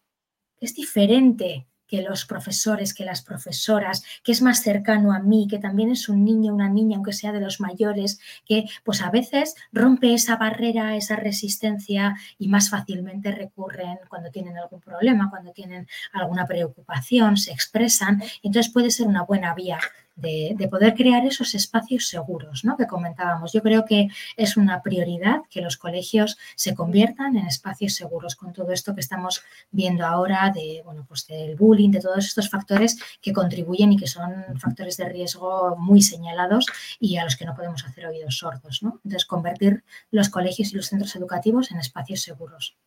es 0.59 0.75
diferente 0.75 1.67
que 1.93 2.01
los 2.01 2.25
profesores, 2.25 2.91
que 2.95 3.05
las 3.05 3.21
profesoras, 3.21 4.03
que 4.23 4.31
es 4.31 4.41
más 4.41 4.63
cercano 4.63 5.13
a 5.13 5.19
mí, 5.19 5.45
que 5.47 5.59
también 5.59 5.91
es 5.91 6.09
un 6.09 6.25
niño, 6.25 6.51
una 6.51 6.67
niña, 6.67 6.95
aunque 6.95 7.13
sea 7.13 7.31
de 7.31 7.39
los 7.39 7.59
mayores, 7.59 8.19
que 8.47 8.65
pues 8.83 9.03
a 9.03 9.11
veces 9.11 9.53
rompe 9.71 10.11
esa 10.15 10.37
barrera, 10.37 10.95
esa 10.95 11.17
resistencia 11.17 12.15
y 12.39 12.47
más 12.47 12.71
fácilmente 12.71 13.31
recurren 13.31 13.99
cuando 14.09 14.31
tienen 14.31 14.57
algún 14.57 14.81
problema, 14.81 15.29
cuando 15.29 15.51
tienen 15.51 15.87
alguna 16.13 16.47
preocupación, 16.47 17.37
se 17.37 17.51
expresan. 17.51 18.23
Entonces 18.41 18.73
puede 18.73 18.89
ser 18.89 19.05
una 19.05 19.21
buena 19.21 19.53
vía 19.53 19.77
de, 20.15 20.67
poder 20.69 20.93
crear 20.93 21.25
esos 21.25 21.55
espacios 21.55 22.07
seguros 22.07 22.63
¿no? 22.63 22.77
que 22.77 22.87
comentábamos. 22.87 23.51
Yo 23.53 23.61
creo 23.61 23.85
que 23.85 24.07
es 24.37 24.57
una 24.57 24.81
prioridad 24.81 25.41
que 25.49 25.61
los 25.61 25.77
colegios 25.77 26.37
se 26.55 26.73
conviertan 26.73 27.35
en 27.37 27.47
espacios 27.47 27.93
seguros 27.93 28.35
con 28.35 28.53
todo 28.53 28.71
esto 28.71 28.93
que 28.93 29.01
estamos 29.01 29.43
viendo 29.71 30.05
ahora 30.05 30.51
de, 30.53 30.81
bueno, 30.85 31.05
pues 31.07 31.27
del 31.27 31.55
bullying, 31.55 31.91
de 31.91 32.01
todos 32.01 32.25
estos 32.25 32.49
factores 32.49 32.97
que 33.21 33.33
contribuyen 33.33 33.93
y 33.93 33.97
que 33.97 34.07
son 34.07 34.59
factores 34.59 34.97
de 34.97 35.09
riesgo 35.09 35.75
muy 35.77 36.01
señalados 36.01 36.65
y 36.99 37.17
a 37.17 37.23
los 37.23 37.35
que 37.35 37.45
no 37.45 37.55
podemos 37.55 37.85
hacer 37.85 38.05
oídos 38.05 38.37
sordos. 38.37 38.83
¿no? 38.83 38.99
Entonces, 39.03 39.25
convertir 39.25 39.83
los 40.11 40.29
colegios 40.29 40.71
y 40.71 40.75
los 40.75 40.87
centros 40.87 41.15
educativos 41.15 41.71
en 41.71 41.79
espacios 41.79 42.21
seguros. 42.21 42.77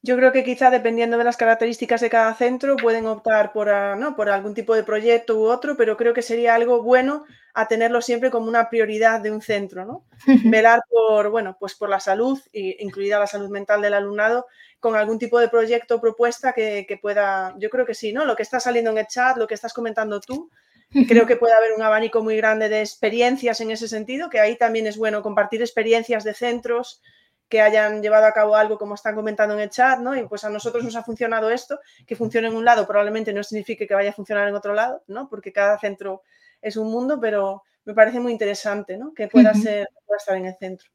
Yo 0.00 0.16
creo 0.16 0.30
que 0.32 0.44
quizá 0.44 0.70
dependiendo 0.70 1.18
de 1.18 1.24
las 1.24 1.36
características 1.36 2.00
de 2.00 2.10
cada 2.10 2.32
centro 2.34 2.76
pueden 2.76 3.06
optar 3.06 3.52
por, 3.52 3.68
ah, 3.68 3.96
¿no? 3.96 4.14
por 4.14 4.30
algún 4.30 4.54
tipo 4.54 4.74
de 4.74 4.84
proyecto 4.84 5.36
u 5.36 5.44
otro, 5.46 5.76
pero 5.76 5.96
creo 5.96 6.14
que 6.14 6.22
sería 6.22 6.54
algo 6.54 6.82
bueno 6.82 7.24
a 7.52 7.66
tenerlo 7.66 8.00
siempre 8.00 8.30
como 8.30 8.46
una 8.46 8.70
prioridad 8.70 9.20
de 9.20 9.32
un 9.32 9.42
centro, 9.42 9.84
¿no? 9.84 10.04
Velar 10.44 10.82
por, 10.88 11.30
bueno, 11.30 11.56
pues 11.58 11.74
por 11.74 11.88
la 11.88 11.98
salud, 11.98 12.38
incluida 12.52 13.18
la 13.18 13.26
salud 13.26 13.50
mental 13.50 13.82
del 13.82 13.94
alumnado, 13.94 14.46
con 14.78 14.94
algún 14.94 15.18
tipo 15.18 15.40
de 15.40 15.48
proyecto 15.48 15.96
o 15.96 16.00
propuesta 16.00 16.52
que, 16.52 16.86
que 16.86 16.96
pueda, 16.96 17.54
yo 17.58 17.68
creo 17.68 17.84
que 17.84 17.94
sí, 17.94 18.12
¿no? 18.12 18.24
Lo 18.24 18.36
que 18.36 18.44
está 18.44 18.60
saliendo 18.60 18.92
en 18.92 18.98
el 18.98 19.06
chat, 19.08 19.36
lo 19.36 19.48
que 19.48 19.54
estás 19.54 19.74
comentando 19.74 20.20
tú, 20.20 20.48
Creo 21.08 21.26
que 21.26 21.36
puede 21.36 21.54
haber 21.54 21.72
un 21.72 21.82
abanico 21.82 22.22
muy 22.22 22.36
grande 22.36 22.68
de 22.68 22.80
experiencias 22.80 23.60
en 23.60 23.70
ese 23.70 23.88
sentido, 23.88 24.30
que 24.30 24.40
ahí 24.40 24.56
también 24.56 24.86
es 24.86 24.96
bueno 24.96 25.22
compartir 25.22 25.60
experiencias 25.60 26.24
de 26.24 26.34
centros, 26.34 27.02
que 27.48 27.60
hayan 27.60 28.02
llevado 28.02 28.26
a 28.26 28.32
cabo 28.32 28.56
algo 28.56 28.78
como 28.78 28.94
están 28.94 29.14
comentando 29.14 29.54
en 29.54 29.60
el 29.60 29.70
chat, 29.70 29.98
¿no? 30.00 30.16
Y 30.16 30.26
pues 30.26 30.44
a 30.44 30.50
nosotros 30.50 30.84
nos 30.84 30.96
ha 30.96 31.02
funcionado 31.02 31.50
esto, 31.50 31.80
que 32.06 32.16
funcione 32.16 32.48
en 32.48 32.54
un 32.54 32.64
lado 32.64 32.86
probablemente 32.86 33.32
no 33.32 33.42
signifique 33.42 33.86
que 33.86 33.94
vaya 33.94 34.10
a 34.10 34.14
funcionar 34.14 34.48
en 34.48 34.54
otro 34.54 34.74
lado, 34.74 35.02
¿no? 35.06 35.28
Porque 35.28 35.52
cada 35.52 35.78
centro 35.78 36.22
es 36.60 36.76
un 36.76 36.90
mundo, 36.90 37.18
pero 37.20 37.62
me 37.84 37.94
parece 37.94 38.20
muy 38.20 38.32
interesante, 38.32 38.98
¿no? 38.98 39.14
Que 39.14 39.28
pueda 39.28 39.54
ser, 39.54 39.88
pueda 40.06 40.18
estar 40.18 40.36
en 40.36 40.46
el 40.46 40.56
centro, 40.56 40.88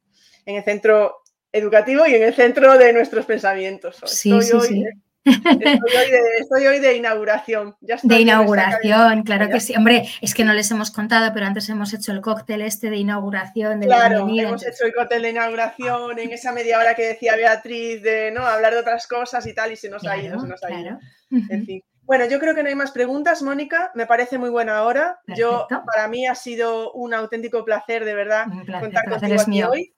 en 0.46 0.56
el 0.58 0.64
centro 0.64 1.24
educativo 1.52 2.06
y 2.06 2.16
en 2.16 2.24
el 2.24 2.34
centro 2.34 2.78
de 2.78 2.94
nuestros 2.94 3.26
pensamientos. 3.26 4.00
Sí, 4.06 4.42
sí, 4.42 4.60
sí. 4.62 4.86
Estoy 5.26 6.68
hoy 6.68 6.80
de, 6.80 6.96
inauguración. 6.96 7.76
de 7.80 8.20
inauguración, 8.20 9.24
claro 9.24 9.50
que 9.50 9.60
sí. 9.60 9.76
Hombre, 9.76 10.08
es 10.22 10.34
que 10.34 10.44
no 10.44 10.54
les 10.54 10.70
hemos 10.72 10.92
contado, 10.92 11.32
pero 11.34 11.46
antes 11.46 11.70
hemos 11.70 11.94
hecho 11.94 12.12
el 12.12 12.22
cóctel 12.22 12.62
este 12.62 12.90
de 12.90 12.98
inauguración. 12.98 13.80
De 13.80 13.88
claro, 13.88 14.28
hemos 14.28 14.66
hecho 14.66 14.86
el 14.86 14.94
cóctel 14.94 15.22
de 15.22 15.30
inauguración 15.30 16.20
en 16.20 16.32
esa 16.32 16.52
media 16.52 16.80
hora 16.80 16.96
que 16.96 17.08
decía 17.08 17.36
Beatriz 17.36 18.02
de 18.02 18.32
no 18.32 18.46
hablar 18.46 18.74
de 18.74 18.80
otras 18.80 19.08
cosas 19.08 19.46
y 19.48 19.54
tal, 19.54 19.72
y 19.72 19.76
se 19.76 19.90
nos 19.90 20.06
ha 20.06 20.18
ido, 20.18 20.40
se 20.40 20.48
nos 20.48 20.64
ha 20.64 20.72
ido. 20.72 21.00
En 21.32 21.66
fin. 21.66 21.84
Bueno, 22.06 22.26
yo 22.26 22.38
creo 22.40 22.54
que 22.54 22.64
no 22.64 22.70
hay 22.70 22.76
más 22.76 22.92
preguntas, 22.92 23.42
Mónica. 23.42 23.92
Me 23.96 24.06
parece 24.06 24.38
muy 24.38 24.50
buena 24.50 24.84
hora. 24.84 25.20
Yo, 25.28 25.68
para 25.70 26.08
mí 26.08 26.28
ha 26.28 26.36
sido 26.36 26.92
un 26.94 27.14
auténtico 27.14 27.64
placer, 27.64 28.04
de 28.04 28.14
verdad, 28.14 28.46
contar 28.80 29.10
contigo 29.10 29.42
aquí 29.42 29.64
hoy. 29.64 29.94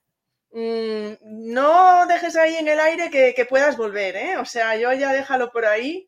Mm, 0.57 1.17
no 1.53 2.07
dejes 2.07 2.37
ahí 2.37 2.55
en 2.55 2.69
el 2.69 2.79
aire 2.79 3.09
que, 3.09 3.45
puedas 3.45 3.75
volver, 3.75 4.15
¿eh? 4.15 4.37
O 4.37 4.45
sea, 4.45 4.77
yo 4.77 4.93
ya 4.93 5.11
déjalo 5.11 5.51
por 5.51 5.65
ahí, 5.65 6.07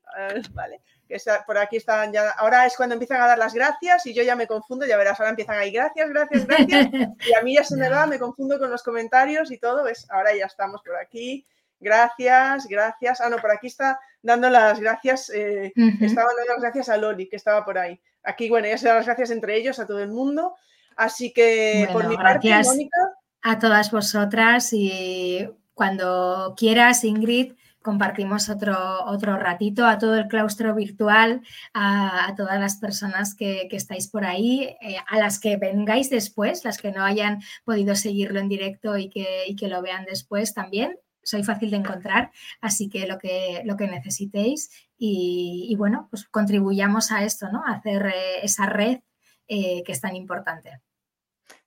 vale. 0.53 0.79
Que 1.05 1.17
por 1.45 1.57
aquí 1.57 1.75
están 1.75 2.13
ya. 2.13 2.29
Ahora 2.29 2.65
es 2.65 2.77
cuando 2.77 2.93
empiezan 2.93 3.21
a 3.21 3.27
dar 3.27 3.37
las 3.37 3.53
gracias 3.53 4.05
y 4.05 4.13
yo 4.13 4.23
ya 4.23 4.37
me 4.37 4.47
confundo, 4.47 4.85
ya 4.85 4.95
verás, 4.95 5.19
ahora 5.19 5.31
empiezan 5.31 5.57
ahí, 5.57 5.71
gracias, 5.71 6.09
gracias, 6.09 6.47
gracias. 6.47 6.87
Y 7.27 7.33
a 7.33 7.41
mí 7.41 7.55
ya 7.55 7.65
se 7.65 7.75
me 7.75 7.89
va, 7.89 8.07
me 8.07 8.19
confundo 8.19 8.57
con 8.57 8.71
los 8.71 8.83
comentarios 8.83 9.51
y 9.51 9.57
todo. 9.57 9.83
¿ves? 9.83 10.07
Ahora 10.09 10.33
ya 10.33 10.45
estamos 10.45 10.81
por 10.81 10.95
aquí. 10.95 11.45
Gracias, 11.81 12.67
gracias. 12.67 13.19
Ah, 13.19 13.29
no, 13.29 13.37
por 13.39 13.51
aquí 13.51 13.67
está 13.67 13.99
dando 14.21 14.49
las 14.49 14.79
gracias. 14.79 15.29
Eh, 15.29 15.73
Estaban 15.75 16.35
dando 16.37 16.53
las 16.53 16.61
gracias 16.61 16.87
a 16.87 16.95
Loli, 16.95 17.27
que 17.27 17.35
estaba 17.35 17.65
por 17.65 17.77
ahí. 17.77 17.99
Aquí, 18.23 18.49
bueno, 18.49 18.69
ya 18.69 18.77
se 18.77 18.87
dan 18.87 18.95
las 18.95 19.05
gracias 19.05 19.29
entre 19.31 19.57
ellos, 19.57 19.77
a 19.79 19.85
todo 19.85 19.99
el 19.99 20.09
mundo. 20.09 20.55
Así 20.95 21.33
que 21.33 21.89
por 21.91 22.07
mi 22.07 22.15
parte, 22.15 22.49
Mónica 22.63 23.16
a 23.47 23.59
todas 23.59 23.91
vosotras 23.91 24.73
y 24.73 25.47
cuando 25.73 26.53
quieras, 26.57 27.05
Ingrid, 27.05 27.53
compartimos 27.81 28.49
otro, 28.49 29.05
otro 29.05 29.37
ratito 29.37 29.85
a 29.85 29.97
todo 29.97 30.15
el 30.15 30.27
claustro 30.27 30.75
virtual, 30.75 31.41
a, 31.73 32.33
todas 32.35 32.59
las 32.59 32.75
personas 32.75 33.35
que, 33.35 33.69
estáis 33.71 34.09
por 34.09 34.25
ahí, 34.25 34.75
eh, 34.81 34.97
a 35.07 35.17
las 35.17 35.39
que 35.39 35.55
vengáis 35.55 36.09
después, 36.09 36.65
las 36.65 36.77
que 36.77 36.91
no 36.91 37.05
hayan 37.05 37.41
podido 37.63 37.95
seguirlo 37.95 38.41
en 38.41 38.49
directo 38.49 38.97
y 38.97 39.09
que, 39.09 39.55
que 39.57 39.69
lo 39.69 39.81
vean 39.81 40.03
después 40.03 40.53
también. 40.53 40.97
Soy 41.23 41.43
fácil 41.43 41.71
de 41.71 41.77
encontrar, 41.77 42.31
así 42.59 42.89
que 42.89 43.07
lo 43.07 43.17
que, 43.17 43.61
lo 43.63 43.77
que 43.77 43.87
necesitéis 43.87 44.69
y, 44.97 45.73
bueno, 45.77 46.07
pues 46.09 46.25
contribuyamos 46.25 47.13
a 47.13 47.23
esto, 47.23 47.49
¿no? 47.49 47.63
A 47.65 47.75
hacer 47.75 48.07
eh, 48.07 48.39
esa 48.43 48.65
red 48.65 48.99
que 49.47 49.83
es 49.87 50.01
tan 50.01 50.17
importante. 50.17 50.81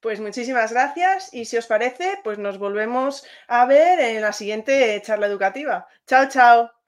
Pues 0.01 0.20
muchísimas 0.20 0.72
gracias 0.72 1.32
y 1.32 1.47
si 1.47 1.56
os 1.56 1.66
parece, 1.66 2.18
pues 2.22 2.36
nos 2.39 2.59
volvemos 2.59 3.24
a 3.48 3.64
ver 3.64 3.98
en 4.01 4.20
la 4.20 4.32
siguiente 4.35 5.01
charla 5.02 5.27
educativa. 5.27 5.86
Chao, 6.06 6.28
chao. 6.28 6.80